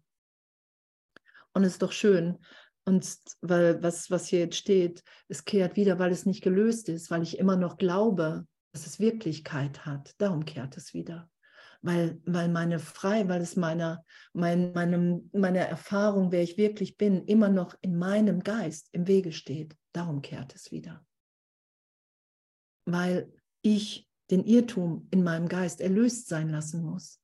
Und 1.54 1.64
es 1.64 1.74
ist 1.74 1.82
doch 1.82 1.92
schön. 1.92 2.38
Und 2.86 3.18
weil 3.42 3.82
was, 3.82 4.12
was 4.12 4.28
hier 4.28 4.40
jetzt 4.40 4.58
steht, 4.58 5.04
es 5.28 5.44
kehrt 5.44 5.76
wieder, 5.76 6.00
weil 6.00 6.12
es 6.12 6.26
nicht 6.26 6.44
gelöst 6.44 6.88
ist, 6.88 7.10
weil 7.12 7.24
ich 7.24 7.40
immer 7.40 7.58
noch 7.58 7.78
glaube, 7.78 8.46
dass 8.76 8.86
es 8.86 9.00
Wirklichkeit 9.00 9.86
hat. 9.86 10.14
Darum 10.20 10.46
kehrt 10.46 10.78
es 10.78 10.94
wieder 10.94 11.30
weil, 11.86 12.20
weil 12.26 12.50
meine 12.50 12.80
frei, 12.80 13.30
weil 13.30 13.42
es 13.42 13.56
meiner, 13.56 14.04
mein, 14.34 14.74
meinem, 14.74 15.30
meiner 15.34 15.60
Erfahrung, 15.60 16.32
wer 16.32 16.42
ich 16.42 16.58
wirklich 16.58 16.98
bin, 16.98 17.26
immer 17.26 17.50
noch 17.50 17.76
in 17.82 17.96
meinem 17.96 18.42
Geist 18.42 18.90
im 18.92 19.08
Wege 19.08 19.32
steht. 19.32 19.78
Darum 19.94 20.24
kehrt 20.24 20.56
es 20.56 20.72
wieder. 20.72 21.06
Weil 22.86 23.32
ich 23.62 24.10
den 24.32 24.44
Irrtum 24.44 25.08
in 25.12 25.24
meinem 25.24 25.48
Geist 25.48 25.80
erlöst 25.80 26.28
sein 26.28 26.50
lassen 26.50 26.84
muss. 26.84 27.22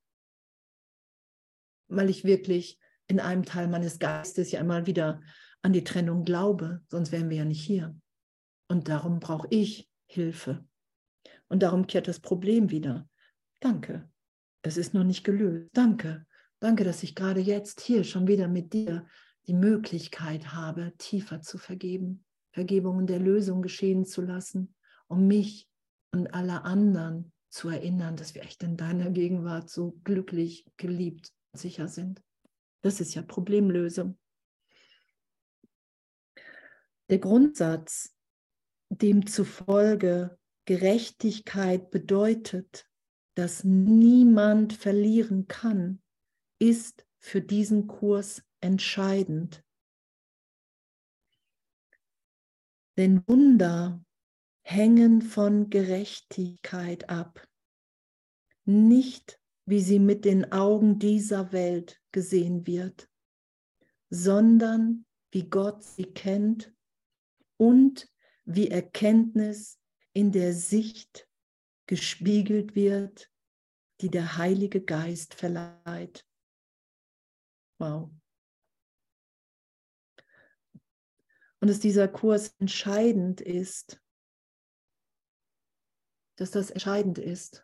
Weil 1.88 2.12
ich 2.12 2.24
wirklich 2.24 2.80
in 3.08 3.20
einem 3.20 3.46
Teil 3.46 3.68
meines 3.68 3.98
Geistes 3.98 4.52
ja 4.52 4.60
immer 4.60 4.86
wieder 4.86 5.22
an 5.64 5.74
die 5.74 5.84
Trennung 5.84 6.24
glaube, 6.24 6.84
sonst 6.88 7.12
wären 7.12 7.32
wir 7.32 7.38
ja 7.38 7.46
nicht 7.46 7.64
hier. 7.64 8.00
Und 8.68 8.90
darum 8.90 9.20
brauche 9.20 9.48
ich 9.50 9.90
Hilfe. 10.06 10.64
Und 11.52 11.64
darum 11.64 11.86
kehrt 11.86 12.08
das 12.08 12.22
Problem 12.22 12.72
wieder. 12.72 13.10
Danke, 13.60 14.10
es 14.62 14.78
ist 14.78 14.94
noch 14.94 15.04
nicht 15.04 15.26
gelöst. 15.26 15.70
Danke. 15.74 16.26
Danke, 16.60 16.86
dass 16.86 17.04
ich 17.04 17.14
gerade 17.14 17.42
jetzt 17.42 17.82
hier 17.82 18.06
schon 18.06 18.26
wieder 18.26 18.48
mit 18.48 18.72
dir 18.72 19.06
die 19.48 19.54
Möglichkeit 19.54 20.54
habe, 20.54 20.94
tiefer 20.98 21.42
zu 21.42 21.58
vergeben, 21.58 22.24
Vergebungen 22.54 23.06
der 23.06 23.20
Lösung 23.20 23.62
geschehen 23.62 24.06
zu 24.06 24.22
lassen, 24.22 24.74
um 25.10 25.28
mich 25.28 25.68
und 26.14 26.34
alle 26.34 26.64
anderen 26.64 27.34
zu 27.50 27.68
erinnern, 27.68 28.16
dass 28.16 28.34
wir 28.34 28.44
echt 28.44 28.64
in 28.64 28.78
deiner 28.78 29.10
Gegenwart 29.10 29.70
so 29.70 30.00
glücklich, 30.06 30.66
geliebt, 30.78 31.34
sicher 31.52 31.90
sind. 31.90 32.24
Das 32.82 33.02
ist 33.02 33.14
ja 33.14 33.24
Problemlösung. 33.24 34.18
Der 37.10 37.20
Grundsatz, 37.20 38.16
demzufolge 38.88 40.38
Gerechtigkeit 40.72 41.92
bedeutet, 41.92 42.90
dass 43.36 43.66
niemand 43.66 44.72
verlieren 44.72 45.50
kann, 45.50 46.02
ist 46.60 47.06
für 47.20 47.42
diesen 47.42 47.88
Kurs 47.88 48.42
entscheidend. 48.62 49.66
Denn 52.96 53.22
Wunder 53.28 54.02
hängen 54.62 55.22
von 55.22 55.70
Gerechtigkeit 55.70 57.10
ab, 57.10 57.46
nicht 58.64 59.42
wie 59.66 59.82
sie 59.82 60.00
mit 60.00 60.24
den 60.24 60.54
Augen 60.54 61.00
dieser 61.00 61.52
Welt 61.52 62.02
gesehen 62.14 62.66
wird, 62.66 63.10
sondern 64.10 65.06
wie 65.32 65.50
Gott 65.50 65.84
sie 65.84 66.06
kennt 66.06 66.74
und 67.58 68.10
wie 68.46 68.70
Erkenntnis 68.70 69.81
in 70.14 70.32
der 70.32 70.54
Sicht 70.54 71.28
gespiegelt 71.88 72.76
wird, 72.76 73.32
die 74.02 74.10
der 74.10 74.38
Heilige 74.38 74.82
Geist 74.82 75.34
verleiht. 75.34 76.26
Wow. 77.80 78.12
Und 81.60 81.68
dass 81.68 81.80
dieser 81.80 82.08
Kurs 82.08 82.56
entscheidend 82.58 83.40
ist, 83.40 84.02
dass 86.38 86.50
das 86.50 86.72
entscheidend 86.72 87.20
ist. 87.20 87.64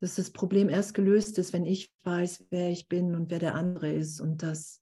Dass 0.00 0.14
das 0.14 0.32
Problem 0.32 0.68
erst 0.68 0.94
gelöst 0.94 1.38
ist, 1.38 1.52
wenn 1.52 1.66
ich 1.66 1.92
weiß, 2.04 2.46
wer 2.50 2.70
ich 2.70 2.88
bin 2.88 3.14
und 3.16 3.30
wer 3.30 3.40
der 3.40 3.56
andere 3.56 3.92
ist 3.92 4.20
und 4.20 4.42
dass, 4.42 4.80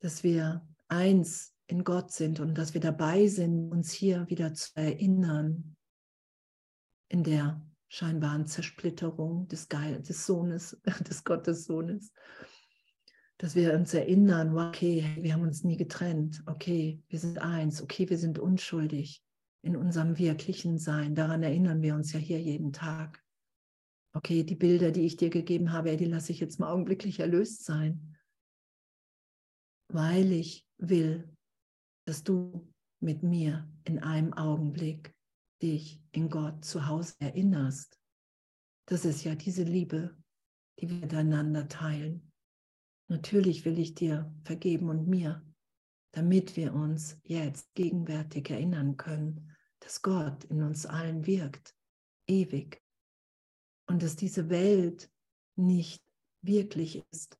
dass 0.00 0.22
wir 0.22 0.68
eins 0.88 1.53
in 1.66 1.84
Gott 1.84 2.10
sind 2.12 2.40
und 2.40 2.56
dass 2.58 2.74
wir 2.74 2.80
dabei 2.80 3.26
sind, 3.26 3.70
uns 3.70 3.90
hier 3.90 4.28
wieder 4.28 4.52
zu 4.54 4.70
erinnern 4.74 5.76
in 7.08 7.24
der 7.24 7.64
scheinbaren 7.88 8.46
Zersplitterung 8.46 9.48
des, 9.48 9.68
Ge 9.68 10.00
des 10.00 10.26
Sohnes, 10.26 10.80
des 11.08 11.24
Gottessohnes. 11.24 12.12
Dass 13.38 13.54
wir 13.54 13.74
uns 13.74 13.94
erinnern, 13.94 14.56
okay, 14.56 15.16
wir 15.20 15.32
haben 15.32 15.42
uns 15.42 15.64
nie 15.64 15.76
getrennt, 15.76 16.42
okay, 16.46 17.02
wir 17.08 17.18
sind 17.18 17.38
eins, 17.38 17.82
okay, 17.82 18.08
wir 18.08 18.18
sind 18.18 18.38
unschuldig 18.38 19.22
in 19.62 19.76
unserem 19.76 20.18
wirklichen 20.18 20.78
Sein. 20.78 21.14
Daran 21.14 21.42
erinnern 21.42 21.82
wir 21.82 21.94
uns 21.94 22.12
ja 22.12 22.18
hier 22.18 22.40
jeden 22.40 22.72
Tag. 22.72 23.22
Okay, 24.12 24.44
die 24.44 24.54
Bilder, 24.54 24.92
die 24.92 25.06
ich 25.06 25.16
dir 25.16 25.30
gegeben 25.30 25.72
habe, 25.72 25.96
die 25.96 26.04
lasse 26.04 26.30
ich 26.30 26.38
jetzt 26.38 26.60
mal 26.60 26.70
augenblicklich 26.70 27.18
erlöst 27.18 27.64
sein, 27.64 28.16
weil 29.88 30.30
ich 30.30 30.66
will, 30.78 31.33
dass 32.04 32.22
du 32.22 32.72
mit 33.00 33.22
mir 33.22 33.68
in 33.84 33.98
einem 33.98 34.32
Augenblick 34.32 35.14
dich 35.62 36.02
in 36.12 36.28
Gott 36.28 36.64
zu 36.64 36.86
Hause 36.86 37.14
erinnerst. 37.18 37.98
Das 38.86 39.04
ist 39.04 39.24
ja 39.24 39.34
diese 39.34 39.62
Liebe, 39.62 40.16
die 40.78 40.88
wir 40.88 40.96
miteinander 40.96 41.68
teilen. 41.68 42.32
Natürlich 43.08 43.64
will 43.64 43.78
ich 43.78 43.94
dir 43.94 44.34
vergeben 44.44 44.88
und 44.88 45.08
mir, 45.08 45.44
damit 46.12 46.56
wir 46.56 46.74
uns 46.74 47.18
jetzt 47.24 47.74
gegenwärtig 47.74 48.50
erinnern 48.50 48.96
können, 48.96 49.54
dass 49.80 50.02
Gott 50.02 50.44
in 50.44 50.62
uns 50.62 50.86
allen 50.86 51.26
wirkt, 51.26 51.74
ewig. 52.26 52.82
Und 53.86 54.02
dass 54.02 54.16
diese 54.16 54.48
Welt 54.48 55.10
nicht 55.56 56.02
wirklich 56.42 57.04
ist. 57.10 57.38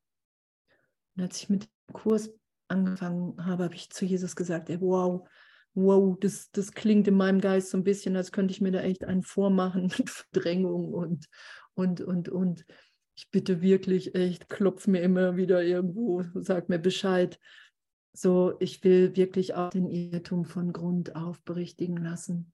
Und 1.15 1.23
als 1.23 1.41
ich 1.41 1.49
mit 1.49 1.63
dem 1.63 1.93
Kurs 1.93 2.29
angefangen 2.67 3.45
habe, 3.45 3.65
habe 3.65 3.75
ich 3.75 3.89
zu 3.89 4.05
Jesus 4.05 4.35
gesagt, 4.35 4.69
ey, 4.69 4.79
wow, 4.81 5.27
wow, 5.73 6.17
das, 6.19 6.51
das 6.51 6.71
klingt 6.71 7.07
in 7.07 7.15
meinem 7.15 7.41
Geist 7.41 7.69
so 7.69 7.77
ein 7.77 7.83
bisschen, 7.83 8.15
als 8.15 8.31
könnte 8.31 8.53
ich 8.53 8.61
mir 8.61 8.71
da 8.71 8.81
echt 8.81 9.03
einen 9.03 9.23
vormachen 9.23 9.83
mit 9.97 10.09
Verdrängung 10.09 10.93
und, 10.93 11.27
und, 11.73 12.01
und, 12.01 12.29
und. 12.29 12.65
Ich 13.17 13.29
bitte 13.29 13.61
wirklich 13.61 14.15
echt, 14.15 14.49
klopf 14.49 14.87
mir 14.87 15.01
immer 15.01 15.37
wieder 15.37 15.63
irgendwo, 15.63 16.23
sag 16.35 16.67
mir 16.67 16.79
Bescheid. 16.79 17.39
So, 18.11 18.55
ich 18.59 18.83
will 18.83 19.15
wirklich 19.15 19.53
auch 19.53 19.69
den 19.69 19.89
Irrtum 19.89 20.45
von 20.45 20.73
Grund 20.73 21.15
auf 21.15 21.41
berichtigen 21.43 21.97
lassen. 21.97 22.51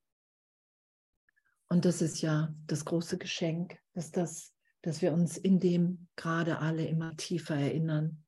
Und 1.68 1.86
das 1.86 2.02
ist 2.02 2.22
ja 2.22 2.54
das 2.68 2.86
große 2.86 3.18
Geschenk, 3.18 3.80
dass, 3.94 4.12
das, 4.12 4.54
dass 4.82 5.02
wir 5.02 5.14
uns 5.14 5.38
in 5.38 5.60
dem 5.60 6.08
gerade 6.16 6.60
alle 6.60 6.86
immer 6.86 7.16
tiefer 7.16 7.56
erinnern 7.56 8.24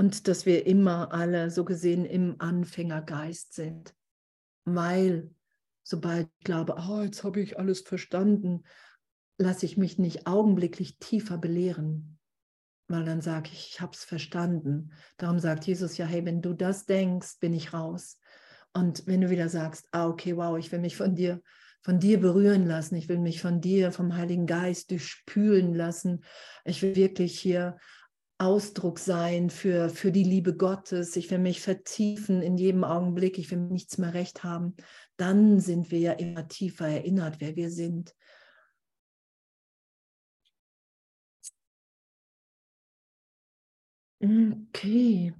und 0.00 0.28
dass 0.28 0.46
wir 0.46 0.64
immer 0.64 1.12
alle 1.12 1.50
so 1.50 1.62
gesehen 1.62 2.06
im 2.06 2.36
Anfängergeist 2.38 3.52
sind, 3.52 3.94
weil 4.64 5.30
sobald 5.82 6.30
ich 6.38 6.44
glaube, 6.44 6.76
oh, 6.78 7.02
jetzt 7.02 7.22
habe 7.22 7.42
ich 7.42 7.58
alles 7.58 7.82
verstanden, 7.82 8.62
lasse 9.36 9.66
ich 9.66 9.76
mich 9.76 9.98
nicht 9.98 10.26
augenblicklich 10.26 10.98
tiefer 11.00 11.36
belehren, 11.36 12.18
weil 12.88 13.04
dann 13.04 13.20
sage 13.20 13.50
ich, 13.52 13.72
ich 13.74 13.80
habe 13.82 13.92
es 13.92 14.04
verstanden. 14.04 14.90
Darum 15.18 15.38
sagt 15.38 15.66
Jesus 15.66 15.98
ja, 15.98 16.06
hey, 16.06 16.24
wenn 16.24 16.40
du 16.40 16.54
das 16.54 16.86
denkst, 16.86 17.38
bin 17.38 17.52
ich 17.52 17.74
raus. 17.74 18.18
Und 18.72 19.06
wenn 19.06 19.20
du 19.20 19.28
wieder 19.28 19.50
sagst, 19.50 19.86
ah, 19.90 20.08
okay, 20.08 20.34
wow, 20.34 20.56
ich 20.56 20.72
will 20.72 20.78
mich 20.80 20.96
von 20.96 21.14
dir, 21.14 21.42
von 21.82 21.98
dir 21.98 22.18
berühren 22.18 22.66
lassen, 22.66 22.94
ich 22.94 23.10
will 23.10 23.18
mich 23.18 23.42
von 23.42 23.60
dir, 23.60 23.92
vom 23.92 24.16
Heiligen 24.16 24.46
Geist 24.46 24.92
durchspülen 24.92 25.74
lassen, 25.74 26.24
ich 26.64 26.80
will 26.80 26.96
wirklich 26.96 27.38
hier 27.38 27.76
Ausdruck 28.40 28.98
sein 28.98 29.50
für, 29.50 29.90
für 29.90 30.10
die 30.10 30.24
Liebe 30.24 30.56
Gottes. 30.56 31.14
Ich 31.16 31.30
will 31.30 31.38
mich 31.38 31.60
vertiefen 31.60 32.40
in 32.40 32.56
jedem 32.56 32.84
Augenblick. 32.84 33.36
Ich 33.36 33.50
will 33.50 33.58
nichts 33.58 33.98
mehr 33.98 34.14
recht 34.14 34.44
haben. 34.44 34.76
Dann 35.18 35.60
sind 35.60 35.90
wir 35.90 35.98
ja 35.98 36.12
immer 36.12 36.48
tiefer 36.48 36.88
erinnert, 36.88 37.40
wer 37.40 37.54
wir 37.54 37.70
sind. 37.70 38.14
Okay. 44.22 45.34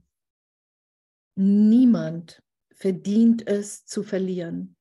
Niemand 1.36 2.42
verdient 2.74 3.46
es 3.46 3.86
zu 3.86 4.02
verlieren. 4.02 4.76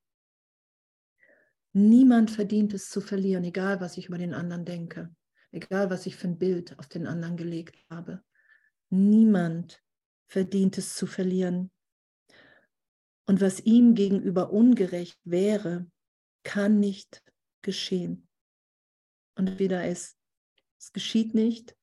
Niemand 1.71 2.31
verdient 2.31 2.73
es 2.73 2.89
zu 2.89 2.99
verlieren, 2.99 3.45
egal 3.45 3.79
was 3.79 3.97
ich 3.97 4.07
über 4.07 4.17
den 4.17 4.33
anderen 4.33 4.65
denke 4.65 5.09
egal 5.51 5.89
was 5.89 6.05
ich 6.05 6.15
für 6.15 6.27
ein 6.27 6.37
Bild 6.37 6.77
auf 6.79 6.87
den 6.87 7.07
anderen 7.07 7.37
gelegt 7.37 7.77
habe. 7.89 8.23
Niemand 8.89 9.83
verdient 10.27 10.77
es 10.77 10.95
zu 10.95 11.07
verlieren. 11.07 11.71
Und 13.25 13.41
was 13.41 13.59
ihm 13.59 13.93
gegenüber 13.93 14.51
ungerecht 14.51 15.19
wäre, 15.23 15.89
kann 16.43 16.79
nicht 16.79 17.23
geschehen. 17.61 18.27
Und 19.35 19.59
wieder 19.59 19.87
ist, 19.87 20.17
es 20.79 20.91
geschieht 20.93 21.33
nicht, 21.35 21.75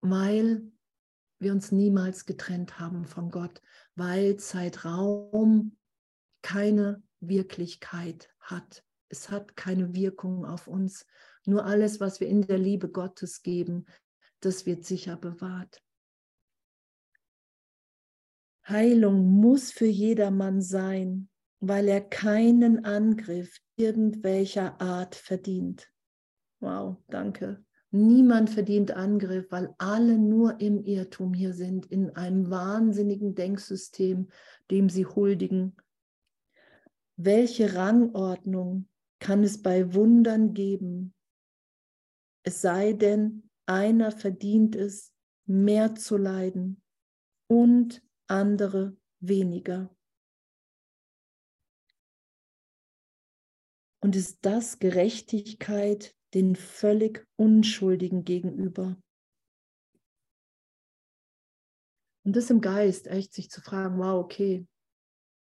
weil 0.00 0.70
wir 1.40 1.52
uns 1.52 1.72
niemals 1.72 2.26
getrennt 2.26 2.78
haben 2.78 3.06
von 3.06 3.30
Gott, 3.30 3.60
weil 3.94 4.36
Zeitraum 4.36 5.76
keine 6.42 7.02
Wirklichkeit 7.20 8.32
hat. 8.38 8.84
Es 9.08 9.30
hat 9.30 9.56
keine 9.56 9.94
Wirkung 9.94 10.44
auf 10.44 10.68
uns. 10.68 11.06
Nur 11.50 11.64
alles, 11.64 11.98
was 11.98 12.20
wir 12.20 12.28
in 12.28 12.42
der 12.42 12.58
Liebe 12.58 12.88
Gottes 12.88 13.42
geben, 13.42 13.86
das 14.38 14.66
wird 14.66 14.84
sicher 14.84 15.16
bewahrt. 15.16 15.82
Heilung 18.68 19.28
muss 19.28 19.72
für 19.72 19.88
jedermann 19.88 20.62
sein, 20.62 21.28
weil 21.58 21.88
er 21.88 22.02
keinen 22.02 22.84
Angriff 22.84 23.60
irgendwelcher 23.74 24.80
Art 24.80 25.16
verdient. 25.16 25.92
Wow, 26.60 26.98
danke. 27.08 27.64
Niemand 27.90 28.50
verdient 28.50 28.92
Angriff, 28.92 29.50
weil 29.50 29.74
alle 29.78 30.18
nur 30.18 30.60
im 30.60 30.84
Irrtum 30.84 31.34
hier 31.34 31.52
sind, 31.52 31.84
in 31.86 32.10
einem 32.14 32.48
wahnsinnigen 32.48 33.34
Denksystem, 33.34 34.28
dem 34.70 34.88
sie 34.88 35.04
huldigen. 35.04 35.74
Welche 37.16 37.74
Rangordnung 37.74 38.86
kann 39.18 39.42
es 39.42 39.60
bei 39.60 39.92
Wundern 39.94 40.54
geben? 40.54 41.12
Es 42.42 42.60
sei 42.60 42.92
denn, 42.92 43.50
einer 43.66 44.10
verdient 44.12 44.74
es, 44.74 45.12
mehr 45.46 45.94
zu 45.94 46.16
leiden 46.16 46.82
und 47.48 48.02
andere 48.28 48.96
weniger. 49.20 49.94
Und 54.02 54.16
ist 54.16 54.38
das 54.42 54.78
Gerechtigkeit 54.78 56.16
den 56.32 56.56
völlig 56.56 57.26
Unschuldigen 57.36 58.24
gegenüber? 58.24 58.96
Und 62.24 62.36
das 62.36 62.50
im 62.50 62.60
Geist, 62.60 63.08
echt 63.08 63.34
sich 63.34 63.50
zu 63.50 63.60
fragen, 63.60 63.98
wow, 63.98 64.22
okay, 64.24 64.66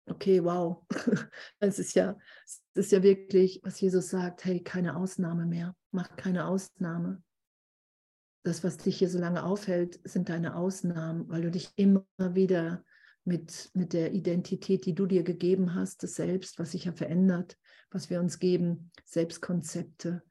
okay, 0.06 0.42
wow. 0.42 0.84
Es 1.60 1.78
ist 1.78 1.94
ja, 1.94 2.18
es 2.44 2.62
ist 2.74 2.92
ja 2.92 3.02
wirklich, 3.02 3.60
was 3.62 3.80
Jesus 3.80 4.10
sagt, 4.10 4.44
hey, 4.44 4.62
keine 4.62 4.96
Ausnahme 4.96 5.46
mehr, 5.46 5.74
mach 5.90 6.16
keine 6.16 6.46
Ausnahme 6.46 7.22
das, 8.42 8.64
was 8.64 8.76
dich 8.76 8.98
hier 8.98 9.08
so 9.08 9.18
lange 9.18 9.44
aufhält, 9.44 10.00
sind 10.04 10.28
deine 10.28 10.56
Ausnahmen, 10.56 11.28
weil 11.28 11.42
du 11.42 11.50
dich 11.50 11.70
immer 11.76 12.04
wieder 12.18 12.84
mit, 13.24 13.70
mit 13.74 13.92
der 13.92 14.12
Identität, 14.12 14.84
die 14.84 14.94
du 14.94 15.06
dir 15.06 15.22
gegeben 15.22 15.74
hast, 15.74 16.02
das 16.02 16.14
Selbst, 16.14 16.58
was 16.58 16.72
sich 16.72 16.86
ja 16.86 16.92
verändert, 16.92 17.56
was 17.90 18.10
wir 18.10 18.20
uns 18.20 18.40
geben, 18.40 18.90
Selbstkonzepte, 19.04 20.22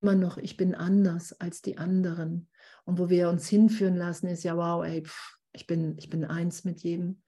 immer 0.00 0.14
noch, 0.14 0.38
ich 0.38 0.56
bin 0.56 0.74
anders 0.74 1.38
als 1.40 1.60
die 1.60 1.76
anderen. 1.76 2.48
Und 2.84 2.98
wo 2.98 3.10
wir 3.10 3.28
uns 3.28 3.48
hinführen 3.48 3.96
lassen, 3.96 4.28
ist 4.28 4.44
ja, 4.44 4.56
wow, 4.56 4.84
ey, 4.84 5.04
pff, 5.04 5.38
ich, 5.52 5.66
bin, 5.66 5.98
ich 5.98 6.08
bin 6.08 6.24
eins 6.24 6.64
mit 6.64 6.82
jedem. 6.82 7.22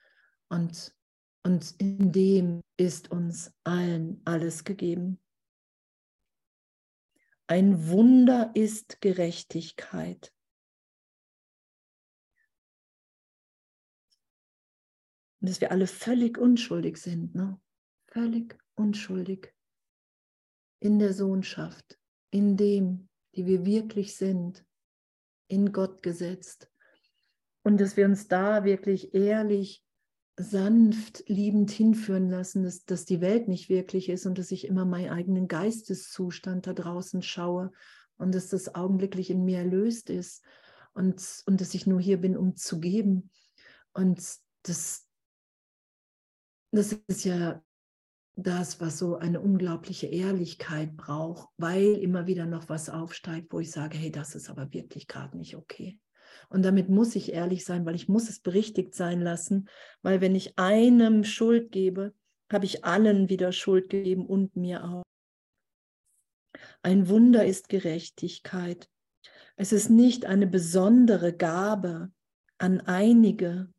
Und, 0.48 0.94
und 1.42 1.74
in 1.78 2.12
dem 2.12 2.62
ist 2.76 3.10
uns 3.10 3.52
allen 3.64 4.20
alles 4.24 4.64
gegeben. 4.64 5.20
Ein 7.46 7.88
Wunder 7.88 8.52
ist 8.54 9.00
Gerechtigkeit. 9.00 10.32
Und 15.40 15.48
dass 15.48 15.60
wir 15.60 15.72
alle 15.72 15.86
völlig 15.86 16.36
unschuldig 16.38 16.98
sind, 16.98 17.34
ne? 17.34 17.60
völlig 18.08 18.58
unschuldig 18.74 19.54
in 20.80 20.98
der 20.98 21.14
Sohnschaft, 21.14 21.98
in 22.30 22.56
dem, 22.56 23.08
die 23.34 23.46
wir 23.46 23.64
wirklich 23.64 24.14
sind, 24.16 24.64
in 25.48 25.72
Gott 25.72 26.02
gesetzt. 26.02 26.70
Und 27.62 27.80
dass 27.80 27.96
wir 27.96 28.04
uns 28.04 28.28
da 28.28 28.64
wirklich 28.64 29.14
ehrlich 29.14 29.82
sanft, 30.42 31.24
liebend 31.28 31.70
hinführen 31.70 32.30
lassen, 32.30 32.62
dass, 32.62 32.84
dass 32.84 33.04
die 33.04 33.20
Welt 33.20 33.48
nicht 33.48 33.68
wirklich 33.68 34.08
ist 34.08 34.26
und 34.26 34.38
dass 34.38 34.50
ich 34.50 34.66
immer 34.66 34.84
meinen 34.84 35.10
eigenen 35.10 35.48
Geisteszustand 35.48 36.66
da 36.66 36.72
draußen 36.72 37.22
schaue 37.22 37.72
und 38.16 38.34
dass 38.34 38.48
das 38.48 38.74
augenblicklich 38.74 39.30
in 39.30 39.44
mir 39.44 39.58
erlöst 39.58 40.10
ist 40.10 40.42
und, 40.94 41.42
und 41.46 41.60
dass 41.60 41.74
ich 41.74 41.86
nur 41.86 42.00
hier 42.00 42.20
bin, 42.20 42.36
um 42.36 42.56
zu 42.56 42.80
geben. 42.80 43.30
Und 43.92 44.20
das, 44.62 45.06
das 46.70 46.92
ist 47.06 47.24
ja 47.24 47.62
das, 48.36 48.80
was 48.80 48.98
so 48.98 49.16
eine 49.16 49.40
unglaubliche 49.40 50.06
Ehrlichkeit 50.06 50.96
braucht, 50.96 51.48
weil 51.56 51.94
immer 51.96 52.26
wieder 52.26 52.46
noch 52.46 52.68
was 52.68 52.88
aufsteigt, 52.88 53.52
wo 53.52 53.60
ich 53.60 53.70
sage, 53.70 53.98
hey, 53.98 54.10
das 54.10 54.34
ist 54.34 54.48
aber 54.48 54.72
wirklich 54.72 55.06
gerade 55.06 55.36
nicht 55.36 55.56
okay. 55.56 55.98
Und 56.48 56.64
damit 56.64 56.88
muss 56.88 57.14
ich 57.16 57.32
ehrlich 57.32 57.64
sein, 57.64 57.84
weil 57.86 57.94
ich 57.94 58.08
muss 58.08 58.28
es 58.28 58.40
berichtigt 58.40 58.94
sein 58.94 59.20
lassen, 59.20 59.68
weil 60.02 60.20
wenn 60.20 60.34
ich 60.34 60.58
einem 60.58 61.24
Schuld 61.24 61.70
gebe, 61.70 62.14
habe 62.50 62.64
ich 62.64 62.84
allen 62.84 63.28
wieder 63.28 63.52
Schuld 63.52 63.90
gegeben 63.90 64.26
und 64.26 64.56
mir 64.56 64.84
auch. 64.84 65.02
Ein 66.82 67.08
Wunder 67.08 67.44
ist 67.44 67.68
Gerechtigkeit. 67.68 68.88
Es 69.56 69.72
ist 69.72 69.90
nicht 69.90 70.24
eine 70.24 70.46
besondere 70.46 71.36
Gabe 71.36 72.10
an 72.58 72.80
einige, 72.80 73.72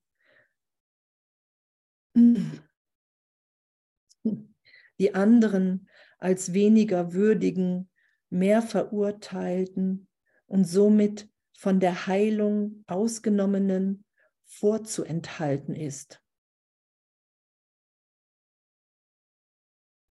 die 4.99 5.15
anderen 5.15 5.89
als 6.19 6.53
weniger 6.53 7.13
würdigen, 7.13 7.89
mehr 8.29 8.61
verurteilten 8.61 10.07
und 10.45 10.65
somit 10.65 11.30
von 11.61 11.79
der 11.79 12.07
Heilung 12.07 12.83
ausgenommenen 12.87 14.03
vorzuenthalten 14.45 15.75
ist. 15.75 16.19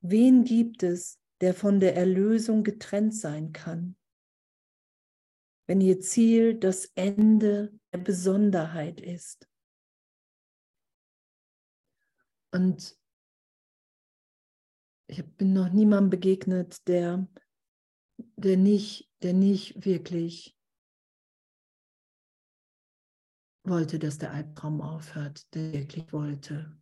Wen 0.00 0.44
gibt 0.44 0.84
es, 0.84 1.20
der 1.40 1.52
von 1.52 1.80
der 1.80 1.96
Erlösung 1.96 2.62
getrennt 2.62 3.16
sein 3.16 3.52
kann, 3.52 3.96
wenn 5.66 5.80
ihr 5.80 5.98
Ziel 5.98 6.54
das 6.54 6.86
Ende 6.94 7.76
der 7.92 7.98
Besonderheit 7.98 9.00
ist? 9.00 9.48
Und 12.52 12.96
ich 15.08 15.26
bin 15.34 15.52
noch 15.52 15.72
niemandem 15.72 16.10
begegnet, 16.10 16.86
der, 16.86 17.26
der, 18.36 18.56
nicht, 18.56 19.10
der 19.22 19.32
nicht 19.32 19.84
wirklich 19.84 20.56
wollte, 23.62 23.98
dass 23.98 24.18
der 24.18 24.32
Albtraum 24.32 24.80
aufhört, 24.80 25.54
der 25.54 25.72
wirklich 25.72 26.12
wollte. 26.12 26.76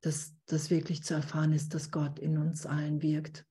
Dass 0.00 0.34
das 0.46 0.70
wirklich 0.70 1.04
zu 1.04 1.14
erfahren 1.14 1.52
ist, 1.52 1.74
dass 1.74 1.90
Gott 1.90 2.18
in 2.18 2.38
uns 2.38 2.66
allen 2.66 3.02
wirkt. 3.02 3.46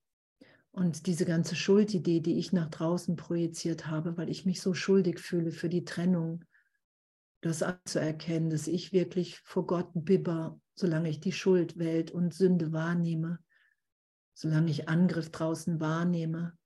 Und 0.72 1.06
diese 1.06 1.26
ganze 1.26 1.56
Schuldidee, 1.56 2.22
die 2.22 2.38
ich 2.38 2.54
nach 2.54 2.70
draußen 2.70 3.16
projiziert 3.16 3.88
habe, 3.88 4.18
weil 4.18 4.30
ich 4.30 4.46
mich 4.46 4.62
so 4.62 4.74
schuldig 4.74 5.20
fühle 5.20 5.52
für 5.52 5.70
die 5.70 5.84
Trennung, 5.84 6.46
das 7.42 7.64
anzuerkennen, 7.64 8.50
dass 8.50 8.68
ich 8.68 8.94
wirklich 8.94 9.40
vor 9.40 9.66
Gott 9.66 9.90
bibber, 9.94 10.60
solange 10.76 11.10
ich 11.10 11.20
die 11.20 11.32
Schuld, 11.32 11.78
Welt 11.78 12.12
und 12.12 12.34
Sünde 12.34 12.72
wahrnehme, 12.72 13.40
solange 14.34 14.72
ich 14.72 14.88
Angriff 14.88 15.32
draußen 15.32 15.80
wahrnehme, 15.80 16.58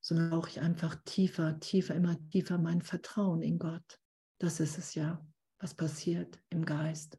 sondern 0.00 0.32
auch 0.32 0.48
ich 0.48 0.60
einfach 0.60 0.96
tiefer, 1.04 1.60
tiefer, 1.60 1.94
immer 1.94 2.16
tiefer 2.30 2.58
mein 2.58 2.82
Vertrauen 2.82 3.42
in 3.42 3.58
Gott. 3.58 4.00
Das 4.38 4.60
ist 4.60 4.78
es 4.78 4.94
ja, 4.94 5.24
was 5.58 5.74
passiert 5.74 6.38
im 6.50 6.64
Geist. 6.64 7.18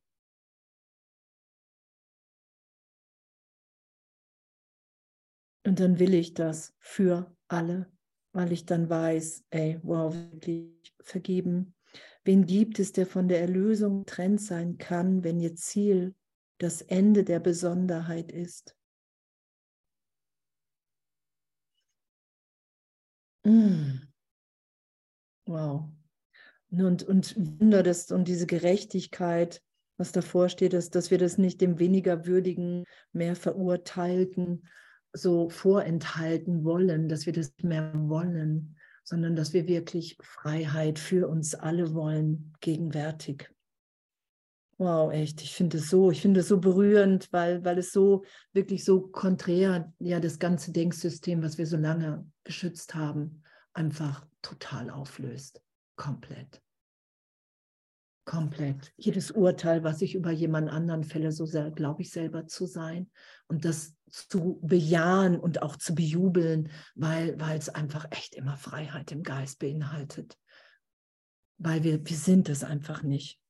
Und 5.64 5.80
dann 5.80 6.00
will 6.00 6.14
ich 6.16 6.34
das 6.34 6.76
für 6.80 7.36
alle, 7.48 7.92
weil 8.34 8.52
ich 8.52 8.66
dann 8.66 8.90
weiß, 8.90 9.46
ey, 9.52 9.80
wow, 9.84 10.14
wirklich 10.14 10.94
vergeben. 11.02 11.76
Wen 12.24 12.46
gibt 12.46 12.80
es, 12.80 12.92
der 12.94 13.06
von 13.06 13.28
der 13.28 13.42
Erlösung 13.42 14.06
trennt 14.06 14.42
sein 14.42 14.78
kann, 14.78 15.24
wenn 15.24 15.40
ihr 15.40 15.56
Ziel 15.56 16.16
das 16.58 16.82
Ende 16.82 17.24
der 17.24 17.40
Besonderheit 17.40 18.32
ist? 18.32 18.76
Mm. 23.44 24.02
Wow. 25.46 25.90
Und, 26.72 27.04
und 27.04 27.36
Wunder 27.60 27.84
das, 27.84 28.12
und 28.12 28.28
diese 28.28 28.48
Gerechtigkeit, 28.48 29.62
was 29.98 30.12
davor 30.12 30.50
steht, 30.50 30.74
ist, 30.74 30.96
dass 30.96 31.12
wir 31.12 31.18
das 31.18 31.38
nicht 31.38 31.62
dem 31.62 31.80
weniger 31.80 32.26
würdigen, 32.26 32.86
mehr 33.12 33.36
verurteilten 33.36 34.68
so 35.14 35.50
vorenthalten 35.50 36.64
wollen, 36.64 37.10
dass 37.10 37.26
wir 37.26 37.34
das 37.34 37.54
mehr 37.62 37.92
wollen, 37.94 38.78
sondern 39.04 39.36
dass 39.36 39.54
wir 39.54 39.68
wirklich 39.68 40.18
Freiheit 40.22 41.00
für 41.00 41.28
uns 41.28 41.54
alle 41.54 41.94
wollen, 41.94 42.54
gegenwärtig. 42.62 43.52
Wow, 44.82 45.12
echt. 45.12 45.44
Ich 45.44 45.54
finde 45.54 45.78
es 45.78 45.92
so, 45.92 46.10
ich 46.10 46.24
finde 46.24 46.40
es 46.40 46.48
so 46.48 46.60
berührend, 46.60 47.32
weil, 47.32 47.64
weil 47.64 47.78
es 47.78 47.92
so 47.92 48.24
wirklich 48.52 48.84
so 48.84 49.02
konträr, 49.02 49.94
ja, 50.00 50.20
das 50.20 50.40
ganze 50.40 50.72
Denksystem, 50.72 51.44
was 51.44 51.60
wir 51.60 51.68
so 51.68 51.78
lange 51.78 52.26
geschützt 52.44 52.96
haben, 52.96 53.44
einfach 53.74 54.26
total 54.42 54.90
auflöst. 54.90 55.62
Komplett. 55.98 56.64
Komplett. 58.26 58.92
Jedes 58.98 59.30
Urteil, 59.30 59.84
was 59.84 60.02
ich 60.02 60.16
über 60.16 60.32
jemand 60.32 60.72
anderen 60.72 61.04
fälle, 61.04 61.32
so 61.32 61.46
glaube 61.46 62.02
ich 62.02 62.10
selber 62.10 62.48
zu 62.48 62.66
sein 62.66 63.12
und 63.48 63.66
das 63.66 63.94
zu 64.10 64.60
bejahen 64.64 65.40
und 65.40 65.62
auch 65.62 65.76
zu 65.76 65.94
bejubeln, 65.94 66.72
weil, 66.96 67.40
weil 67.40 67.60
es 67.60 67.70
einfach 67.70 68.08
echt 68.10 68.34
immer 68.34 68.58
Freiheit 68.58 69.12
im 69.12 69.22
Geist 69.22 69.60
beinhaltet. 69.60 70.40
Weil 71.60 71.84
wir, 71.84 72.04
wir 72.04 72.18
sind 72.18 72.50
es 72.50 72.64
einfach 72.64 73.04
nicht. 73.04 73.41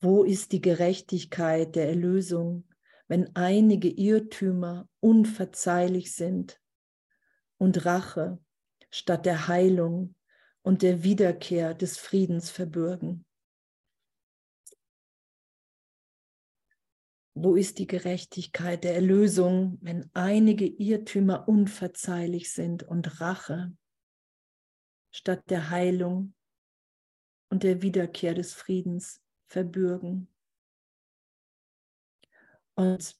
Wo 0.00 0.22
ist 0.22 0.52
die 0.52 0.60
Gerechtigkeit 0.60 1.74
der 1.74 1.88
Erlösung, 1.88 2.68
wenn 3.08 3.34
einige 3.34 3.88
Irrtümer 3.88 4.88
unverzeihlich 5.00 6.14
sind 6.14 6.60
und 7.56 7.84
Rache 7.84 8.38
statt 8.90 9.26
der 9.26 9.48
Heilung 9.48 10.14
und 10.62 10.82
der 10.82 11.02
Wiederkehr 11.02 11.74
des 11.74 11.98
Friedens 11.98 12.48
verbürgen? 12.48 13.24
Wo 17.34 17.56
ist 17.56 17.78
die 17.78 17.88
Gerechtigkeit 17.88 18.84
der 18.84 18.94
Erlösung, 18.94 19.78
wenn 19.80 20.08
einige 20.14 20.66
Irrtümer 20.66 21.48
unverzeihlich 21.48 22.52
sind 22.52 22.84
und 22.84 23.20
Rache 23.20 23.72
statt 25.10 25.42
der 25.50 25.70
Heilung 25.70 26.34
und 27.48 27.64
der 27.64 27.82
Wiederkehr 27.82 28.34
des 28.34 28.54
Friedens 28.54 29.20
verbürgen. 29.48 30.28
Und, 32.76 33.18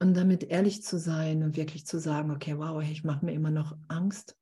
und 0.00 0.14
damit 0.14 0.44
ehrlich 0.44 0.82
zu 0.82 0.98
sein 0.98 1.42
und 1.42 1.56
wirklich 1.56 1.86
zu 1.86 2.00
sagen, 2.00 2.30
okay, 2.30 2.58
wow, 2.58 2.82
ich 2.82 3.04
mache 3.04 3.24
mir 3.24 3.32
immer 3.32 3.50
noch 3.50 3.78
Angst. 3.88 4.36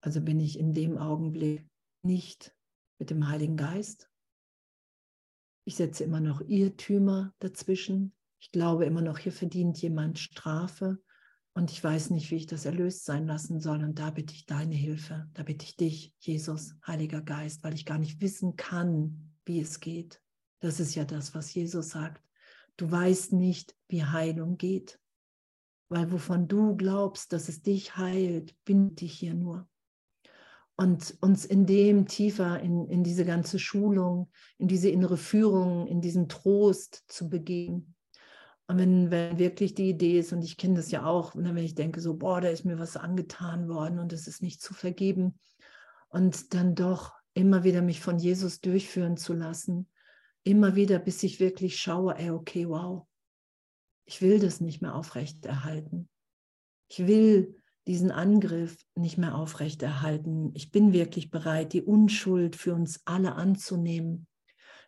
Also 0.00 0.20
bin 0.20 0.40
ich 0.40 0.58
in 0.58 0.72
dem 0.72 0.96
Augenblick 0.96 1.68
nicht 2.02 2.54
mit 2.98 3.10
dem 3.10 3.28
Heiligen 3.28 3.56
Geist. 3.56 4.08
Ich 5.64 5.76
setze 5.76 6.04
immer 6.04 6.20
noch 6.20 6.40
Irrtümer 6.40 7.34
dazwischen. 7.40 8.14
Ich 8.40 8.52
glaube 8.52 8.86
immer 8.86 9.02
noch, 9.02 9.18
hier 9.18 9.32
verdient 9.32 9.76
jemand 9.82 10.18
Strafe. 10.18 11.02
Und 11.58 11.72
ich 11.72 11.82
weiß 11.82 12.10
nicht, 12.10 12.30
wie 12.30 12.36
ich 12.36 12.46
das 12.46 12.66
erlöst 12.66 13.04
sein 13.04 13.26
lassen 13.26 13.58
soll. 13.58 13.82
Und 13.82 13.98
da 13.98 14.10
bitte 14.10 14.32
ich 14.32 14.46
deine 14.46 14.76
Hilfe. 14.76 15.28
Da 15.34 15.42
bitte 15.42 15.64
ich 15.64 15.74
dich, 15.74 16.14
Jesus, 16.20 16.76
Heiliger 16.86 17.20
Geist, 17.20 17.64
weil 17.64 17.74
ich 17.74 17.84
gar 17.84 17.98
nicht 17.98 18.20
wissen 18.20 18.54
kann, 18.54 19.32
wie 19.44 19.58
es 19.58 19.80
geht. 19.80 20.22
Das 20.60 20.78
ist 20.78 20.94
ja 20.94 21.04
das, 21.04 21.34
was 21.34 21.52
Jesus 21.52 21.88
sagt. 21.88 22.22
Du 22.76 22.88
weißt 22.88 23.32
nicht, 23.32 23.74
wie 23.88 24.04
Heilung 24.04 24.56
geht. 24.56 25.00
Weil 25.88 26.12
wovon 26.12 26.46
du 26.46 26.76
glaubst, 26.76 27.32
dass 27.32 27.48
es 27.48 27.60
dich 27.60 27.96
heilt, 27.96 28.54
bin 28.64 28.94
ich 29.00 29.14
hier 29.14 29.34
nur. 29.34 29.68
Und 30.76 31.18
uns 31.20 31.44
in 31.44 31.66
dem 31.66 32.06
tiefer 32.06 32.60
in, 32.60 32.86
in 32.86 33.02
diese 33.02 33.24
ganze 33.24 33.58
Schulung, 33.58 34.30
in 34.58 34.68
diese 34.68 34.90
innere 34.90 35.16
Führung, 35.16 35.88
in 35.88 36.00
diesen 36.00 36.28
Trost 36.28 37.02
zu 37.08 37.28
begehen 37.28 37.96
und 38.68 38.78
wenn, 38.78 39.10
wenn 39.10 39.38
wirklich 39.38 39.74
die 39.74 39.88
Idee 39.88 40.18
ist, 40.18 40.32
und 40.34 40.42
ich 40.42 40.58
kenne 40.58 40.74
das 40.74 40.90
ja 40.90 41.06
auch, 41.06 41.34
wenn 41.34 41.56
ich 41.56 41.74
denke 41.74 42.02
so, 42.02 42.14
boah, 42.14 42.42
da 42.42 42.48
ist 42.48 42.66
mir 42.66 42.78
was 42.78 42.98
angetan 42.98 43.66
worden 43.66 43.98
und 43.98 44.12
es 44.12 44.28
ist 44.28 44.42
nicht 44.42 44.60
zu 44.60 44.74
vergeben. 44.74 45.38
Und 46.10 46.52
dann 46.52 46.74
doch 46.74 47.14
immer 47.32 47.64
wieder 47.64 47.80
mich 47.80 48.00
von 48.00 48.18
Jesus 48.18 48.60
durchführen 48.60 49.16
zu 49.16 49.32
lassen. 49.32 49.88
Immer 50.44 50.74
wieder, 50.74 50.98
bis 50.98 51.22
ich 51.22 51.40
wirklich 51.40 51.80
schaue, 51.80 52.16
ey, 52.18 52.30
okay, 52.30 52.68
wow, 52.68 53.06
ich 54.04 54.20
will 54.20 54.38
das 54.38 54.60
nicht 54.60 54.82
mehr 54.82 54.94
aufrechterhalten. 54.94 56.10
Ich 56.88 57.06
will 57.06 57.56
diesen 57.86 58.10
Angriff 58.10 58.76
nicht 58.94 59.16
mehr 59.16 59.34
aufrechterhalten. 59.34 60.50
Ich 60.54 60.70
bin 60.70 60.92
wirklich 60.92 61.30
bereit, 61.30 61.72
die 61.72 61.82
Unschuld 61.82 62.54
für 62.54 62.74
uns 62.74 63.00
alle 63.06 63.34
anzunehmen 63.34 64.26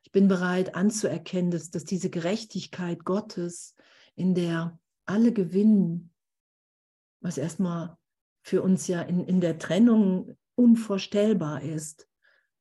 ich 0.02 0.12
bin 0.12 0.28
bereit 0.28 0.74
anzuerkennen, 0.74 1.50
dass, 1.50 1.70
dass 1.70 1.84
diese 1.84 2.10
Gerechtigkeit 2.10 3.04
Gottes, 3.04 3.74
in 4.14 4.34
der 4.34 4.78
alle 5.06 5.32
gewinnen, 5.32 6.12
was 7.20 7.38
erstmal 7.38 7.96
für 8.42 8.62
uns 8.62 8.86
ja 8.86 9.02
in, 9.02 9.24
in 9.24 9.40
der 9.40 9.58
Trennung 9.58 10.36
unvorstellbar 10.54 11.62
ist, 11.62 12.08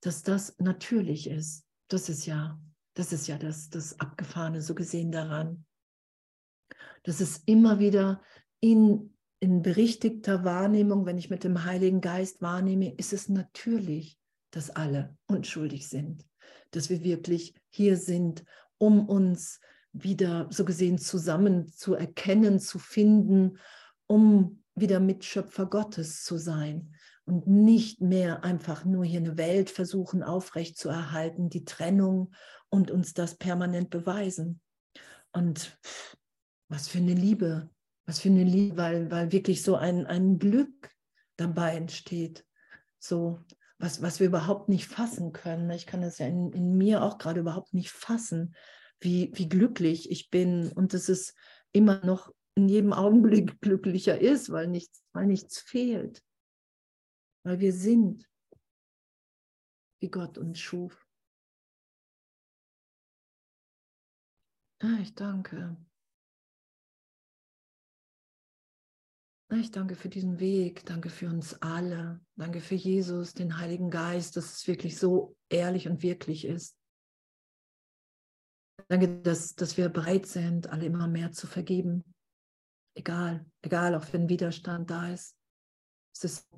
dass 0.01 0.23
das 0.23 0.55
natürlich 0.59 1.29
ist. 1.29 1.65
Das 1.87 2.09
ist 2.09 2.25
ja, 2.25 2.59
das 2.93 3.13
ist 3.13 3.27
ja 3.27 3.37
das, 3.37 3.69
das 3.69 3.99
Abgefahrene 3.99 4.61
so 4.61 4.75
gesehen 4.75 5.11
daran. 5.11 5.65
Dass 7.03 7.21
es 7.21 7.37
immer 7.45 7.79
wieder 7.79 8.21
in, 8.59 9.15
in 9.39 9.61
berichtigter 9.61 10.43
Wahrnehmung, 10.43 11.05
wenn 11.05 11.17
ich 11.17 11.29
mit 11.29 11.43
dem 11.43 11.63
Heiligen 11.63 12.01
Geist 12.01 12.41
wahrnehme, 12.41 12.93
ist 12.95 13.13
es 13.13 13.29
natürlich, 13.29 14.19
dass 14.51 14.69
alle 14.69 15.17
unschuldig 15.27 15.87
sind 15.87 16.28
dass 16.71 16.89
wir 16.89 17.03
wirklich 17.03 17.53
hier 17.69 17.97
sind, 17.97 18.43
um 18.77 19.07
uns 19.07 19.59
wieder 19.91 20.47
so 20.51 20.65
gesehen 20.65 20.97
zusammen 20.97 21.67
zu 21.67 21.95
erkennen, 21.95 22.59
zu 22.59 22.79
finden, 22.79 23.57
um 24.07 24.63
wieder 24.75 24.99
Mitschöpfer 24.99 25.65
Gottes 25.65 26.23
zu 26.23 26.37
sein 26.37 26.93
und 27.25 27.47
nicht 27.47 28.01
mehr 28.01 28.43
einfach 28.43 28.85
nur 28.85 29.05
hier 29.05 29.19
eine 29.19 29.37
Welt 29.37 29.69
versuchen 29.69 30.23
aufrechtzuerhalten, 30.23 31.49
die 31.49 31.65
Trennung 31.65 32.31
und 32.69 32.91
uns 32.91 33.13
das 33.13 33.35
permanent 33.35 33.89
beweisen. 33.89 34.61
Und 35.31 35.77
was 36.69 36.87
für 36.87 36.99
eine 36.99 37.13
Liebe, 37.13 37.69
was 38.05 38.19
für 38.19 38.29
eine 38.29 38.43
Liebe, 38.43 38.77
weil, 38.77 39.11
weil 39.11 39.31
wirklich 39.31 39.61
so 39.61 39.75
ein, 39.75 40.07
ein 40.07 40.39
Glück 40.39 40.89
dabei 41.35 41.75
entsteht. 41.75 42.45
So, 42.99 43.39
was, 43.79 44.01
was 44.01 44.19
wir 44.19 44.27
überhaupt 44.27 44.69
nicht 44.69 44.87
fassen 44.87 45.31
können. 45.31 45.69
Ich 45.71 45.87
kann 45.87 46.01
das 46.01 46.19
ja 46.19 46.27
in, 46.27 46.51
in 46.51 46.77
mir 46.77 47.01
auch 47.01 47.17
gerade 47.17 47.39
überhaupt 47.39 47.73
nicht 47.73 47.91
fassen, 47.91 48.55
wie, 48.99 49.31
wie 49.33 49.47
glücklich 49.47 50.11
ich 50.11 50.29
bin 50.29 50.71
und 50.73 50.93
dass 50.93 51.07
es 51.07 51.33
immer 51.71 52.05
noch 52.05 52.33
in 52.55 52.67
jedem 52.67 52.91
Augenblick 52.91 53.59
glücklicher 53.61 54.19
ist, 54.19 54.51
weil 54.51 54.67
nichts, 54.67 55.03
weil 55.13 55.25
nichts 55.25 55.59
fehlt. 55.59 56.21
Weil 57.43 57.59
wir 57.61 57.71
sind, 57.71 58.29
wie 60.01 60.09
Gott 60.09 60.37
uns 60.37 60.59
schuf. 60.59 61.07
Ah, 64.81 64.97
ich 65.01 65.15
danke. 65.15 65.77
Ich 69.51 69.71
danke 69.71 69.95
für 69.95 70.09
diesen 70.09 70.39
Weg, 70.39 70.85
danke 70.85 71.09
für 71.09 71.27
uns 71.27 71.59
alle, 71.61 72.21
danke 72.35 72.61
für 72.61 72.75
Jesus, 72.75 73.33
den 73.33 73.57
Heiligen 73.57 73.89
Geist, 73.89 74.37
dass 74.37 74.57
es 74.57 74.67
wirklich 74.67 74.99
so 74.99 75.35
ehrlich 75.49 75.87
und 75.87 76.03
wirklich 76.03 76.45
ist. 76.45 76.77
Danke, 78.87 79.21
dass, 79.21 79.55
dass 79.55 79.75
wir 79.75 79.89
bereit 79.89 80.27
sind, 80.27 80.69
alle 80.69 80.85
immer 80.85 81.07
mehr 81.07 81.31
zu 81.31 81.47
vergeben. 81.47 82.03
Egal, 82.95 83.43
egal, 83.63 83.95
auch 83.95 84.05
wenn 84.13 84.29
Widerstand 84.29 84.91
da 84.91 85.11
ist. 85.11 85.35
Es 86.13 86.23
ist, 86.23 86.49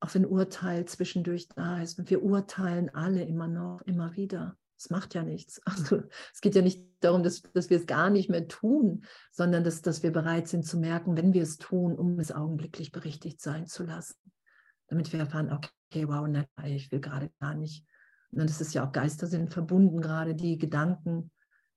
auch 0.00 0.14
wenn 0.14 0.24
Urteil 0.24 0.86
zwischendurch 0.86 1.48
da 1.48 1.82
ist. 1.82 1.98
Und 1.98 2.08
wir 2.08 2.22
urteilen 2.22 2.88
alle 2.94 3.24
immer 3.24 3.48
noch, 3.48 3.82
immer 3.82 4.16
wieder. 4.16 4.56
Es 4.78 4.90
macht 4.90 5.14
ja 5.14 5.22
nichts. 5.22 5.60
Also 5.66 6.02
es 6.32 6.40
geht 6.40 6.54
ja 6.54 6.62
nicht 6.62 6.86
darum, 7.00 7.22
dass, 7.22 7.42
dass 7.42 7.68
wir 7.68 7.78
es 7.78 7.86
gar 7.86 8.10
nicht 8.10 8.30
mehr 8.30 8.46
tun, 8.48 9.04
sondern 9.32 9.64
dass, 9.64 9.82
dass 9.82 10.02
wir 10.02 10.12
bereit 10.12 10.48
sind 10.48 10.64
zu 10.64 10.78
merken, 10.78 11.16
wenn 11.16 11.32
wir 11.32 11.42
es 11.42 11.58
tun, 11.58 11.96
um 11.96 12.18
es 12.20 12.32
augenblicklich 12.32 12.92
berichtigt 12.92 13.40
sein 13.40 13.66
zu 13.66 13.84
lassen. 13.84 14.16
Damit 14.86 15.12
wir 15.12 15.20
erfahren, 15.20 15.52
okay, 15.52 16.08
wow, 16.08 16.26
nein, 16.26 16.46
ich 16.64 16.90
will 16.92 17.00
gerade 17.00 17.30
gar 17.40 17.54
nicht. 17.54 17.84
Und 18.30 18.48
das 18.48 18.60
ist 18.60 18.74
ja 18.74 18.86
auch 18.86 18.92
Geister 18.92 19.26
sind 19.26 19.52
verbunden, 19.52 20.00
gerade 20.00 20.34
die 20.34 20.58
Gedanken. 20.58 21.30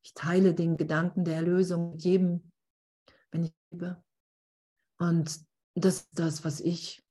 Ich 0.03 0.13
teile 0.13 0.53
den 0.53 0.77
Gedanken 0.77 1.23
der 1.23 1.35
Erlösung 1.35 1.91
mit 1.91 2.03
jedem, 2.03 2.51
wenn 3.31 3.43
ich 3.43 3.53
liebe. 3.71 4.03
Und 4.97 5.39
das 5.75 6.01
ist 6.01 6.19
das, 6.19 6.43
was 6.43 6.59
ich, 6.59 7.03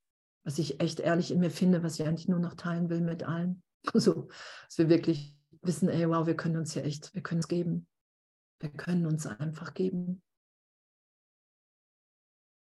was 0.44 0.58
ich 0.58 0.80
echt 0.80 1.00
ehrlich 1.00 1.30
in 1.30 1.40
mir 1.40 1.50
finde, 1.50 1.82
was 1.82 1.98
ich 1.98 2.06
eigentlich 2.06 2.28
nur 2.28 2.38
noch 2.38 2.54
teilen 2.54 2.88
will 2.88 3.00
mit 3.00 3.24
allen. 3.24 3.62
So, 3.94 4.28
dass 4.66 4.76
wir 4.76 4.90
wirklich 4.90 5.39
wissen, 5.62 5.88
ey, 5.88 6.08
wow, 6.08 6.26
wir 6.26 6.36
können 6.36 6.56
uns 6.56 6.72
hier 6.72 6.84
echt, 6.84 7.14
wir 7.14 7.22
können 7.22 7.40
es 7.40 7.48
geben. 7.48 7.86
Wir 8.60 8.70
können 8.70 9.06
uns 9.06 9.26
einfach 9.26 9.74
geben. 9.74 10.22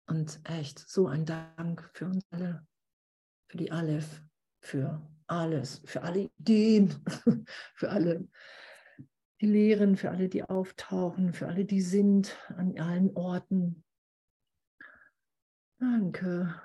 Und 0.07 0.41
echt, 0.45 0.78
so 0.78 1.07
ein 1.07 1.26
Dank 1.26 1.91
für 1.93 2.07
uns 2.07 2.24
alle, 2.30 2.66
für 3.51 3.59
die 3.59 3.70
Aleph, 3.70 4.22
für 4.62 5.03
alles, 5.26 5.82
für 5.84 6.03
alle 6.03 6.30
Ideen, 6.39 7.05
für 7.74 7.91
alle 7.91 8.26
die 9.41 9.47
Lehren, 9.47 9.97
für 9.97 10.11
alle, 10.11 10.28
die 10.28 10.43
auftauchen, 10.43 11.32
für 11.32 11.47
alle, 11.47 11.64
die 11.64 11.82
sind 11.82 12.36
an 12.57 12.78
allen 12.78 13.14
Orten. 13.16 13.84
Danke. 15.78 16.61